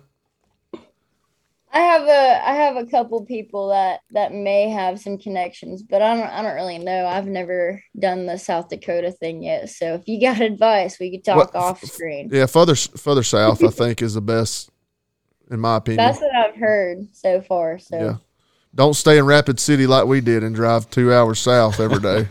I 1.72 1.82
have 1.82 2.02
a 2.02 2.48
I 2.50 2.54
have 2.56 2.76
a 2.78 2.86
couple 2.88 3.24
people 3.26 3.69
that 3.69 4.00
that 4.12 4.34
may 4.34 4.69
have 4.69 5.00
some 5.00 5.19
connections, 5.19 5.84
but 5.84 6.02
I 6.02 6.15
don't 6.15 6.28
I 6.28 6.41
don't 6.41 6.56
really 6.56 6.80
know. 6.80 7.06
I've 7.06 7.28
never 7.28 7.84
done 7.98 8.26
the 8.26 8.38
South 8.38 8.69
Dakota 8.69 9.12
thing 9.12 9.43
yet. 9.43 9.69
So 9.69 9.93
if 9.93 10.08
you 10.08 10.19
got 10.19 10.41
advice, 10.41 10.98
we 11.00 11.12
could 11.12 11.24
talk 11.24 11.38
What- 11.38 11.56
off 11.56 11.84
screen. 11.84 12.30
Yeah, 12.32 12.48
further 12.48 12.76
further 12.76 13.22
south, 13.24 13.63
I 13.63 13.67
think, 13.69 14.02
is 14.02 14.15
the 14.15 14.22
best, 14.22 14.72
in 15.52 15.60
my 15.60 15.78
opinion. 15.78 16.04
That's 16.04 16.19
what 16.19 16.36
I've 16.36 16.56
heard 16.56 17.08
so 17.13 17.41
far. 17.41 17.78
So 17.78 17.98
Yeah. 18.00 18.15
Don't 18.75 18.93
stay 18.93 19.17
in 19.17 19.25
Rapid 19.25 19.60
City 19.60 19.88
like 19.88 20.05
we 20.05 20.21
did 20.21 20.43
and 20.43 20.55
drive 20.55 20.89
two 20.89 21.12
hours 21.13 21.39
south 21.39 21.79
every 21.79 21.99
day. 21.99 22.27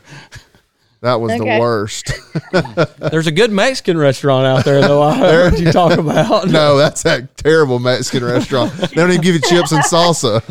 that 1.01 1.14
was 1.20 1.33
the 1.37 1.44
worst. 1.44 2.12
There's 3.11 3.27
a 3.27 3.33
good 3.33 3.51
Mexican 3.51 3.98
restaurant 3.98 4.46
out 4.46 4.64
there, 4.64 4.81
though. 4.81 5.03
I 5.03 5.16
heard 5.18 5.59
you 5.59 5.72
talk 5.72 5.98
about. 5.98 6.48
no, 6.51 6.77
that's 6.77 7.03
that 7.03 7.37
terrible 7.37 7.79
Mexican 7.81 8.24
restaurant. 8.24 8.72
They 8.72 8.87
don't 8.94 9.11
even 9.11 9.20
give 9.20 9.35
you 9.35 9.40
chips 9.40 9.72
and 9.72 9.83
salsa. 9.83 10.42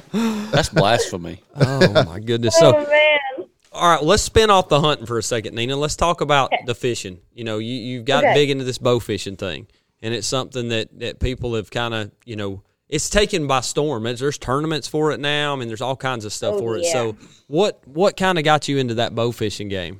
That's 0.51 0.69
blasphemy. 0.69 1.41
Oh 1.55 2.03
my 2.05 2.19
goodness. 2.19 2.55
Oh 2.59 2.71
So, 2.83 2.89
man. 2.89 3.47
all 3.71 3.89
right, 3.95 4.03
let's 4.03 4.23
spin 4.23 4.49
off 4.49 4.67
the 4.69 4.81
hunting 4.81 5.05
for 5.05 5.17
a 5.17 5.23
second, 5.23 5.55
Nina. 5.55 5.75
Let's 5.77 5.95
talk 5.95 6.19
about 6.21 6.51
the 6.65 6.75
fishing. 6.75 7.19
You 7.33 7.45
know, 7.45 7.59
you 7.59 7.73
you've 7.75 8.05
got 8.05 8.23
Okay. 8.25 8.33
big 8.33 8.49
into 8.49 8.65
this 8.65 8.77
bow 8.77 8.99
fishing 8.99 9.37
thing, 9.37 9.67
and 10.01 10.13
it's 10.13 10.27
something 10.27 10.67
that 10.69 10.99
that 10.99 11.19
people 11.19 11.55
have 11.55 11.71
kind 11.71 11.93
of 11.93 12.11
you 12.25 12.35
know. 12.35 12.61
It's 12.89 13.09
taken 13.09 13.47
by 13.47 13.61
storm. 13.61 14.03
There's, 14.03 14.19
there's 14.21 14.37
tournaments 14.37 14.87
for 14.87 15.11
it 15.11 15.19
now. 15.19 15.53
I 15.53 15.55
mean, 15.57 15.67
there's 15.67 15.81
all 15.81 15.97
kinds 15.97 16.23
of 16.23 16.31
stuff 16.31 16.55
Oh, 16.55 16.59
for 16.59 16.77
it. 16.77 16.85
yeah. 16.85 16.93
So, 16.93 17.17
what 17.47 17.85
what 17.87 18.15
kind 18.15 18.37
of 18.37 18.43
got 18.45 18.67
you 18.67 18.77
into 18.77 18.93
that 18.95 19.13
bow 19.13 19.31
fishing 19.31 19.67
game? 19.67 19.99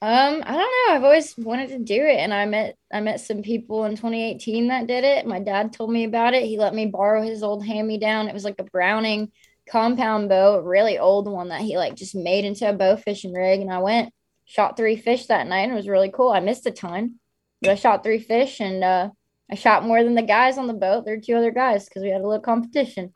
Um, 0.00 0.44
I 0.46 0.52
don't 0.52 0.58
know. 0.58 0.94
I've 0.94 1.02
always 1.04 1.36
wanted 1.36 1.70
to 1.70 1.78
do 1.80 2.00
it, 2.00 2.18
and 2.18 2.32
I 2.32 2.44
met 2.46 2.76
I 2.92 3.00
met 3.00 3.20
some 3.20 3.42
people 3.42 3.84
in 3.86 3.92
2018 3.92 4.68
that 4.68 4.86
did 4.86 5.02
it. 5.04 5.26
My 5.26 5.40
dad 5.40 5.72
told 5.72 5.90
me 5.90 6.04
about 6.04 6.34
it. 6.34 6.44
He 6.44 6.56
let 6.58 6.74
me 6.74 6.86
borrow 6.86 7.22
his 7.22 7.42
old 7.42 7.64
hand 7.66 7.88
me 7.88 7.98
down. 7.98 8.28
It 8.28 8.34
was 8.34 8.44
like 8.44 8.60
a 8.60 8.64
Browning 8.64 9.32
compound 9.68 10.28
bow, 10.28 10.54
a 10.54 10.62
really 10.62 10.98
old 10.98 11.26
one 11.28 11.48
that 11.48 11.62
he 11.62 11.76
like 11.76 11.94
just 11.96 12.14
made 12.14 12.44
into 12.44 12.68
a 12.68 12.72
bow 12.72 12.96
fishing 12.96 13.32
rig. 13.32 13.60
And 13.60 13.72
I 13.72 13.78
went, 13.78 14.12
shot 14.44 14.76
three 14.76 14.96
fish 14.96 15.26
that 15.26 15.46
night, 15.48 15.62
and 15.62 15.72
it 15.72 15.76
was 15.76 15.88
really 15.88 16.10
cool. 16.12 16.30
I 16.30 16.40
missed 16.40 16.66
a 16.66 16.70
ton, 16.70 17.16
but 17.60 17.70
I 17.70 17.74
shot 17.74 18.04
three 18.04 18.20
fish, 18.20 18.60
and 18.60 18.84
uh, 18.84 19.10
I 19.50 19.54
shot 19.54 19.84
more 19.84 20.02
than 20.04 20.14
the 20.14 20.22
guys 20.22 20.58
on 20.58 20.66
the 20.66 20.74
boat. 20.74 21.04
There 21.04 21.16
were 21.16 21.22
two 21.22 21.36
other 21.36 21.50
guys 21.50 21.86
because 21.86 22.02
we 22.02 22.10
had 22.10 22.20
a 22.20 22.26
little 22.26 22.42
competition. 22.42 23.12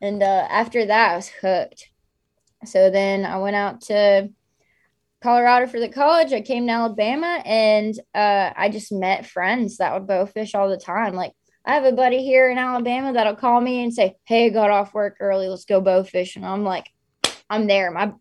And 0.00 0.22
uh, 0.22 0.46
after 0.50 0.86
that, 0.86 1.12
I 1.12 1.16
was 1.16 1.28
hooked. 1.28 1.90
So 2.64 2.90
then 2.90 3.24
I 3.24 3.38
went 3.38 3.56
out 3.56 3.82
to 3.82 4.30
Colorado 5.22 5.66
for 5.66 5.78
the 5.78 5.88
college. 5.88 6.32
I 6.32 6.40
came 6.40 6.66
to 6.66 6.72
Alabama 6.72 7.42
and 7.44 7.94
uh, 8.14 8.50
I 8.56 8.68
just 8.70 8.90
met 8.90 9.26
friends 9.26 9.76
that 9.76 9.92
would 9.92 10.06
bow 10.06 10.26
fish 10.26 10.54
all 10.54 10.68
the 10.68 10.78
time. 10.78 11.14
Like 11.14 11.32
I 11.64 11.74
have 11.74 11.84
a 11.84 11.92
buddy 11.92 12.22
here 12.22 12.50
in 12.50 12.58
Alabama 12.58 13.12
that'll 13.12 13.36
call 13.36 13.60
me 13.60 13.82
and 13.82 13.92
say, 13.92 14.16
"Hey, 14.24 14.46
I 14.46 14.48
got 14.48 14.70
off 14.70 14.94
work 14.94 15.16
early. 15.20 15.46
Let's 15.46 15.66
go 15.66 15.80
bow 15.80 16.04
fishing." 16.04 16.44
I'm 16.44 16.64
like, 16.64 16.88
"I'm 17.50 17.66
there. 17.66 17.90
My 17.90 18.12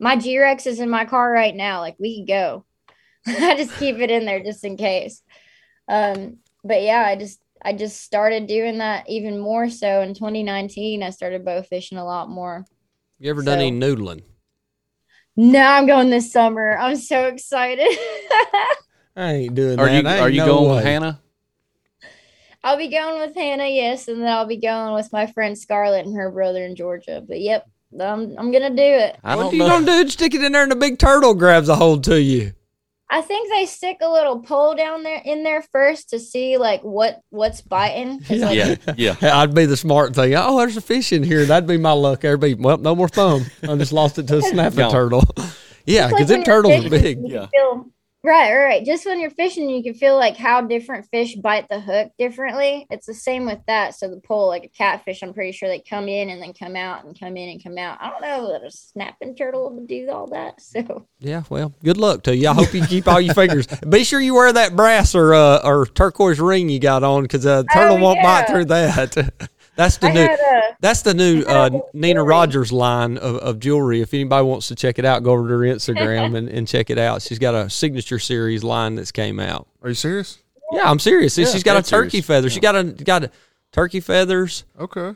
my 0.00 0.16
G 0.16 0.38
Rex 0.38 0.66
is 0.66 0.80
in 0.80 0.88
my 0.88 1.04
car 1.04 1.30
right 1.30 1.54
now. 1.54 1.80
Like 1.80 1.96
we 1.98 2.16
can 2.16 2.24
go." 2.24 2.64
I 3.26 3.56
just 3.56 3.76
keep 3.78 3.96
it 3.96 4.10
in 4.10 4.24
there 4.24 4.42
just 4.42 4.64
in 4.64 4.76
case. 4.76 5.22
Um, 5.88 6.38
but 6.66 6.82
yeah, 6.82 7.04
I 7.06 7.16
just 7.16 7.40
I 7.62 7.72
just 7.72 8.02
started 8.02 8.46
doing 8.46 8.78
that 8.78 9.08
even 9.08 9.38
more 9.38 9.70
so 9.70 10.02
in 10.02 10.14
2019. 10.14 11.02
I 11.02 11.10
started 11.10 11.44
bow 11.44 11.62
fishing 11.62 11.98
a 11.98 12.04
lot 12.04 12.28
more. 12.28 12.64
You 13.18 13.30
ever 13.30 13.42
done 13.42 13.58
any 13.60 13.72
noodling? 13.72 14.22
No, 15.36 15.60
I'm 15.60 15.86
going 15.86 16.10
this 16.10 16.32
summer. 16.32 16.76
I'm 16.76 16.96
so 16.96 17.26
excited. 17.26 17.88
I 19.16 19.32
ain't 19.32 19.54
doing 19.54 19.78
Are 19.78 19.86
that. 19.86 20.04
you 20.04 20.08
are 20.22 20.28
you 20.30 20.38
no 20.38 20.46
going 20.46 20.70
way. 20.70 20.76
with 20.76 20.84
Hannah? 20.84 21.20
I'll 22.62 22.76
be 22.76 22.88
going 22.88 23.20
with 23.20 23.34
Hannah, 23.36 23.68
yes, 23.68 24.08
and 24.08 24.20
then 24.20 24.28
I'll 24.28 24.46
be 24.46 24.56
going 24.56 24.94
with 24.94 25.12
my 25.12 25.26
friend 25.28 25.56
Scarlett 25.56 26.04
and 26.04 26.16
her 26.16 26.30
brother 26.30 26.64
in 26.64 26.74
Georgia. 26.74 27.22
But 27.26 27.40
yep, 27.40 27.66
I'm 27.98 28.36
I'm 28.38 28.50
gonna 28.50 28.70
do 28.70 28.82
it. 28.82 29.16
I 29.22 29.36
What 29.36 29.44
don't 29.44 29.52
you 29.54 29.60
know. 29.60 29.68
gonna 29.80 30.04
do? 30.04 30.08
Stick 30.10 30.34
it 30.34 30.42
in 30.42 30.52
there, 30.52 30.64
and 30.64 30.72
the 30.72 30.76
big 30.76 30.98
turtle 30.98 31.34
grabs 31.34 31.68
a 31.68 31.76
hold 31.76 32.02
to 32.04 32.20
you. 32.20 32.52
I 33.08 33.20
think 33.20 33.48
they 33.50 33.66
stick 33.66 33.98
a 34.02 34.10
little 34.10 34.40
pole 34.40 34.74
down 34.74 35.04
there 35.04 35.22
in 35.24 35.44
there 35.44 35.62
first 35.72 36.10
to 36.10 36.18
see 36.18 36.56
like 36.56 36.82
what 36.82 37.20
what's 37.30 37.60
biting. 37.60 38.20
'Cause, 38.20 38.40
like, 38.40 38.56
Yeah, 38.56 38.74
yeah. 39.20 39.38
I'd 39.38 39.54
be 39.54 39.64
the 39.66 39.76
smart 39.76 40.14
thing. 40.14 40.34
Oh, 40.36 40.58
there's 40.58 40.76
a 40.76 40.80
fish 40.80 41.12
in 41.12 41.22
here. 41.22 41.44
That'd 41.44 41.68
be 41.68 41.78
my 41.78 41.92
luck. 41.92 42.20
There'd 42.22 42.40
be 42.40 42.54
well, 42.54 42.78
no 42.78 42.94
more 42.96 43.08
thumb. 43.08 43.44
I 43.62 43.76
just 43.76 43.92
lost 43.92 44.18
it 44.18 44.26
to 44.28 44.38
a 44.38 44.42
snapping 44.50 44.90
turtle. 44.90 45.22
yeah, 45.86 46.04
It's 46.06 46.12
like 46.12 46.16
because 46.16 46.28
them 46.28 46.42
turtles 46.42 46.84
are 46.84 46.90
big. 46.90 47.18
Yeah. 47.24 47.46
feel- 47.46 47.86
right, 48.26 48.52
right, 48.52 48.64
right. 48.64 48.84
Just 48.84 49.06
when 49.06 49.20
you're 49.20 49.30
fishing, 49.30 49.70
you 49.70 49.82
can 49.82 49.94
feel 49.94 50.16
like 50.16 50.36
how 50.36 50.60
different 50.60 51.06
fish 51.10 51.36
bite 51.36 51.68
the 51.68 51.80
hook 51.80 52.12
differently. 52.18 52.86
It's 52.90 53.06
the 53.06 53.14
same 53.14 53.46
with 53.46 53.60
that. 53.66 53.94
So 53.94 54.08
the 54.08 54.20
pole, 54.20 54.48
like 54.48 54.64
a 54.64 54.68
catfish, 54.68 55.22
I'm 55.22 55.32
pretty 55.32 55.52
sure 55.52 55.68
they 55.68 55.80
come 55.80 56.08
in 56.08 56.28
and 56.30 56.42
then 56.42 56.52
come 56.52 56.76
out 56.76 57.04
and 57.04 57.18
come 57.18 57.36
in 57.36 57.48
and 57.48 57.62
come 57.62 57.78
out. 57.78 57.98
I 58.00 58.10
don't 58.10 58.22
know 58.22 58.52
that 58.52 58.66
a 58.66 58.70
snapping 58.70 59.36
turtle 59.36 59.70
would 59.74 59.86
do 59.86 60.10
all 60.10 60.26
that. 60.28 60.54
So 60.66 61.06
Yeah, 61.20 61.44
well, 61.48 61.72
good 61.84 61.96
luck 61.96 62.22
to 62.24 62.36
you. 62.36 62.48
I 62.48 62.52
hope 62.52 62.74
you 62.74 62.84
keep 62.84 63.06
all 63.08 63.20
your 63.20 63.34
fingers. 63.34 63.66
Be 63.88 64.04
sure 64.04 64.20
you 64.20 64.34
wear 64.34 64.52
that 64.52 64.74
brass 64.76 65.14
or 65.14 65.32
uh, 65.32 65.60
or 65.64 65.86
turquoise 65.86 66.40
ring 66.40 66.68
you 66.68 66.80
got 66.80 67.02
on, 67.02 67.22
because 67.22 67.46
a 67.46 67.64
turtle 67.72 67.96
Oh, 67.96 68.00
won't 68.00 68.20
bite 68.22 68.46
through 68.48 68.66
that. 68.66 69.48
That's 69.76 69.98
the 69.98 70.06
I 70.08 70.12
new. 70.12 70.24
a 70.24 70.76
That's 70.80 71.02
the 71.02 71.14
new 71.14 71.42
uh, 71.42 71.70
Nina. 71.92 72.24
Rogers 72.24 72.72
line 72.72 73.18
of, 73.18 73.36
of 73.36 73.60
jewelry. 73.60 74.00
If 74.00 74.12
anybody 74.14 74.44
wants 74.46 74.68
to 74.68 74.74
check 74.74 74.98
it 74.98 75.04
out, 75.04 75.22
go 75.22 75.32
over 75.32 75.46
to 75.48 75.54
her 75.54 75.60
Instagram 75.60 76.36
and, 76.36 76.48
and 76.48 76.66
check 76.66 76.88
it 76.90 76.98
out. 76.98 77.22
She's 77.22 77.38
got 77.38 77.54
a 77.54 77.68
signature 77.70 78.18
series 78.18 78.64
line 78.64 78.94
that's 78.94 79.12
came 79.12 79.38
out. 79.38 79.68
Are 79.82 79.88
you 79.90 79.94
serious? 79.94 80.38
Yeah, 80.72 80.90
I'm 80.90 80.98
serious. 80.98 81.36
Yeah, 81.38 81.46
She's 81.46 81.62
got 81.62 81.76
a 81.76 81.82
turkey 81.88 82.10
serious. 82.22 82.26
feather. 82.26 82.50
She 82.50 82.60
got 82.60 82.74
a 82.74 82.84
got 82.84 83.24
a 83.24 83.30
turkey 83.72 84.00
feathers. 84.00 84.64
Okay. 84.80 85.14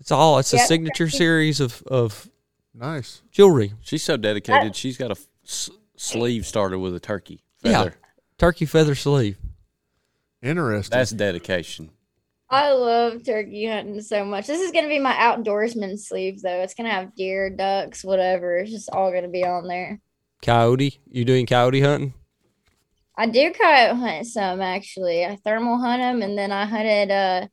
It's 0.00 0.10
all. 0.10 0.38
It's 0.38 0.52
a 0.52 0.56
Yeah. 0.56 0.64
signature 0.66 1.08
series 1.08 1.60
of 1.60 1.82
of 1.86 2.28
Nice. 2.74 3.22
jewelry. 3.30 3.72
She's 3.82 4.02
so 4.02 4.16
dedicated. 4.16 4.74
She's 4.76 4.98
got 4.98 5.10
a 5.10 5.12
f- 5.12 5.26
s- 5.46 5.70
sleeve 5.96 6.44
started 6.46 6.80
with 6.80 6.94
a 6.94 7.00
turkey 7.00 7.42
Yeah. 7.62 7.72
feather. 7.84 7.94
Turkey 8.36 8.66
feather 8.66 8.96
sleeve. 8.96 9.36
Interesting. 10.42 10.98
That's 10.98 11.10
dedication. 11.12 11.90
I 12.50 12.72
love 12.72 13.24
turkey 13.24 13.66
hunting 13.66 14.00
so 14.02 14.24
much. 14.24 14.46
This 14.46 14.60
is 14.60 14.70
gonna 14.70 14.88
be 14.88 14.98
my 14.98 15.12
outdoorsman 15.14 15.98
sleeve 15.98 16.42
though. 16.42 16.60
It's 16.62 16.74
gonna 16.74 16.90
have 16.90 17.14
deer, 17.14 17.50
ducks, 17.50 18.04
whatever. 18.04 18.58
It's 18.58 18.70
just 18.70 18.90
all 18.90 19.10
gonna 19.12 19.28
be 19.28 19.44
on 19.44 19.66
there. 19.66 20.00
Coyote. 20.42 21.00
You 21.10 21.24
doing 21.24 21.46
coyote 21.46 21.80
hunting? 21.80 22.14
I 23.16 23.26
do 23.26 23.52
coyote 23.52 23.96
hunt 23.98 24.26
some 24.26 24.60
actually. 24.60 25.24
I 25.24 25.36
thermal 25.36 25.78
hunt 25.78 26.02
them, 26.02 26.22
and 26.22 26.36
then 26.36 26.52
I 26.52 26.66
hunted 26.66 27.10
uh 27.10 27.46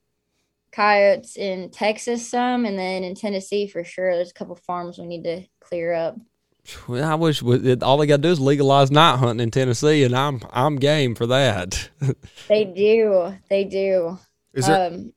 coyotes 0.71 1.35
in 1.37 1.69
Texas 1.71 2.29
some, 2.29 2.65
and 2.65 2.77
then 2.77 3.03
in 3.03 3.15
Tennessee 3.15 3.67
for 3.67 3.83
sure. 3.83 4.15
There's 4.15 4.31
a 4.31 4.33
couple 4.33 4.55
farms 4.55 4.97
we 4.97 5.05
need 5.05 5.23
to 5.23 5.43
clear 5.61 5.93
up. 5.93 6.15
Well, 6.87 7.03
I 7.09 7.15
wish 7.15 7.41
we- 7.41 7.75
all 7.77 7.97
they 7.97 8.05
got 8.05 8.17
to 8.17 8.21
do 8.21 8.29
is 8.29 8.39
legalize 8.39 8.91
night 8.91 9.17
hunting 9.17 9.41
in 9.43 9.51
Tennessee, 9.51 10.03
and 10.03 10.15
I'm 10.15 10.41
I'm 10.51 10.75
game 10.75 11.15
for 11.15 11.27
that. 11.27 11.89
They 12.47 12.65
do, 12.65 13.33
they 13.49 13.63
do. 13.63 14.19
Is 14.53 14.67
there 14.67 14.87
um, 14.87 15.13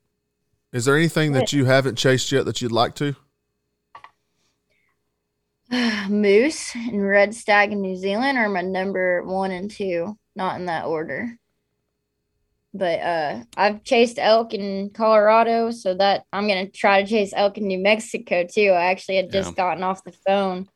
is 0.72 0.84
there 0.84 0.96
anything 0.96 1.32
that 1.32 1.52
you 1.52 1.64
haven't 1.66 1.96
chased 1.96 2.32
yet 2.32 2.44
that 2.46 2.60
you'd 2.60 2.72
like 2.72 2.94
to? 2.96 3.14
moose 6.08 6.74
and 6.74 7.06
red 7.06 7.34
stag 7.34 7.72
in 7.72 7.80
New 7.80 7.96
Zealand 7.96 8.38
are 8.38 8.48
my 8.48 8.62
number 8.62 9.22
one 9.24 9.50
and 9.50 9.70
two, 9.70 10.18
not 10.36 10.58
in 10.58 10.66
that 10.66 10.86
order. 10.86 11.38
But 12.76 13.00
uh, 13.00 13.44
I've 13.56 13.84
chased 13.84 14.18
elk 14.18 14.52
in 14.52 14.90
Colorado, 14.90 15.70
so 15.70 15.94
that 15.94 16.24
I'm 16.32 16.48
gonna 16.48 16.68
try 16.68 17.02
to 17.02 17.08
chase 17.08 17.32
elk 17.34 17.56
in 17.56 17.68
New 17.68 17.78
Mexico 17.78 18.44
too. 18.44 18.70
I 18.70 18.86
actually 18.86 19.16
had 19.16 19.30
just 19.30 19.50
Yeah. 19.50 19.54
gotten 19.54 19.84
off 19.84 20.02
the 20.02 20.12
phone 20.26 20.68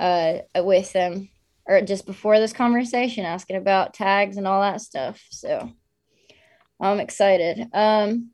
uh, 0.00 0.38
with 0.56 0.92
them, 0.92 1.28
or 1.64 1.80
just 1.82 2.06
before 2.06 2.40
this 2.40 2.52
conversation, 2.52 3.24
asking 3.24 3.56
about 3.56 3.94
tags 3.94 4.36
and 4.36 4.48
all 4.48 4.60
that 4.62 4.80
stuff. 4.80 5.24
So 5.30 5.72
I'm 6.80 7.00
excited. 7.00 7.66
Um, 7.72 8.30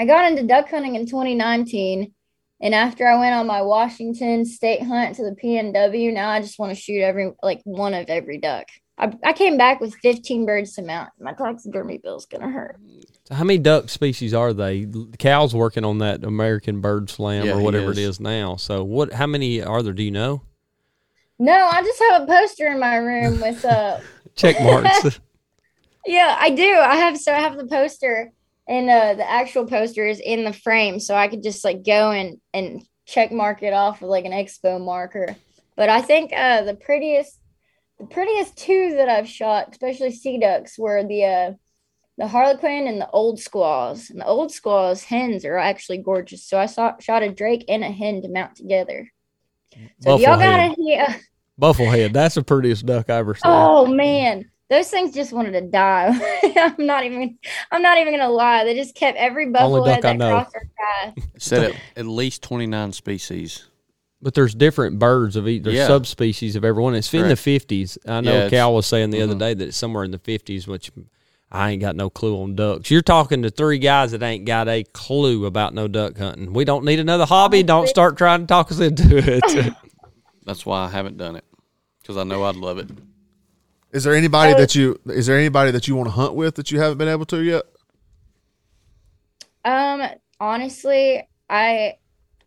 I 0.00 0.04
got 0.06 0.30
into 0.30 0.44
duck 0.44 0.68
hunting 0.70 0.94
in 0.94 1.06
2019. 1.06 2.12
And 2.60 2.74
after 2.74 3.06
I 3.06 3.18
went 3.18 3.34
on 3.36 3.46
my 3.46 3.62
Washington 3.62 4.44
state 4.44 4.82
hunt 4.82 5.14
to 5.16 5.22
the 5.22 5.36
PNW, 5.42 6.12
now 6.12 6.28
I 6.30 6.40
just 6.40 6.58
want 6.58 6.74
to 6.74 6.80
shoot 6.80 7.02
every 7.02 7.32
like 7.42 7.60
one 7.64 7.94
of 7.94 8.06
every 8.08 8.38
duck. 8.38 8.66
I, 8.98 9.12
I 9.24 9.32
came 9.32 9.56
back 9.56 9.80
with 9.80 9.94
15 10.02 10.44
birds 10.44 10.74
to 10.74 10.82
mount. 10.82 11.10
My 11.20 11.32
taxidermy 11.34 11.98
bill's 11.98 12.26
gonna 12.26 12.50
hurt. 12.50 12.80
So 13.26 13.36
how 13.36 13.44
many 13.44 13.58
duck 13.60 13.88
species 13.88 14.34
are 14.34 14.52
they? 14.52 14.88
Cal's 15.18 15.54
working 15.54 15.84
on 15.84 15.98
that 15.98 16.24
American 16.24 16.80
Bird 16.80 17.10
Slam 17.10 17.46
Yeah, 17.46 17.54
or 17.54 17.58
he 17.60 17.64
whatever 17.64 17.92
it 17.92 17.98
is. 17.98 18.08
is 18.16 18.20
now. 18.20 18.56
So 18.56 18.82
what? 18.82 19.12
How 19.12 19.28
many 19.28 19.62
are 19.62 19.80
there? 19.82 19.92
Do 19.92 20.02
you 20.02 20.10
know? 20.10 20.42
No, 21.38 21.52
I 21.52 21.82
just 21.84 22.00
have 22.10 22.22
a 22.22 22.26
poster 22.26 22.66
in 22.66 22.80
my 22.80 22.96
room 22.96 23.40
with 23.40 23.64
uh 23.64 24.00
Check 24.34 24.60
marks. 24.60 25.20
yeah, 26.08 26.36
I 26.38 26.50
do. 26.50 26.74
I 26.76 26.96
have 26.96 27.18
so 27.18 27.32
I 27.32 27.40
have 27.40 27.56
the 27.56 27.66
poster 27.66 28.32
and 28.66 28.88
uh 28.88 29.14
the 29.14 29.28
actual 29.28 29.66
poster 29.66 30.06
is 30.06 30.20
in 30.20 30.44
the 30.44 30.52
frame, 30.52 31.00
so 31.00 31.14
I 31.14 31.28
could 31.28 31.42
just 31.42 31.64
like 31.64 31.84
go 31.84 32.10
and 32.10 32.38
and 32.52 32.82
check 33.06 33.32
mark 33.32 33.62
it 33.62 33.72
off 33.72 34.00
with 34.00 34.10
like 34.10 34.24
an 34.24 34.32
expo 34.32 34.82
marker. 34.82 35.36
But 35.76 35.88
I 35.88 36.00
think 36.00 36.32
uh 36.32 36.62
the 36.62 36.74
prettiest 36.74 37.38
the 37.98 38.06
prettiest 38.06 38.56
two 38.56 38.94
that 38.96 39.08
I've 39.08 39.28
shot, 39.28 39.68
especially 39.70 40.12
sea 40.12 40.38
ducks, 40.38 40.78
were 40.78 41.04
the 41.04 41.24
uh 41.24 41.52
the 42.18 42.26
Harlequin 42.26 42.88
and 42.88 43.00
the 43.00 43.08
old 43.10 43.38
squaws. 43.38 44.10
And 44.10 44.20
the 44.20 44.26
old 44.26 44.50
squaws 44.50 45.04
hens 45.04 45.44
are 45.44 45.56
actually 45.56 45.98
gorgeous. 45.98 46.44
So 46.44 46.58
I 46.58 46.66
saw 46.66 46.94
shot 46.98 47.22
a 47.22 47.30
drake 47.30 47.64
and 47.68 47.84
a 47.84 47.90
hen 47.90 48.22
to 48.22 48.28
mount 48.28 48.56
together. 48.56 49.08
So 50.00 50.16
if 50.16 50.22
y'all 50.22 50.36
got 50.36 50.74
to 50.74 50.76
yeah. 50.78 51.16
Bufflehead. 51.60 52.12
That's 52.12 52.36
the 52.36 52.42
prettiest 52.42 52.86
duck 52.86 53.10
I 53.10 53.16
ever 53.16 53.34
saw. 53.34 53.82
Oh 53.82 53.86
man, 53.86 54.50
those 54.70 54.88
things 54.90 55.14
just 55.14 55.32
wanted 55.32 55.52
to 55.52 55.62
die. 55.62 56.10
I'm 56.56 56.74
not 56.86 57.04
even. 57.04 57.38
I'm 57.70 57.82
not 57.82 57.98
even 57.98 58.12
gonna 58.12 58.28
lie. 58.28 58.64
They 58.64 58.74
just 58.74 58.94
kept 58.94 59.16
every 59.16 59.44
Only 59.44 59.52
buffalo 59.52 59.84
duck 59.86 60.04
I 60.04 60.12
know. 60.14 60.30
crossed 60.30 60.54
our 60.56 60.62
path. 61.12 61.14
Said 61.38 61.70
at, 61.72 61.76
at 61.96 62.06
least 62.06 62.42
29 62.42 62.92
species. 62.92 63.64
But 64.20 64.34
there's 64.34 64.54
different 64.54 64.98
birds 64.98 65.36
of 65.36 65.46
each. 65.46 65.62
There's 65.62 65.76
Yeah. 65.76 65.86
subspecies 65.86 66.56
of 66.56 66.64
everyone. 66.64 66.94
It's 66.96 67.12
in 67.14 67.28
the 67.28 67.36
fifties. 67.36 67.96
I 68.06 68.20
know 68.20 68.44
Yeah, 68.44 68.48
Cal 68.48 68.74
was 68.74 68.86
saying 68.86 69.10
the 69.10 69.22
other 69.22 69.34
mhm. 69.34 69.38
day 69.38 69.54
that 69.54 69.68
it's 69.68 69.76
somewhere 69.76 70.02
in 70.04 70.10
the 70.10 70.18
fifties, 70.18 70.66
which 70.66 70.90
I 71.52 71.70
ain't 71.70 71.80
got 71.80 71.94
no 71.96 72.10
clue 72.10 72.36
on 72.42 72.56
ducks. 72.56 72.90
You're 72.90 73.00
talking 73.00 73.42
to 73.42 73.50
three 73.50 73.78
guys 73.78 74.10
that 74.10 74.22
ain't 74.22 74.44
got 74.44 74.68
a 74.68 74.82
clue 74.92 75.46
about 75.46 75.72
no 75.72 75.86
duck 75.88 76.18
hunting. 76.18 76.52
We 76.52 76.64
don't 76.64 76.84
need 76.84 76.98
another 76.98 77.24
hobby. 77.26 77.62
Don't 77.62 77.88
start 77.88 78.18
trying 78.18 78.40
to 78.40 78.46
talk 78.46 78.70
us 78.72 78.80
into 78.80 79.16
it. 79.16 79.72
That's 80.44 80.66
why 80.66 80.84
I 80.84 80.88
haven't 80.88 81.16
done 81.16 81.36
it 81.36 81.44
because 82.02 82.16
I 82.16 82.24
know 82.24 82.42
I'd 82.44 82.56
love 82.56 82.78
it. 82.78 82.90
Is 83.92 84.04
there 84.04 84.14
anybody 84.14 84.52
that 84.54 84.74
you 84.74 85.00
is 85.06 85.26
there 85.26 85.38
anybody 85.38 85.70
that 85.70 85.88
you 85.88 85.96
want 85.96 86.08
to 86.08 86.12
hunt 86.12 86.34
with 86.34 86.56
that 86.56 86.70
you 86.70 86.80
haven't 86.80 86.98
been 86.98 87.08
able 87.08 87.24
to 87.26 87.42
yet? 87.42 87.62
Um, 89.64 90.02
honestly, 90.40 91.26
I 91.48 91.94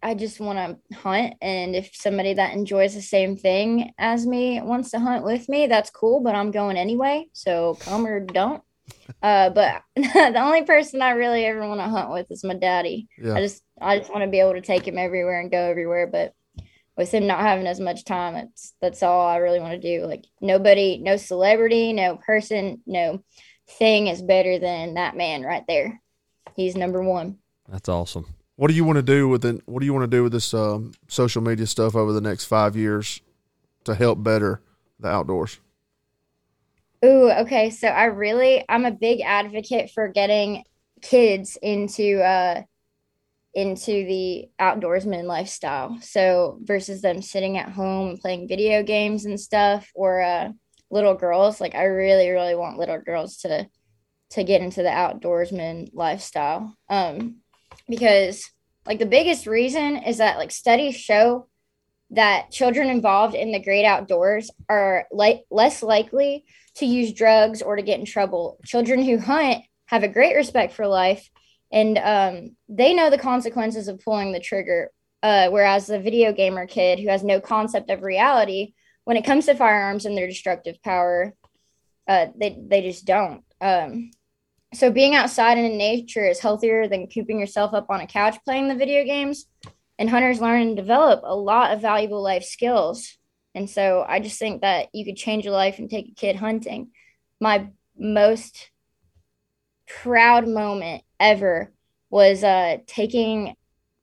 I 0.04 0.16
just 0.16 0.40
want 0.40 0.58
to 0.58 0.98
hunt, 0.98 1.36
and 1.42 1.76
if 1.76 1.92
somebody 1.94 2.34
that 2.34 2.54
enjoys 2.54 2.96
the 2.96 3.02
same 3.02 3.38
thing 3.38 3.94
as 3.98 4.26
me 4.26 4.60
wants 4.62 4.92
to 4.92 5.00
hunt 5.00 5.24
with 5.24 5.48
me, 5.48 5.68
that's 5.68 5.90
cool. 5.90 6.22
But 6.22 6.36
I'm 6.36 6.52
going 6.52 6.78
anyway, 6.78 7.28
so 7.34 7.78
come 7.82 8.06
or 8.06 8.20
don't. 8.20 8.64
Uh, 9.22 9.50
but 9.50 9.84
the 9.96 10.40
only 10.40 10.64
person 10.64 11.02
I 11.02 11.12
really 11.12 11.46
ever 11.46 11.68
want 11.68 11.80
to 11.80 11.88
hunt 11.88 12.12
with 12.12 12.32
is 12.32 12.44
my 12.44 12.56
daddy. 12.56 13.08
Yeah. 13.22 13.36
I 13.36 13.42
just 13.42 13.62
I 13.80 14.00
just 14.00 14.10
want 14.10 14.24
to 14.24 14.30
be 14.30 14.40
able 14.40 14.54
to 14.54 14.62
take 14.62 14.88
him 14.88 14.98
everywhere 14.98 15.40
and 15.40 15.52
go 15.52 15.60
everywhere. 15.60 16.08
But 16.08 16.34
with 17.02 17.12
him 17.12 17.26
not 17.26 17.40
having 17.40 17.66
as 17.66 17.80
much 17.80 18.06
time, 18.06 18.36
that's 18.36 18.76
that's 18.80 19.02
all 19.02 19.28
I 19.28 19.38
really 19.38 19.60
want 19.60 19.74
to 19.74 20.00
do. 20.00 20.06
Like 20.06 20.26
nobody, 20.40 21.00
no 21.00 21.18
celebrity, 21.18 21.94
no 21.94 22.18
person, 22.18 22.82
no 22.86 23.24
thing 23.68 24.06
is 24.06 24.22
better 24.22 24.60
than 24.60 24.94
that 24.94 25.18
man 25.18 25.42
right 25.42 25.64
there. 25.68 26.00
He's 26.56 26.76
number 26.76 27.02
one. 27.04 27.40
That's 27.68 27.90
awesome. 27.90 28.28
What 28.56 28.68
do 28.68 28.76
you 28.76 28.84
want 28.84 28.98
to 28.98 29.04
do 29.04 29.28
with 29.28 29.44
it? 29.46 29.62
What 29.66 29.80
do 29.80 29.88
you 29.88 29.94
want 29.94 30.04
to 30.04 30.16
do 30.16 30.22
with 30.22 30.32
this 30.32 30.54
um, 30.54 30.92
social 31.08 31.42
media 31.42 31.66
stuff 31.66 31.96
over 31.96 32.14
the 32.14 32.22
next 32.22 32.46
five 32.46 32.76
years 32.76 33.22
to 33.86 33.96
help 33.96 34.22
better 34.22 34.62
the 35.00 35.08
outdoors? 35.08 35.60
Ooh, 37.04 37.32
okay. 37.32 37.72
So 37.72 37.88
I 37.88 38.06
really 38.06 38.64
I'm 38.70 38.86
a 38.86 38.92
big 38.92 39.22
advocate 39.22 39.90
for 39.90 40.08
getting 40.08 40.64
kids 41.02 41.58
into 41.64 42.22
uh 42.22 42.62
into 43.54 43.92
the 43.92 44.50
outdoorsman 44.60 45.24
lifestyle. 45.26 45.98
So 46.02 46.58
versus 46.62 47.02
them 47.02 47.22
sitting 47.22 47.58
at 47.58 47.70
home 47.70 48.10
and 48.10 48.20
playing 48.20 48.48
video 48.48 48.84
games 48.84 49.26
and 49.26 49.40
stuff 49.40 49.90
or 49.94 50.22
uh 50.22 50.50
little 50.90 51.16
girls, 51.16 51.62
like 51.62 51.76
I 51.76 51.84
really 51.86 52.30
really 52.30 52.56
want 52.56 52.78
little 52.78 53.00
girls 53.00 53.38
to 53.38 53.68
to 54.32 54.44
get 54.44 54.62
into 54.62 54.84
the 54.84 54.90
outdoorsman 54.90 55.90
lifestyle. 55.94 56.76
Um 56.90 57.38
because 57.90 58.50
like 58.86 59.00
the 59.00 59.06
biggest 59.06 59.48
reason 59.48 59.98
is 59.98 60.18
that 60.18 60.38
like 60.38 60.52
studies 60.52 60.96
show 60.96 61.48
that 62.12 62.52
children 62.52 62.90
involved 62.90 63.36
in 63.36 63.52
the 63.52 63.60
great 63.60 63.86
outdoors 63.86 64.52
are 64.70 65.08
like 65.12 65.44
less 65.50 65.82
likely 65.82 66.46
to 66.76 66.86
use 66.86 67.14
drugs 67.14 67.62
or 67.62 67.76
to 67.76 67.82
get 67.82 68.00
in 68.00 68.06
trouble. 68.06 68.60
Children 68.66 69.04
who 69.04 69.18
hunt 69.18 69.64
have 69.86 70.04
a 70.04 70.10
great 70.10 70.36
respect 70.36 70.74
for 70.74 70.88
life 70.88 71.30
and 71.72 71.98
um, 71.98 72.56
they 72.68 72.94
know 72.94 73.10
the 73.10 73.18
consequences 73.18 73.88
of 73.88 74.04
pulling 74.04 74.32
the 74.32 74.40
trigger. 74.40 74.92
Uh, 75.24 75.50
whereas 75.50 75.86
the 75.86 76.00
video 76.00 76.34
gamer 76.34 76.66
kid 76.66 77.00
who 77.00 77.08
has 77.08 77.24
no 77.24 77.40
concept 77.40 77.92
of 77.92 78.02
reality, 78.02 78.74
when 79.04 79.18
it 79.18 79.26
comes 79.26 79.46
to 79.46 79.54
firearms 79.54 80.06
and 80.06 80.18
their 80.18 80.28
destructive 80.28 80.82
power, 80.82 81.36
uh, 82.08 82.28
they, 82.36 82.58
they 82.68 82.82
just 82.82 83.06
don't. 83.06 83.44
Um, 83.62 84.12
so 84.74 84.90
being 84.90 85.14
outside 85.14 85.58
and 85.58 85.68
in 85.68 85.78
nature 85.78 86.26
is 86.26 86.40
healthier 86.40 86.88
than 86.88 87.08
cooping 87.08 87.40
yourself 87.40 87.74
up 87.74 87.88
on 87.90 88.02
a 88.02 88.08
couch 88.08 88.38
playing 88.46 88.68
the 88.68 88.76
video 88.76 89.04
games. 89.04 89.46
And 90.00 90.10
hunters 90.10 90.42
learn 90.42 90.62
and 90.62 90.76
develop 90.76 91.22
a 91.24 91.36
lot 91.36 91.72
of 91.72 91.82
valuable 91.82 92.24
life 92.24 92.44
skills. 92.44 93.18
And 93.54 93.70
so 93.70 94.04
I 94.08 94.20
just 94.20 94.40
think 94.40 94.62
that 94.62 94.88
you 94.94 95.06
could 95.06 95.18
change 95.18 95.46
your 95.46 95.54
life 95.54 95.78
and 95.78 95.88
take 95.88 96.08
a 96.08 96.16
kid 96.16 96.38
hunting. 96.38 96.90
My 97.40 97.68
most 97.96 98.71
proud 100.02 100.48
moment 100.48 101.04
ever 101.20 101.72
was 102.10 102.44
uh, 102.44 102.78
taking 102.88 103.56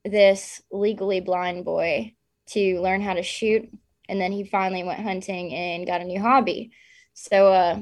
this 0.04 0.62
legally 0.70 1.20
blind 1.20 1.64
boy 1.64 2.14
to 2.48 2.80
learn 2.80 3.00
how 3.00 3.14
to 3.14 3.22
shoot. 3.22 3.68
And 4.08 4.20
then 4.20 4.32
he 4.32 4.44
finally 4.44 4.84
went 4.84 5.00
hunting 5.00 5.52
and 5.54 5.86
got 5.86 6.00
a 6.00 6.04
new 6.04 6.20
hobby. 6.20 6.70
So, 7.14 7.52
uh, 7.52 7.80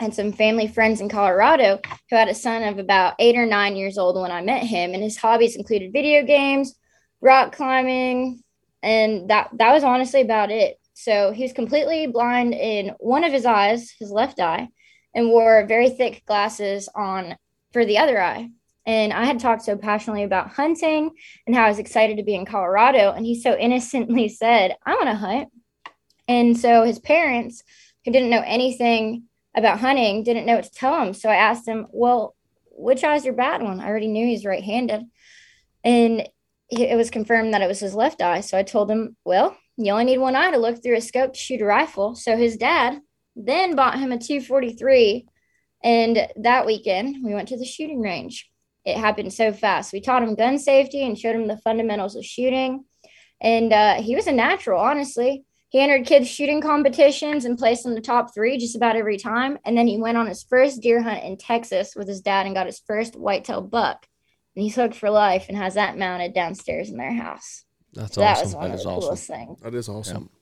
had 0.00 0.14
some 0.14 0.32
family 0.32 0.68
friends 0.68 1.00
in 1.00 1.08
Colorado 1.08 1.80
who 2.08 2.16
had 2.16 2.28
a 2.28 2.34
son 2.34 2.62
of 2.62 2.78
about 2.78 3.14
eight 3.18 3.36
or 3.36 3.46
nine 3.46 3.76
years 3.76 3.98
old 3.98 4.20
when 4.20 4.30
I 4.30 4.40
met 4.42 4.62
him, 4.62 4.94
and 4.94 5.02
his 5.02 5.16
hobbies 5.16 5.56
included 5.56 5.92
video 5.92 6.24
games, 6.24 6.76
rock 7.20 7.54
climbing, 7.54 8.42
and 8.82 9.28
that 9.28 9.50
that 9.54 9.72
was 9.72 9.82
honestly 9.82 10.20
about 10.20 10.50
it. 10.50 10.78
So 10.94 11.32
he 11.32 11.42
was 11.42 11.52
completely 11.52 12.06
blind 12.06 12.54
in 12.54 12.94
one 12.98 13.24
of 13.24 13.32
his 13.32 13.44
eyes, 13.44 13.92
his 13.98 14.10
left 14.10 14.40
eye, 14.40 14.68
and 15.14 15.28
wore 15.28 15.66
very 15.66 15.90
thick 15.90 16.22
glasses 16.26 16.88
on 16.94 17.36
for 17.72 17.84
the 17.84 17.98
other 17.98 18.20
eye. 18.20 18.50
And 18.86 19.12
I 19.12 19.24
had 19.24 19.38
talked 19.38 19.62
so 19.62 19.76
passionately 19.76 20.22
about 20.22 20.50
hunting 20.50 21.10
and 21.46 21.54
how 21.54 21.64
I 21.64 21.68
was 21.68 21.78
excited 21.78 22.16
to 22.16 22.22
be 22.22 22.34
in 22.34 22.46
Colorado, 22.46 23.12
and 23.12 23.26
he 23.26 23.40
so 23.40 23.56
innocently 23.58 24.28
said, 24.28 24.76
"I 24.84 24.94
want 24.94 25.06
to 25.06 25.14
hunt." 25.14 25.48
And 26.26 26.58
so 26.58 26.84
his 26.84 26.98
parents, 26.98 27.62
who 28.04 28.12
didn't 28.12 28.30
know 28.30 28.42
anything 28.44 29.24
about 29.56 29.80
hunting, 29.80 30.22
didn't 30.22 30.46
know 30.46 30.56
what 30.56 30.64
to 30.64 30.72
tell 30.72 31.02
him. 31.02 31.14
So 31.14 31.28
I 31.28 31.36
asked 31.36 31.66
him, 31.68 31.86
"Well, 31.90 32.34
which 32.70 33.04
eye's 33.04 33.24
your 33.24 33.34
bad 33.34 33.62
one?" 33.62 33.80
I 33.80 33.88
already 33.88 34.08
knew 34.08 34.26
he's 34.26 34.44
right-handed, 34.44 35.04
and 35.84 36.28
it 36.70 36.96
was 36.96 37.10
confirmed 37.10 37.54
that 37.54 37.62
it 37.62 37.68
was 37.68 37.80
his 37.80 37.94
left 37.94 38.20
eye. 38.20 38.40
So 38.40 38.58
I 38.58 38.62
told 38.62 38.90
him, 38.90 39.16
well, 39.24 39.56
you 39.76 39.92
only 39.92 40.04
need 40.04 40.18
one 40.18 40.36
eye 40.36 40.50
to 40.50 40.58
look 40.58 40.82
through 40.82 40.96
a 40.96 41.00
scope 41.00 41.32
to 41.32 41.38
shoot 41.38 41.62
a 41.62 41.64
rifle. 41.64 42.14
So 42.14 42.36
his 42.36 42.56
dad 42.56 43.00
then 43.38 43.74
bought 43.76 43.98
him 43.98 44.12
a 44.12 44.18
243. 44.18 45.26
And 45.84 46.26
that 46.36 46.66
weekend, 46.66 47.24
we 47.24 47.34
went 47.34 47.48
to 47.48 47.56
the 47.58 47.64
shooting 47.64 48.00
range. 48.00 48.50
It 48.84 48.96
happened 48.96 49.32
so 49.32 49.52
fast. 49.52 49.92
We 49.92 50.00
taught 50.00 50.22
him 50.22 50.34
gun 50.34 50.58
safety 50.58 51.04
and 51.04 51.18
showed 51.18 51.36
him 51.36 51.46
the 51.46 51.58
fundamentals 51.58 52.16
of 52.16 52.24
shooting. 52.24 52.84
And 53.40 53.72
uh, 53.72 54.02
he 54.02 54.16
was 54.16 54.26
a 54.26 54.32
natural, 54.32 54.80
honestly. 54.80 55.44
He 55.70 55.80
entered 55.80 56.06
kids' 56.06 56.28
shooting 56.28 56.60
competitions 56.62 57.44
and 57.44 57.58
placed 57.58 57.86
in 57.86 57.94
the 57.94 58.00
top 58.00 58.34
three 58.34 58.56
just 58.58 58.74
about 58.74 58.96
every 58.96 59.18
time. 59.18 59.58
And 59.64 59.76
then 59.76 59.86
he 59.86 59.98
went 59.98 60.16
on 60.16 60.26
his 60.26 60.42
first 60.42 60.80
deer 60.80 61.02
hunt 61.02 61.22
in 61.24 61.36
Texas 61.36 61.94
with 61.94 62.08
his 62.08 62.22
dad 62.22 62.46
and 62.46 62.54
got 62.54 62.66
his 62.66 62.80
first 62.86 63.14
whitetail 63.16 63.60
buck 63.60 64.06
and 64.56 64.64
he's 64.64 64.74
hooked 64.74 64.96
for 64.96 65.10
life 65.10 65.46
and 65.48 65.56
has 65.56 65.74
that 65.74 65.96
mounted 65.96 66.34
downstairs 66.34 66.90
in 66.90 66.96
their 66.96 67.12
house. 67.12 67.64
That's 67.92 68.14
So 68.14 68.22
that 68.22 68.38
awesome. 68.38 68.46
was 68.46 68.54
one 68.56 68.64
That 68.64 68.74
of 68.74 68.78
is 68.80 68.84
the 68.84 68.90
awesome. 68.90 69.02
coolest 69.02 69.26
things. 69.28 69.60
That 69.60 69.74
is 69.74 69.88
awesome. 69.88 70.30
Yeah, 70.32 70.37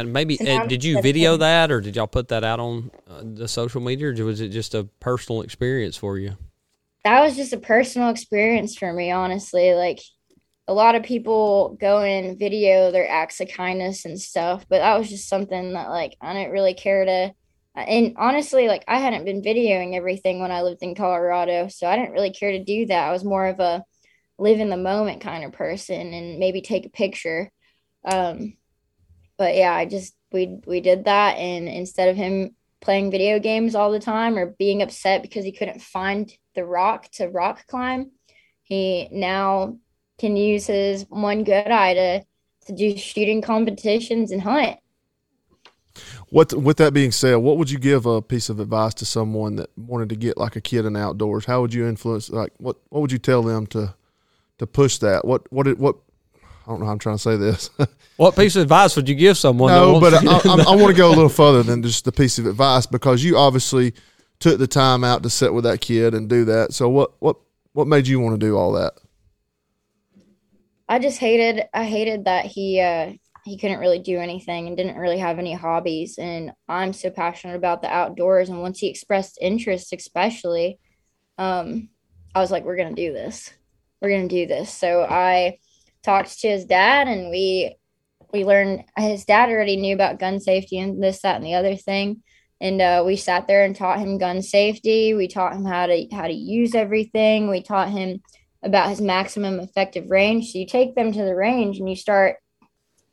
and 0.00 0.12
maybe 0.12 0.38
uh, 0.40 0.66
did 0.66 0.84
you 0.84 1.00
video 1.00 1.36
that, 1.36 1.70
or 1.70 1.80
did 1.80 1.96
y'all 1.96 2.06
put 2.06 2.28
that 2.28 2.44
out 2.44 2.60
on 2.60 2.90
uh, 3.08 3.22
the 3.22 3.48
social 3.48 3.80
media, 3.80 4.08
or 4.08 4.24
was 4.24 4.40
it 4.40 4.48
just 4.48 4.74
a 4.74 4.84
personal 5.00 5.42
experience 5.42 5.96
for 5.96 6.18
you? 6.18 6.36
That 7.04 7.22
was 7.22 7.36
just 7.36 7.52
a 7.52 7.58
personal 7.58 8.08
experience 8.08 8.76
for 8.76 8.92
me, 8.92 9.10
honestly. 9.10 9.74
Like 9.74 10.00
a 10.68 10.74
lot 10.74 10.94
of 10.94 11.02
people 11.02 11.76
go 11.80 12.00
and 12.00 12.38
video 12.38 12.90
their 12.90 13.08
acts 13.08 13.40
of 13.40 13.48
kindness 13.48 14.04
and 14.04 14.20
stuff, 14.20 14.64
but 14.68 14.78
that 14.78 14.98
was 14.98 15.08
just 15.08 15.28
something 15.28 15.72
that 15.74 15.90
like 15.90 16.16
I 16.20 16.32
didn't 16.32 16.52
really 16.52 16.74
care 16.74 17.04
to. 17.04 17.34
And 17.74 18.14
honestly, 18.16 18.68
like 18.68 18.84
I 18.86 18.98
hadn't 18.98 19.24
been 19.24 19.42
videoing 19.42 19.94
everything 19.94 20.40
when 20.40 20.52
I 20.52 20.62
lived 20.62 20.82
in 20.82 20.94
Colorado, 20.94 21.68
so 21.68 21.86
I 21.86 21.96
didn't 21.96 22.12
really 22.12 22.32
care 22.32 22.52
to 22.52 22.64
do 22.64 22.86
that. 22.86 23.08
I 23.08 23.12
was 23.12 23.24
more 23.24 23.46
of 23.46 23.60
a 23.60 23.84
live 24.38 24.60
in 24.60 24.70
the 24.70 24.76
moment 24.76 25.20
kind 25.20 25.44
of 25.44 25.52
person 25.52 26.14
and 26.14 26.38
maybe 26.38 26.62
take 26.62 26.86
a 26.86 26.90
picture. 26.90 27.50
Um, 28.04 28.54
but 29.42 29.56
yeah, 29.56 29.74
I 29.74 29.86
just 29.86 30.14
we 30.30 30.60
we 30.68 30.80
did 30.80 31.06
that, 31.06 31.36
and 31.36 31.66
instead 31.66 32.08
of 32.08 32.14
him 32.14 32.54
playing 32.80 33.10
video 33.10 33.40
games 33.40 33.74
all 33.74 33.90
the 33.90 33.98
time 33.98 34.38
or 34.38 34.54
being 34.56 34.82
upset 34.82 35.20
because 35.20 35.44
he 35.44 35.50
couldn't 35.50 35.82
find 35.82 36.32
the 36.54 36.64
rock 36.64 37.10
to 37.14 37.26
rock 37.26 37.66
climb, 37.66 38.12
he 38.62 39.08
now 39.10 39.78
can 40.18 40.36
use 40.36 40.68
his 40.68 41.04
one 41.08 41.42
good 41.42 41.66
eye 41.66 41.94
to 41.94 42.24
to 42.66 42.72
do 42.72 42.96
shooting 42.96 43.42
competitions 43.42 44.30
and 44.30 44.42
hunt. 44.42 44.78
What 46.28 46.54
with 46.54 46.76
that 46.76 46.94
being 46.94 47.10
said, 47.10 47.34
what 47.38 47.58
would 47.58 47.68
you 47.68 47.80
give 47.80 48.06
a 48.06 48.22
piece 48.22 48.48
of 48.48 48.60
advice 48.60 48.94
to 48.94 49.04
someone 49.04 49.56
that 49.56 49.70
wanted 49.76 50.08
to 50.10 50.16
get 50.16 50.38
like 50.38 50.54
a 50.54 50.60
kid 50.60 50.84
in 50.84 50.94
outdoors? 50.94 51.46
How 51.46 51.62
would 51.62 51.74
you 51.74 51.88
influence 51.88 52.30
like 52.30 52.52
what 52.58 52.76
what 52.90 53.00
would 53.00 53.10
you 53.10 53.18
tell 53.18 53.42
them 53.42 53.66
to 53.74 53.92
to 54.58 54.68
push 54.68 54.98
that? 54.98 55.24
What 55.24 55.52
what 55.52 55.66
what 55.78 55.96
I 56.66 56.70
don't 56.70 56.80
know 56.80 56.86
how 56.86 56.92
I'm 56.92 56.98
trying 56.98 57.16
to 57.16 57.22
say 57.22 57.36
this. 57.36 57.70
What 58.16 58.36
piece 58.36 58.54
of 58.56 58.62
advice 58.62 58.94
would 58.94 59.08
you 59.08 59.14
give 59.14 59.38
someone? 59.38 59.72
no, 59.72 59.98
but 59.98 60.14
I, 60.14 60.18
I, 60.18 60.72
I 60.72 60.76
want 60.76 60.88
to 60.88 60.94
go 60.94 61.08
a 61.08 61.14
little 61.14 61.28
further 61.30 61.62
than 61.62 61.82
just 61.82 62.04
the 62.04 62.12
piece 62.12 62.38
of 62.38 62.46
advice 62.46 62.86
because 62.86 63.24
you 63.24 63.36
obviously 63.38 63.94
took 64.38 64.58
the 64.58 64.66
time 64.66 65.02
out 65.02 65.22
to 65.22 65.30
sit 65.30 65.52
with 65.52 65.64
that 65.64 65.80
kid 65.80 66.14
and 66.14 66.28
do 66.28 66.44
that. 66.44 66.72
So 66.72 66.88
what 66.88 67.14
what 67.20 67.36
what 67.72 67.88
made 67.88 68.06
you 68.06 68.20
want 68.20 68.38
to 68.38 68.46
do 68.46 68.56
all 68.56 68.72
that? 68.72 68.92
I 70.88 70.98
just 70.98 71.18
hated 71.18 71.64
I 71.72 71.84
hated 71.84 72.26
that 72.26 72.44
he 72.44 72.80
uh 72.80 73.12
he 73.44 73.56
couldn't 73.56 73.80
really 73.80 73.98
do 73.98 74.18
anything 74.18 74.68
and 74.68 74.76
didn't 74.76 74.98
really 74.98 75.18
have 75.18 75.38
any 75.38 75.54
hobbies 75.54 76.18
and 76.18 76.52
I'm 76.68 76.92
so 76.92 77.10
passionate 77.10 77.56
about 77.56 77.82
the 77.82 77.88
outdoors 77.88 78.50
and 78.50 78.60
once 78.60 78.78
he 78.78 78.88
expressed 78.88 79.38
interest 79.40 79.92
especially 79.92 80.78
um 81.38 81.88
I 82.34 82.40
was 82.40 82.50
like 82.50 82.64
we're 82.64 82.76
going 82.76 82.94
to 82.94 83.02
do 83.08 83.12
this. 83.12 83.52
We're 84.00 84.10
going 84.10 84.28
to 84.28 84.34
do 84.34 84.46
this. 84.46 84.72
So 84.72 85.02
I 85.02 85.58
talked 86.02 86.40
to 86.40 86.48
his 86.48 86.64
dad 86.64 87.08
and 87.08 87.30
we 87.30 87.76
we 88.32 88.44
learned 88.44 88.84
his 88.96 89.24
dad 89.24 89.50
already 89.50 89.76
knew 89.76 89.94
about 89.94 90.18
gun 90.18 90.40
safety 90.40 90.78
and 90.78 91.02
this 91.02 91.20
that 91.20 91.36
and 91.36 91.44
the 91.44 91.54
other 91.54 91.76
thing. 91.76 92.22
And 92.60 92.80
uh, 92.80 93.02
we 93.04 93.16
sat 93.16 93.46
there 93.46 93.64
and 93.64 93.76
taught 93.76 93.98
him 93.98 94.18
gun 94.18 94.40
safety. 94.40 95.14
We 95.14 95.28
taught 95.28 95.54
him 95.54 95.64
how 95.64 95.86
to 95.86 96.06
how 96.12 96.26
to 96.28 96.32
use 96.32 96.74
everything. 96.74 97.50
We 97.50 97.62
taught 97.62 97.90
him 97.90 98.20
about 98.62 98.88
his 98.88 99.00
maximum 99.00 99.60
effective 99.60 100.10
range. 100.10 100.52
So 100.52 100.58
you 100.58 100.66
take 100.66 100.94
them 100.94 101.12
to 101.12 101.24
the 101.24 101.34
range 101.34 101.78
and 101.78 101.88
you 101.88 101.96
start 101.96 102.36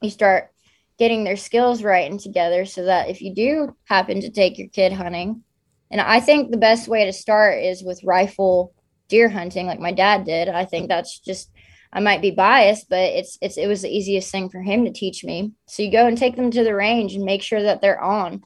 you 0.01 0.09
start 0.09 0.51
getting 0.97 1.23
their 1.23 1.37
skills 1.37 1.83
right 1.83 2.09
and 2.09 2.19
together 2.19 2.65
so 2.65 2.85
that 2.85 3.09
if 3.09 3.21
you 3.21 3.33
do 3.33 3.75
happen 3.85 4.21
to 4.21 4.29
take 4.29 4.57
your 4.57 4.67
kid 4.67 4.91
hunting 4.91 5.43
and 5.89 6.01
i 6.01 6.19
think 6.19 6.51
the 6.51 6.57
best 6.57 6.89
way 6.89 7.05
to 7.05 7.13
start 7.13 7.63
is 7.63 7.81
with 7.83 8.03
rifle 8.03 8.73
deer 9.09 9.27
hunting 9.27 9.65
like 9.65 9.79
my 9.79 9.91
dad 9.91 10.23
did. 10.23 10.47
I 10.47 10.63
think 10.63 10.87
that's 10.87 11.19
just 11.19 11.51
I 11.91 11.99
might 12.01 12.21
be 12.21 12.31
biased, 12.31 12.89
but 12.89 12.99
it's 12.99 13.37
it's 13.41 13.57
it 13.57 13.67
was 13.67 13.81
the 13.81 13.89
easiest 13.89 14.31
thing 14.31 14.49
for 14.49 14.61
him 14.61 14.85
to 14.85 14.91
teach 14.91 15.23
me. 15.23 15.53
So 15.67 15.81
you 15.81 15.91
go 15.91 16.05
and 16.05 16.17
take 16.17 16.35
them 16.35 16.51
to 16.51 16.63
the 16.63 16.75
range 16.75 17.15
and 17.15 17.25
make 17.25 17.41
sure 17.41 17.63
that 17.63 17.81
they're 17.81 18.01
on. 18.01 18.43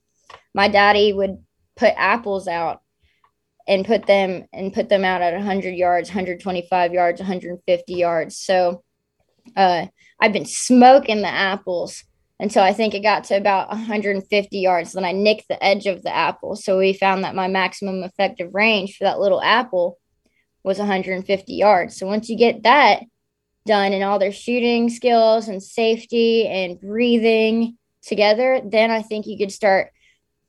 My 0.54 0.70
daddy 0.70 1.12
would 1.12 1.44
put 1.76 1.94
apples 1.98 2.48
out 2.48 2.82
and 3.68 3.86
put 3.86 4.06
them 4.06 4.46
and 4.54 4.74
put 4.74 4.90
them 4.90 5.04
out 5.04 5.22
at 5.22 5.34
100 5.34 5.72
yards, 5.72 6.10
125 6.10 6.94
yards, 6.94 7.20
150 7.20 7.94
yards. 7.94 8.38
So 8.38 8.84
uh, 9.56 9.88
I've 10.20 10.34
been 10.34 10.46
smoking 10.46 11.22
the 11.22 11.28
apples 11.28 12.04
until 12.40 12.64
I 12.64 12.74
think 12.74 12.94
it 12.94 13.04
got 13.04 13.26
to 13.26 13.38
about 13.38 13.70
150 13.70 14.58
yards. 14.58 14.94
Then 14.94 15.06
I 15.06 15.12
nicked 15.12 15.48
the 15.48 15.64
edge 15.64 15.86
of 15.86 16.04
the 16.04 16.14
apple. 16.14 16.56
So 16.56 16.78
we 16.78 16.94
found 16.94 17.24
that 17.24 17.36
my 17.36 17.48
maximum 17.48 18.04
effective 18.04 18.54
range 18.54 18.98
for 18.98 19.06
that 19.06 19.20
little 19.20 19.42
apple 19.42 19.98
was 20.64 20.80
150 20.80 21.54
yards. 21.54 21.98
So 21.98 22.08
once 22.08 22.30
you 22.30 22.38
get 22.38 22.64
that, 22.64 23.04
done 23.66 23.94
and 23.94 24.04
all 24.04 24.20
their 24.20 24.32
shooting 24.32 24.90
skills 24.90 25.48
and 25.48 25.62
safety 25.62 26.48
and 26.48 26.80
breathing 26.80 27.78
together, 28.02 28.62
then 28.64 28.92
I 28.92 29.02
think 29.02 29.26
you 29.26 29.38
could 29.38 29.52
start 29.52 29.92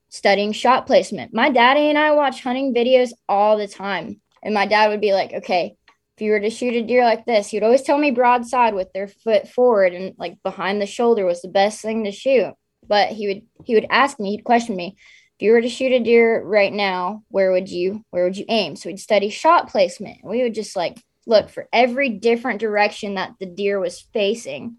studying 0.09 0.53
shot 0.53 0.87
placement. 0.87 1.35
My 1.35 1.51
daddy 1.51 1.89
and 1.89 1.99
I 1.99 2.13
watch 2.13 2.43
hunting 2.43 2.75
videos 2.75 3.11
all 3.29 3.57
the 3.57 3.69
time. 3.69 4.21
And 4.43 4.55
my 4.55 4.67
dad 4.67 4.91
would 4.91 5.01
be 5.01 5.13
like, 5.13 5.33
okay, 5.33 5.77
if 6.17 6.23
you 6.23 6.31
were 6.31 6.41
to 6.41 6.51
shoot 6.51 6.75
a 6.75 6.83
deer 6.83 7.05
like 7.05 7.25
this, 7.25 7.49
he 7.49 7.57
would 7.57 7.65
always 7.65 7.83
tell 7.83 7.99
me 7.99 8.11
broadside 8.11 8.75
with 8.75 8.93
their 8.93 9.09
foot 9.09 9.49
forward 9.49 9.93
and 9.93 10.15
like 10.19 10.41
behind 10.43 10.81
the 10.81 10.87
shoulder 10.87 11.25
was 11.25 11.43
the 11.43 11.49
best 11.49 11.81
thing 11.83 12.05
to 12.05 12.13
shoot. 12.13 12.55
But 12.87 13.09
he 13.09 13.27
would 13.27 13.43
he 13.65 13.75
would 13.75 13.87
ask 13.91 14.21
me, 14.21 14.33
he'd 14.33 14.45
question 14.45 14.77
me, 14.77 14.97
if 15.39 15.43
you 15.43 15.51
were 15.51 15.63
to 15.63 15.69
shoot 15.69 15.91
a 15.91 15.99
deer 15.99 16.43
right 16.45 16.73
now, 16.73 17.25
where 17.29 17.51
would 17.51 17.69
you 17.69 18.05
where 18.11 18.25
would 18.25 18.37
you 18.37 18.45
aim? 18.49 18.77
So 18.77 18.91
we'd 18.91 19.01
study 19.01 19.31
shot 19.31 19.71
placement. 19.71 20.19
We 20.23 20.43
would 20.43 20.55
just 20.55 20.77
like 20.77 21.03
look 21.27 21.49
for 21.49 21.69
every 21.73 22.11
different 22.11 22.61
direction 22.61 23.15
that 23.15 23.35
the 23.41 23.47
deer 23.47 23.79
was 23.79 24.01
facing. 24.01 24.77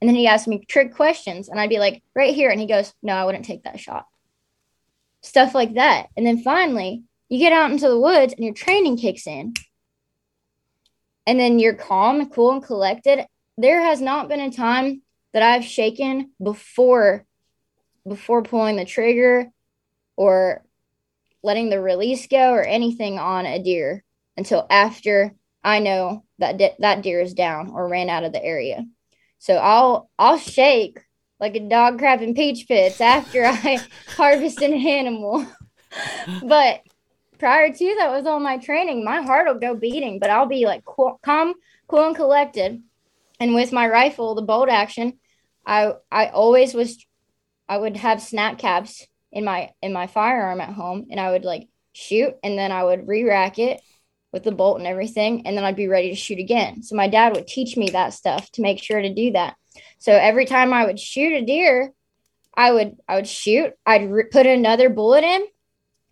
And 0.00 0.08
then 0.08 0.14
he 0.14 0.26
asked 0.26 0.48
me 0.48 0.64
trick 0.64 0.94
questions, 0.94 1.48
and 1.48 1.60
I'd 1.60 1.68
be 1.68 1.78
like, 1.78 2.02
right 2.14 2.34
here. 2.34 2.50
And 2.50 2.60
he 2.60 2.66
goes, 2.66 2.92
No, 3.02 3.12
I 3.14 3.24
wouldn't 3.24 3.44
take 3.44 3.64
that 3.64 3.80
shot. 3.80 4.06
Stuff 5.22 5.54
like 5.54 5.74
that. 5.74 6.06
And 6.16 6.26
then 6.26 6.42
finally, 6.42 7.02
you 7.28 7.38
get 7.38 7.52
out 7.52 7.70
into 7.70 7.88
the 7.88 8.00
woods 8.00 8.32
and 8.32 8.44
your 8.44 8.54
training 8.54 8.96
kicks 8.96 9.26
in. 9.26 9.54
And 11.26 11.38
then 11.38 11.58
you're 11.58 11.74
calm, 11.74 12.28
cool, 12.30 12.52
and 12.52 12.64
collected. 12.64 13.26
There 13.58 13.82
has 13.82 14.00
not 14.00 14.28
been 14.28 14.40
a 14.40 14.50
time 14.50 15.02
that 15.32 15.42
I've 15.42 15.64
shaken 15.64 16.32
before 16.42 17.24
before 18.08 18.42
pulling 18.42 18.76
the 18.76 18.84
trigger 18.86 19.50
or 20.16 20.64
letting 21.42 21.68
the 21.68 21.80
release 21.80 22.26
go 22.26 22.52
or 22.52 22.62
anything 22.62 23.18
on 23.18 23.44
a 23.46 23.62
deer 23.62 24.02
until 24.36 24.66
after 24.70 25.34
I 25.62 25.78
know 25.80 26.24
that 26.38 26.56
de- 26.56 26.76
that 26.78 27.02
deer 27.02 27.20
is 27.20 27.34
down 27.34 27.70
or 27.70 27.88
ran 27.88 28.08
out 28.08 28.24
of 28.24 28.32
the 28.32 28.42
area. 28.42 28.86
So 29.38 29.54
I'll 29.54 30.10
I'll 30.18 30.38
shake 30.38 31.00
like 31.38 31.56
a 31.56 31.60
dog 31.60 32.00
crapping 32.00 32.36
peach 32.36 32.66
pits 32.68 33.00
after 33.00 33.44
I 33.44 33.80
harvest 34.08 34.60
an 34.62 34.74
animal. 34.74 35.46
but 36.42 36.82
prior 37.38 37.72
to 37.72 37.94
that 37.98 38.10
was 38.10 38.26
all 38.26 38.40
my 38.40 38.58
training. 38.58 39.04
My 39.04 39.22
heart 39.22 39.46
will 39.46 39.60
go 39.60 39.74
beating, 39.74 40.18
but 40.18 40.30
I'll 40.30 40.46
be 40.46 40.66
like 40.66 40.84
cool, 40.84 41.18
calm, 41.22 41.54
cool 41.88 42.06
and 42.06 42.16
collected. 42.16 42.82
And 43.38 43.54
with 43.54 43.72
my 43.72 43.88
rifle, 43.88 44.34
the 44.34 44.42
bolt 44.42 44.68
action, 44.68 45.18
I 45.66 45.92
I 46.10 46.26
always 46.28 46.74
was 46.74 47.04
I 47.68 47.78
would 47.78 47.96
have 47.96 48.20
snap 48.22 48.58
caps 48.58 49.06
in 49.32 49.44
my 49.44 49.70
in 49.80 49.92
my 49.92 50.06
firearm 50.06 50.60
at 50.60 50.70
home 50.70 51.06
and 51.10 51.20
I 51.20 51.30
would 51.30 51.44
like 51.44 51.68
shoot 51.92 52.34
and 52.42 52.58
then 52.58 52.72
I 52.72 52.84
would 52.84 53.06
re-rack 53.06 53.58
it 53.58 53.80
with 54.32 54.44
the 54.44 54.52
bolt 54.52 54.78
and 54.78 54.86
everything, 54.86 55.46
and 55.46 55.56
then 55.56 55.64
I'd 55.64 55.76
be 55.76 55.88
ready 55.88 56.10
to 56.10 56.16
shoot 56.16 56.38
again. 56.38 56.82
So 56.82 56.94
my 56.96 57.08
dad 57.08 57.34
would 57.34 57.46
teach 57.46 57.76
me 57.76 57.90
that 57.90 58.14
stuff 58.14 58.50
to 58.52 58.62
make 58.62 58.82
sure 58.82 59.00
to 59.00 59.12
do 59.12 59.32
that. 59.32 59.56
So 59.98 60.12
every 60.12 60.46
time 60.46 60.72
I 60.72 60.86
would 60.86 60.98
shoot 60.98 61.32
a 61.32 61.44
deer, 61.44 61.92
I 62.54 62.72
would 62.72 62.96
I 63.08 63.16
would 63.16 63.28
shoot, 63.28 63.72
I'd 63.86 64.10
re- 64.10 64.28
put 64.30 64.46
another 64.46 64.88
bullet 64.88 65.24
in, 65.24 65.42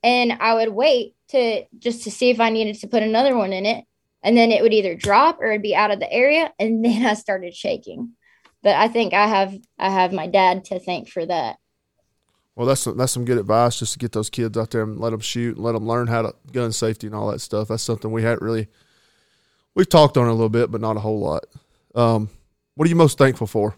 and 0.02 0.32
I 0.40 0.54
would 0.54 0.70
wait 0.70 1.14
to 1.28 1.64
just 1.78 2.04
to 2.04 2.10
see 2.10 2.30
if 2.30 2.40
I 2.40 2.50
needed 2.50 2.80
to 2.80 2.88
put 2.88 3.02
another 3.02 3.36
one 3.36 3.52
in 3.52 3.66
it, 3.66 3.84
and 4.22 4.36
then 4.36 4.50
it 4.50 4.62
would 4.62 4.72
either 4.72 4.94
drop 4.94 5.40
or 5.40 5.50
it'd 5.50 5.62
be 5.62 5.76
out 5.76 5.90
of 5.90 6.00
the 6.00 6.12
area, 6.12 6.52
and 6.58 6.84
then 6.84 7.04
I 7.04 7.14
started 7.14 7.54
shaking. 7.54 8.12
But 8.62 8.76
I 8.76 8.88
think 8.88 9.14
I 9.14 9.26
have 9.26 9.56
I 9.78 9.90
have 9.90 10.12
my 10.12 10.26
dad 10.26 10.64
to 10.66 10.80
thank 10.80 11.08
for 11.08 11.24
that. 11.24 11.56
Well, 12.58 12.66
that's 12.66 12.86
that's 12.86 13.12
some 13.12 13.24
good 13.24 13.38
advice 13.38 13.78
just 13.78 13.92
to 13.92 14.00
get 14.00 14.10
those 14.10 14.28
kids 14.28 14.58
out 14.58 14.72
there 14.72 14.82
and 14.82 14.98
let 14.98 15.10
them 15.10 15.20
shoot, 15.20 15.54
and 15.54 15.64
let 15.64 15.74
them 15.74 15.86
learn 15.86 16.08
how 16.08 16.22
to 16.22 16.34
gun 16.52 16.72
safety 16.72 17.06
and 17.06 17.14
all 17.14 17.30
that 17.30 17.40
stuff. 17.40 17.68
That's 17.68 17.84
something 17.84 18.10
we 18.10 18.24
hadn't 18.24 18.42
really 18.42 18.66
we've 19.76 19.88
talked 19.88 20.16
on 20.16 20.26
a 20.26 20.32
little 20.32 20.48
bit, 20.48 20.68
but 20.68 20.80
not 20.80 20.96
a 20.96 21.00
whole 21.00 21.20
lot. 21.20 21.44
Um, 21.94 22.30
what 22.74 22.86
are 22.86 22.88
you 22.88 22.96
most 22.96 23.16
thankful 23.16 23.46
for? 23.46 23.76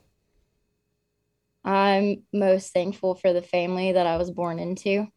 I'm 1.62 2.22
most 2.32 2.72
thankful 2.72 3.16
for 3.16 3.34
the 3.34 3.42
family 3.42 3.92
that 3.92 4.06
I 4.06 4.16
was 4.16 4.30
born 4.30 4.58
into. 4.58 5.08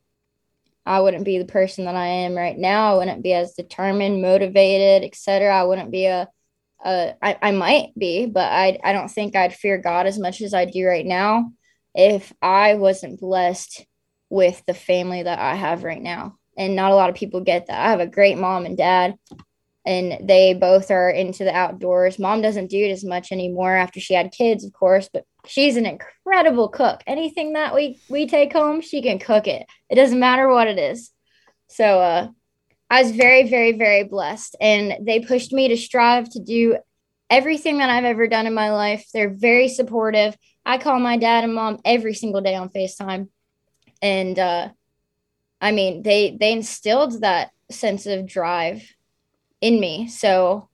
I 0.86 1.00
wouldn't 1.00 1.24
be 1.24 1.38
the 1.38 1.46
person 1.46 1.86
that 1.86 1.96
I 1.96 2.08
am 2.08 2.36
right 2.36 2.58
now. 2.58 2.94
I 2.94 2.98
wouldn't 2.98 3.24
be 3.24 3.32
as 3.32 3.54
determined, 3.54 4.22
motivated, 4.22 5.08
etc. 5.08 5.58
I 5.58 5.64
wouldn't 5.64 5.90
be 5.90 6.08
a, 6.08 6.28
a 6.84 7.16
I, 7.22 7.38
I 7.42 7.52
might 7.52 7.98
be, 7.98 8.26
but 8.26 8.52
I 8.52 8.78
I 8.84 8.92
don't 8.92 9.10
think 9.10 9.38
I'd 9.38 9.54
fear 9.54 9.78
God 9.78 10.06
as 10.06 10.20
much 10.20 10.42
as 10.42 10.54
I 10.54 10.66
do 10.66 10.86
right 10.86 11.06
now 11.06 11.54
if 11.96 12.34
I 12.42 12.76
wasn't 12.76 13.20
blessed 13.20 13.86
with 14.30 14.64
the 14.66 14.74
family 14.74 15.24
that 15.24 15.40
I 15.40 15.56
have 15.56 15.84
right 15.84 16.02
now. 16.02 16.38
And 16.58 16.76
not 16.76 16.92
a 16.92 16.96
lot 16.96 17.10
of 17.10 17.16
people 17.16 17.42
get 17.42 17.68
that. 17.68 17.80
I 17.80 17.90
have 17.92 18.00
a 18.00 18.08
great 18.08 18.38
mom 18.38 18.66
and 18.66 18.78
dad, 18.78 19.16
and 19.86 20.28
they 20.28 20.54
both 20.54 20.92
are 20.92 21.10
into 21.10 21.44
the 21.44 21.56
outdoors. 21.56 22.20
Mom 22.20 22.42
doesn't 22.42 22.70
do 22.70 22.78
it 22.78 22.92
as 22.92 23.04
much 23.04 23.32
anymore 23.32 23.76
after 23.76 24.00
she 24.00 24.14
had 24.14 24.32
kids, 24.32 24.64
of 24.64 24.72
course, 24.72 25.10
but 25.12 25.26
she's 25.46 25.78
an 25.78 25.86
incredible 25.86 26.70
cook. 26.70 27.02
Anything 27.08 27.54
that 27.54 27.74
we 27.74 28.00
we 28.10 28.28
take 28.28 28.54
home, 28.54 28.82
she 28.82 29.02
can 29.02 29.20
cook 29.20 29.48
it. 29.48 29.66
It 29.90 29.96
doesn't 29.96 30.20
matter 30.20 30.48
what 30.48 30.68
it 30.68 30.78
is. 30.78 31.12
So 31.70 32.00
uh 32.00 32.28
I 32.90 33.02
was 33.02 33.12
very, 33.12 33.50
very, 33.50 33.72
very 33.72 34.04
blessed. 34.04 34.56
And 34.62 35.08
they 35.08 35.20
pushed 35.20 35.52
me 35.52 35.70
to 35.70 35.78
strive 35.78 36.30
to 36.30 36.40
do 36.40 36.78
everything 37.30 37.80
that 37.80 37.90
I've 37.90 38.04
ever 38.04 38.28
done 38.28 38.46
in 38.46 38.54
my 38.54 38.72
life. 38.72 39.08
They're 39.12 39.34
very 39.34 39.68
supportive. 39.68 40.38
I 40.66 40.78
call 40.78 41.00
my 41.00 41.18
dad 41.18 41.44
and 41.44 41.54
mom 41.54 41.80
every 41.84 42.14
single 42.14 42.42
day 42.42 42.56
on 42.56 42.70
FaceTime. 42.70 43.30
And 44.02 44.40
uh, 44.40 44.70
I 45.60 45.72
mean, 45.72 46.04
they 46.04 46.36
they 46.40 46.52
instilled 46.52 47.22
that 47.22 47.52
sense 47.70 48.06
of 48.06 48.26
drive 48.26 48.84
in 49.62 49.80
me. 49.80 50.08
So 50.08 50.70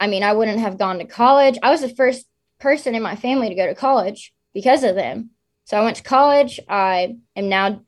I 0.00 0.06
mean, 0.06 0.22
I 0.22 0.32
wouldn't 0.32 0.60
have 0.60 0.78
gone 0.78 0.98
to 0.98 1.04
college. 1.04 1.58
I 1.62 1.70
was 1.70 1.80
the 1.80 1.88
first 1.88 2.26
person 2.58 2.94
in 2.94 3.02
my 3.02 3.16
family 3.16 3.48
to 3.48 3.54
go 3.54 3.66
to 3.66 3.74
college 3.74 4.32
because 4.52 4.84
of 4.84 4.94
them. 4.94 5.30
So 5.64 5.76
I 5.76 5.84
went 5.84 5.96
to 5.96 6.02
college. 6.02 6.60
I 6.68 7.16
am 7.36 7.48
now 7.48 7.82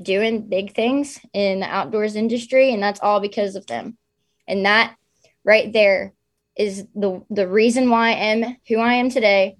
doing 0.00 0.48
big 0.48 0.74
things 0.74 1.18
in 1.32 1.60
the 1.60 1.66
outdoors 1.66 2.14
industry 2.14 2.72
and 2.72 2.82
that's 2.82 3.00
all 3.00 3.20
because 3.20 3.56
of 3.56 3.66
them. 3.66 3.98
And 4.46 4.64
that 4.64 4.96
right 5.44 5.72
there 5.72 6.14
is 6.56 6.86
the 6.94 7.22
the 7.30 7.48
reason 7.48 7.90
why 7.90 8.08
I 8.08 8.12
am 8.12 8.56
who 8.66 8.78
I 8.78 8.94
am 8.94 9.10
today 9.10 9.56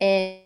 and 0.00 0.40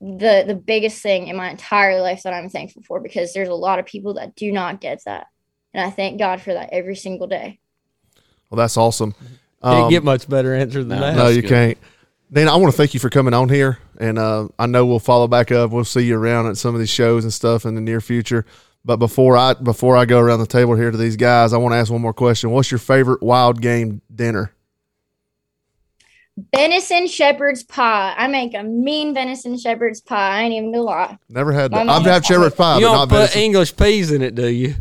the 0.00 0.44
the 0.46 0.54
biggest 0.54 1.02
thing 1.02 1.28
in 1.28 1.36
my 1.36 1.50
entire 1.50 2.00
life 2.00 2.22
that 2.22 2.32
I'm 2.32 2.48
thankful 2.48 2.82
for 2.82 3.00
because 3.00 3.32
there's 3.32 3.48
a 3.48 3.54
lot 3.54 3.78
of 3.78 3.86
people 3.86 4.14
that 4.14 4.34
do 4.34 4.50
not 4.52 4.80
get 4.80 5.02
that. 5.04 5.26
And 5.74 5.84
I 5.84 5.90
thank 5.90 6.18
God 6.18 6.40
for 6.40 6.52
that 6.54 6.70
every 6.72 6.96
single 6.96 7.26
day. 7.26 7.60
Well, 8.48 8.56
that's 8.56 8.76
awesome. 8.76 9.12
Can't 9.62 9.84
Um, 9.84 9.90
get 9.90 10.02
much 10.02 10.28
better 10.28 10.54
answer 10.54 10.82
than 10.82 10.98
no, 10.98 11.00
that. 11.00 11.16
no, 11.16 11.28
you 11.28 11.42
good. 11.42 11.48
can't. 11.48 11.78
Dana, 12.32 12.52
I 12.52 12.56
want 12.56 12.72
to 12.72 12.76
thank 12.76 12.94
you 12.94 13.00
for 13.00 13.10
coming 13.10 13.34
on 13.34 13.48
here, 13.48 13.78
and 13.98 14.18
uh, 14.18 14.48
I 14.58 14.66
know 14.66 14.86
we'll 14.86 15.00
follow 15.00 15.26
back 15.28 15.50
up. 15.52 15.70
We'll 15.70 15.84
see 15.84 16.02
you 16.02 16.16
around 16.16 16.46
at 16.46 16.56
some 16.56 16.74
of 16.74 16.80
these 16.80 16.88
shows 16.90 17.24
and 17.24 17.32
stuff 17.32 17.64
in 17.66 17.74
the 17.74 17.80
near 17.80 18.00
future. 18.00 18.46
But 18.84 18.96
before 18.96 19.36
I 19.36 19.54
before 19.54 19.96
I 19.96 20.06
go 20.06 20.18
around 20.18 20.38
the 20.40 20.46
table 20.46 20.74
here 20.76 20.90
to 20.90 20.96
these 20.96 21.16
guys, 21.16 21.52
I 21.52 21.58
want 21.58 21.72
to 21.74 21.76
ask 21.76 21.92
one 21.92 22.00
more 22.00 22.14
question. 22.14 22.50
What's 22.50 22.70
your 22.70 22.78
favorite 22.78 23.22
wild 23.22 23.60
game 23.60 24.00
dinner? 24.14 24.52
Venison 26.54 27.06
shepherd's 27.06 27.62
pie. 27.62 28.14
I 28.16 28.26
make 28.28 28.54
a 28.54 28.62
mean 28.62 29.14
venison 29.14 29.58
shepherd's 29.58 30.00
pie. 30.00 30.38
I 30.38 30.42
ain't 30.42 30.54
even 30.54 30.72
gonna 30.72 30.82
lie. 30.84 31.18
Never 31.28 31.52
had 31.52 31.70
that. 31.72 31.86
mom 31.86 31.90
I've 31.90 32.02
had 32.02 32.10
always- 32.12 32.26
shepherd's 32.26 32.54
pie, 32.56 32.78
you 32.78 32.86
but 32.86 32.88
don't 32.88 32.96
not 32.96 33.08
put 33.08 33.16
venison. 33.16 33.40
English 33.42 33.76
peas 33.76 34.10
in 34.12 34.22
it, 34.22 34.34
do 34.34 34.48
you? 34.48 34.74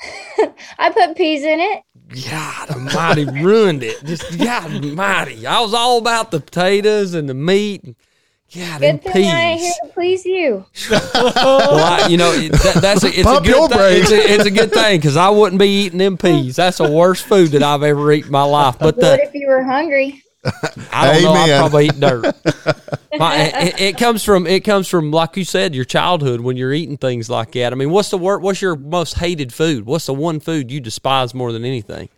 I 0.78 0.90
put 0.90 1.16
peas 1.16 1.42
in 1.44 1.60
it. 1.60 1.82
God 2.30 2.70
Almighty 2.70 3.24
ruined 3.26 3.82
it. 3.82 4.02
Just 4.04 4.38
God 4.38 4.72
Almighty. 4.72 5.46
I 5.46 5.60
was 5.60 5.74
all 5.74 5.98
about 5.98 6.30
the 6.30 6.40
potatoes 6.40 7.14
and 7.14 7.28
the 7.28 7.34
meat. 7.34 7.84
God, 8.54 8.82
and 8.82 9.02
Good 9.02 9.12
thing 9.12 9.28
I 9.28 9.40
ain't 9.42 9.60
here 9.60 9.72
to 9.84 9.88
please 9.92 10.24
you. 10.24 10.64
Well, 10.90 11.84
I, 11.84 12.06
you 12.08 12.16
know 12.16 12.32
that, 12.32 12.78
that's 12.80 13.04
a, 13.04 13.08
it's 13.08 13.28
a 13.28 13.40
good 13.42 13.70
thing. 13.70 14.02
It's 14.02 14.10
a, 14.10 14.16
it's 14.32 14.44
a 14.46 14.50
good 14.50 14.72
thing 14.72 14.98
because 14.98 15.18
I 15.18 15.28
wouldn't 15.28 15.60
be 15.60 15.68
eating 15.84 15.98
them 15.98 16.16
peas. 16.16 16.56
That's 16.56 16.78
the 16.78 16.90
worst 16.90 17.26
food 17.26 17.48
that 17.50 17.62
I've 17.62 17.82
ever 17.82 18.10
eaten 18.12 18.28
in 18.28 18.32
my 18.32 18.44
life. 18.44 18.76
But 18.78 18.96
What 18.96 19.00
the, 19.00 19.22
if 19.22 19.34
you 19.34 19.48
were 19.48 19.62
hungry? 19.64 20.22
I 20.44 21.12
don't 21.12 21.22
know. 21.22 21.32
I 21.32 21.44
Amen. 21.44 21.60
probably 21.60 21.86
eat 21.86 22.00
dirt. 22.00 22.22
My, 23.18 23.36
it, 23.36 23.80
it 23.80 23.98
comes 23.98 24.22
from 24.22 24.46
it 24.46 24.60
comes 24.60 24.86
from 24.86 25.10
like 25.10 25.36
you 25.36 25.44
said, 25.44 25.74
your 25.74 25.84
childhood 25.84 26.40
when 26.40 26.56
you're 26.56 26.72
eating 26.72 26.96
things 26.96 27.28
like 27.28 27.52
that. 27.52 27.72
I 27.72 27.76
mean, 27.76 27.90
what's 27.90 28.10
the 28.10 28.18
word? 28.18 28.42
What's 28.42 28.62
your 28.62 28.76
most 28.76 29.14
hated 29.14 29.52
food? 29.52 29.86
What's 29.86 30.06
the 30.06 30.14
one 30.14 30.40
food 30.40 30.70
you 30.70 30.80
despise 30.80 31.34
more 31.34 31.52
than 31.52 31.64
anything? 31.64 32.08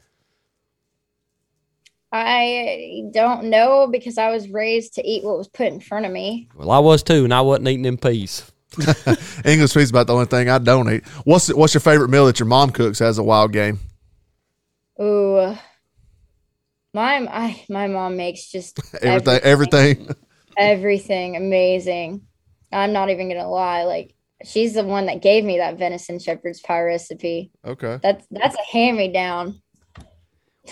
I 2.12 3.08
don't 3.12 3.44
know 3.44 3.86
because 3.86 4.18
I 4.18 4.30
was 4.30 4.48
raised 4.48 4.94
to 4.94 5.06
eat 5.06 5.22
what 5.22 5.38
was 5.38 5.48
put 5.48 5.68
in 5.68 5.80
front 5.80 6.06
of 6.06 6.12
me. 6.12 6.48
Well, 6.56 6.70
I 6.70 6.80
was 6.80 7.02
too, 7.04 7.24
and 7.24 7.32
I 7.32 7.40
wasn't 7.40 7.68
eating 7.68 7.82
them 7.82 7.98
peas. 7.98 8.50
English 9.44 9.74
peas 9.74 9.90
about 9.90 10.08
the 10.08 10.14
only 10.14 10.26
thing 10.26 10.48
I 10.48 10.58
don't 10.58 10.90
eat. 10.92 11.06
What's 11.24 11.52
what's 11.54 11.72
your 11.72 11.80
favorite 11.80 12.08
meal 12.08 12.26
that 12.26 12.38
your 12.38 12.46
mom 12.46 12.70
cooks 12.70 13.00
as 13.00 13.18
a 13.18 13.22
wild 13.22 13.52
game? 13.52 13.78
Ooh. 15.00 15.56
My 16.92 17.16
I, 17.26 17.64
my 17.68 17.86
mom 17.86 18.16
makes 18.16 18.50
just 18.50 18.80
Everything, 19.02 19.40
everything. 19.42 20.08
everything 20.56 21.36
amazing. 21.36 22.22
I'm 22.72 22.92
not 22.92 23.10
even 23.10 23.28
gonna 23.28 23.48
lie. 23.48 23.84
Like 23.84 24.14
she's 24.44 24.74
the 24.74 24.84
one 24.84 25.06
that 25.06 25.22
gave 25.22 25.44
me 25.44 25.58
that 25.58 25.78
venison 25.78 26.18
shepherd's 26.18 26.60
pie 26.60 26.80
recipe. 26.82 27.50
Okay. 27.64 27.98
That's 28.02 28.26
that's 28.30 28.56
a 28.56 28.72
hand 28.72 28.96
me 28.96 29.12
down. 29.12 29.60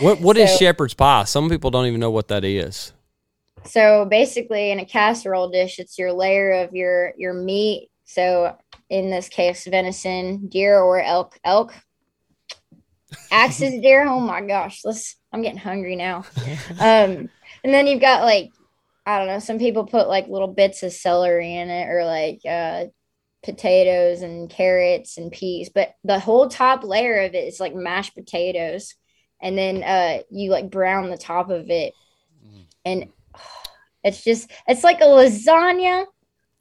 What 0.01 0.21
what 0.21 0.37
is 0.37 0.51
So- 0.53 0.57
shepherd's 0.59 0.95
pie? 0.95 1.25
Some 1.25 1.49
people 1.49 1.71
don't 1.71 1.87
even 1.87 2.01
know 2.01 2.11
what 2.11 2.29
that 2.29 2.45
is. 2.45 2.93
So 3.65 4.07
basically, 4.07 4.71
in 4.71 4.79
a 4.79 4.85
casserole 4.85 5.51
dish, 5.51 5.79
it's 5.79 5.99
your 5.99 6.13
layer 6.13 6.53
of 6.65 6.73
your 6.75 7.13
your 7.17 7.35
meat. 7.35 7.91
So 8.05 8.57
in 8.89 9.11
this 9.11 9.29
case, 9.29 9.67
venison, 9.67 10.49
deer, 10.49 10.79
or 10.81 11.01
elk. 11.01 11.39
Elk. 11.45 11.75
Axis 13.31 13.81
deer. 13.81 14.07
Oh 14.07 14.21
my 14.21 14.41
gosh, 14.41 14.81
let's. 14.85 15.17
I'm 15.33 15.43
getting 15.43 15.59
hungry 15.59 15.97
now. 15.97 16.25
Um, 16.81 17.29
and 17.65 17.75
then 17.75 17.87
you've 17.87 18.01
got 18.01 18.23
like, 18.23 18.51
I 19.05 19.19
don't 19.19 19.27
know. 19.27 19.39
Some 19.39 19.59
people 19.59 19.85
put 19.85 20.09
like 20.09 20.29
little 20.29 20.49
bits 20.49 20.83
of 20.83 20.93
celery 20.93 21.55
in 21.55 21.71
it, 21.71 21.89
or 21.89 22.05
like 22.05 22.41
uh, 22.49 22.87
potatoes 23.43 24.23
and 24.23 24.49
carrots 24.49 25.19
and 25.19 25.33
peas. 25.33 25.71
But 25.75 25.95
the 26.05 26.19
whole 26.19 26.49
top 26.49 26.85
layer 26.85 27.23
of 27.23 27.35
it 27.35 27.49
is 27.49 27.61
like 27.61 27.75
mashed 27.75 28.15
potatoes, 28.15 28.95
and 29.41 29.57
then 29.57 29.83
uh, 29.83 30.23
you 30.31 30.51
like 30.51 30.71
brown 30.71 31.11
the 31.11 31.17
top 31.17 31.51
of 31.51 31.71
it, 31.71 31.95
and 32.85 33.09
it's 34.05 34.23
just 34.23 34.51
it's 34.67 34.85
like 34.85 35.01
a 35.01 35.05
lasagna 35.05 36.05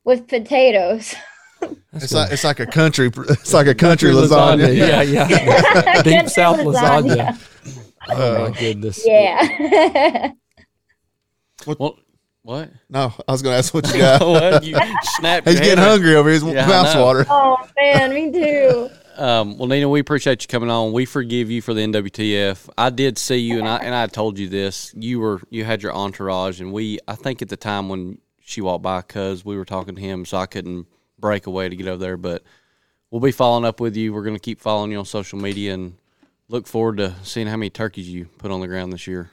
with 0.03 0.27
potatoes. 0.27 1.15
It's 1.93 2.13
like 2.13 2.31
it's 2.31 2.43
like 2.43 2.59
a 2.59 2.65
country. 2.67 3.09
It's 3.29 3.53
like 3.53 3.67
a 3.67 3.75
country, 3.75 4.11
lasagna. 4.11 4.75
Yeah, 4.75 5.01
yeah. 5.01 5.27
Deep 6.03 6.13
Country 6.13 6.29
South 6.29 6.57
lasagna. 6.59 7.37
Oh 8.09 8.49
my 8.49 8.57
goodness. 8.59 9.01
Yeah. 9.05 10.31
Well, 11.65 11.97
what? 12.43 12.69
No, 12.89 13.11
I 13.27 13.31
was 13.31 13.41
going 13.41 13.53
to 13.53 13.57
ask 13.57 13.73
what 13.73 13.91
you 13.91 13.99
got. 13.99 14.21
what? 14.21 14.63
You 14.63 14.77
snapped. 15.17 15.47
He's 15.47 15.55
your 15.55 15.63
getting 15.65 15.83
head. 15.83 15.89
hungry 15.89 16.15
over. 16.15 16.29
His 16.29 16.43
Yeah, 16.43 16.65
I 16.65 16.67
mouth's 16.67 16.93
know. 16.95 17.03
water. 17.03 17.25
oh 17.29 17.57
man, 17.75 18.13
me 18.13 18.31
too. 18.31 18.89
Um, 19.17 19.57
well, 19.57 19.67
Nina, 19.67 19.89
we 19.89 19.99
appreciate 19.99 20.43
you 20.43 20.47
coming 20.47 20.69
on. 20.69 20.93
We 20.93 21.05
forgive 21.05 21.49
you 21.49 21.61
for 21.61 21.73
the 21.73 21.81
NWTF. 21.81 22.69
I 22.77 22.89
did 22.91 23.17
see 23.17 23.37
you, 23.37 23.57
and 23.57 23.67
I 23.67 23.77
and 23.77 23.93
I 23.95 24.05
told 24.07 24.37
you 24.37 24.47
this. 24.47 24.93
You 24.95 25.19
were 25.19 25.41
you 25.49 25.65
had 25.65 25.81
your 25.83 25.93
entourage, 25.93 26.61
and 26.61 26.71
we. 26.71 26.99
I 27.07 27.15
think 27.15 27.41
at 27.41 27.49
the 27.49 27.57
time 27.57 27.89
when 27.89 28.19
she 28.39 28.61
walked 28.61 28.83
by, 28.83 29.01
cuz 29.01 29.43
we 29.43 29.57
were 29.57 29.65
talking 29.65 29.95
to 29.95 30.01
him, 30.01 30.23
so 30.23 30.37
I 30.37 30.45
couldn't 30.45 30.85
break 31.19 31.47
away 31.47 31.69
to 31.69 31.75
get 31.75 31.87
over 31.87 31.97
there. 31.97 32.17
But 32.17 32.43
we'll 33.11 33.21
be 33.21 33.31
following 33.31 33.65
up 33.65 33.79
with 33.79 33.95
you. 33.95 34.13
We're 34.13 34.23
going 34.23 34.35
to 34.35 34.39
keep 34.41 34.59
following 34.59 34.91
you 34.91 34.99
on 34.99 35.05
social 35.05 35.39
media, 35.39 35.73
and 35.73 35.95
look 36.49 36.67
forward 36.67 36.97
to 36.97 37.15
seeing 37.23 37.47
how 37.47 37.57
many 37.57 37.69
turkeys 37.69 38.09
you 38.09 38.25
put 38.37 38.51
on 38.51 38.61
the 38.61 38.67
ground 38.67 38.91
this 38.93 39.07
year. 39.07 39.31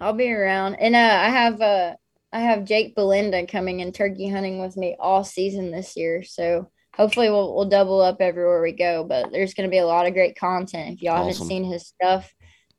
I'll 0.00 0.12
be 0.14 0.32
around, 0.32 0.76
and 0.76 0.94
uh, 0.94 0.98
I 0.98 1.28
have 1.28 1.60
uh, 1.60 1.94
I 2.32 2.40
have 2.40 2.64
Jake 2.64 2.94
Belinda 2.94 3.46
coming 3.46 3.80
in 3.80 3.92
turkey 3.92 4.28
hunting 4.28 4.60
with 4.60 4.76
me 4.76 4.96
all 4.98 5.24
season 5.24 5.70
this 5.70 5.96
year. 5.96 6.22
So 6.22 6.70
hopefully 6.94 7.28
we'll 7.30 7.54
we'll 7.54 7.68
double 7.68 8.00
up 8.00 8.20
everywhere 8.20 8.62
we 8.62 8.72
go. 8.72 9.04
But 9.04 9.30
there's 9.30 9.54
going 9.54 9.68
to 9.68 9.70
be 9.70 9.78
a 9.78 9.86
lot 9.86 10.06
of 10.06 10.14
great 10.14 10.36
content. 10.38 10.94
If 10.94 11.02
y'all 11.02 11.16
Awesome. 11.16 11.32
haven't 11.32 11.46
seen 11.48 11.64
his 11.64 11.86
stuff, 11.86 12.32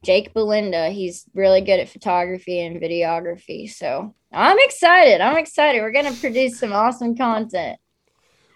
Jake 0.04 0.34
Belinda, 0.34 0.90
he's 0.90 1.26
really 1.36 1.62
good 1.62 1.80
at 1.80 1.90
photography 1.90 2.60
and 2.60 2.82
videography. 2.82 3.70
So 3.70 4.16
I'm 4.32 4.58
excited. 4.60 5.22
I'm 5.22 5.38
excited. 5.38 5.82
We're 5.82 5.92
going 5.92 6.12
to 6.12 6.20
produce 6.20 6.58
some 6.60 6.74
awesome 6.74 7.16
content. 7.16 7.78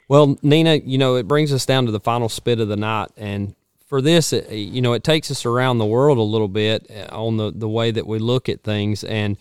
Well, 0.08 0.38
Nina, 0.42 0.76
you 0.76 0.98
know, 0.98 1.16
it 1.16 1.28
brings 1.28 1.52
us 1.52 1.66
down 1.66 1.86
to 1.86 1.92
the 1.92 2.00
final 2.00 2.30
spit 2.30 2.60
of 2.60 2.68
the 2.68 2.76
night. 2.76 3.10
And 3.18 3.56
for 3.88 4.02
this, 4.02 4.34
it, 4.34 4.52
you 4.52 4.82
know, 4.82 4.94
it 4.94 5.04
takes 5.04 5.32
us 5.32 5.46
around 5.46 5.78
the 5.78 5.86
world 5.86 6.18
a 6.18 6.22
little 6.24 6.48
bit 6.48 6.90
uh, 6.92 7.16
on 7.16 7.38
the, 7.38 7.52
the 7.52 7.70
way 7.70 7.92
that 7.92 8.08
we 8.08 8.20
look 8.20 8.48
at 8.48 8.64
things. 8.64 9.04
And, 9.04 9.38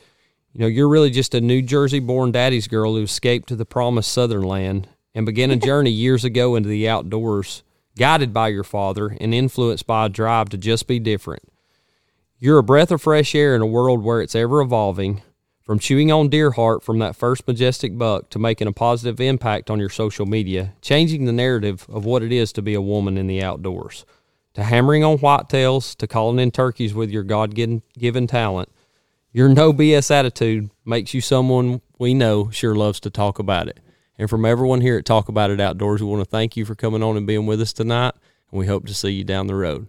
you 0.52 0.60
know, 0.60 0.66
you're 0.66 0.88
really 0.88 1.10
just 1.10 1.34
a 1.34 1.40
New 1.40 1.60
Jersey 1.60 2.00
born 2.00 2.32
daddy's 2.32 2.68
girl 2.68 2.94
who 2.94 3.02
escaped 3.02 3.48
to 3.48 3.56
the 3.56 3.66
promised 3.66 4.12
Southern 4.12 4.42
land 4.42 4.88
and 5.14 5.26
began 5.26 5.50
a 5.50 5.56
journey 5.56 5.90
years 5.90 6.24
ago 6.24 6.56
into 6.56 6.68
the 6.68 6.88
outdoors, 6.88 7.62
guided 7.98 8.32
by 8.32 8.48
your 8.48 8.64
father 8.64 9.16
and 9.20 9.34
influenced 9.34 9.86
by 9.86 10.06
a 10.06 10.08
drive 10.08 10.48
to 10.50 10.56
just 10.56 10.86
be 10.86 10.98
different. 10.98 11.42
You're 12.38 12.58
a 12.58 12.62
breath 12.62 12.90
of 12.90 13.02
fresh 13.02 13.34
air 13.34 13.54
in 13.54 13.62
a 13.62 13.66
world 13.66 14.02
where 14.02 14.20
it's 14.20 14.34
ever 14.34 14.60
evolving, 14.60 15.22
from 15.64 15.78
chewing 15.78 16.12
on 16.12 16.28
deer 16.28 16.52
heart 16.52 16.82
from 16.82 16.98
that 16.98 17.16
first 17.16 17.46
majestic 17.48 17.96
buck 17.96 18.28
to 18.30 18.38
making 18.38 18.68
a 18.68 18.72
positive 18.72 19.20
impact 19.20 19.70
on 19.70 19.80
your 19.80 19.88
social 19.88 20.26
media, 20.26 20.74
changing 20.82 21.24
the 21.24 21.32
narrative 21.32 21.86
of 21.88 22.04
what 22.04 22.22
it 22.22 22.30
is 22.30 22.52
to 22.52 22.62
be 22.62 22.74
a 22.74 22.82
woman 22.82 23.16
in 23.16 23.26
the 23.26 23.42
outdoors, 23.42 24.04
to 24.52 24.62
hammering 24.62 25.02
on 25.02 25.18
whitetails, 25.18 25.96
to 25.96 26.06
calling 26.06 26.38
in 26.38 26.50
turkeys 26.50 26.92
with 26.92 27.10
your 27.10 27.22
God 27.22 27.54
given 27.54 28.26
talent. 28.26 28.68
Your 29.32 29.48
no 29.48 29.72
BS 29.72 30.10
attitude 30.10 30.70
makes 30.84 31.14
you 31.14 31.20
someone 31.20 31.80
we 31.98 32.14
know 32.14 32.50
sure 32.50 32.74
loves 32.74 33.00
to 33.00 33.10
talk 33.10 33.38
about 33.38 33.66
it. 33.66 33.80
And 34.16 34.30
from 34.30 34.44
everyone 34.44 34.80
here 34.80 34.96
at 34.96 35.04
Talk 35.04 35.28
About 35.28 35.50
It 35.50 35.60
Outdoors, 35.60 36.00
we 36.00 36.08
want 36.08 36.22
to 36.22 36.30
thank 36.30 36.56
you 36.56 36.64
for 36.64 36.76
coming 36.76 37.02
on 37.02 37.16
and 37.16 37.26
being 37.26 37.46
with 37.46 37.60
us 37.60 37.72
tonight. 37.72 38.14
And 38.52 38.60
we 38.60 38.66
hope 38.66 38.86
to 38.86 38.94
see 38.94 39.10
you 39.10 39.24
down 39.24 39.48
the 39.48 39.56
road. 39.56 39.88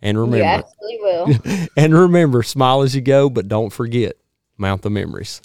And 0.00 0.16
remember, 0.16 0.36
You 0.36 0.44
absolutely 0.44 0.98
will. 1.00 1.68
and 1.76 1.92
remember, 1.92 2.44
smile 2.44 2.82
as 2.82 2.94
you 2.94 3.00
go, 3.00 3.28
but 3.28 3.48
don't 3.48 3.70
forget, 3.70 4.16
mount 4.58 4.82
the 4.82 4.90
memories. 4.90 5.40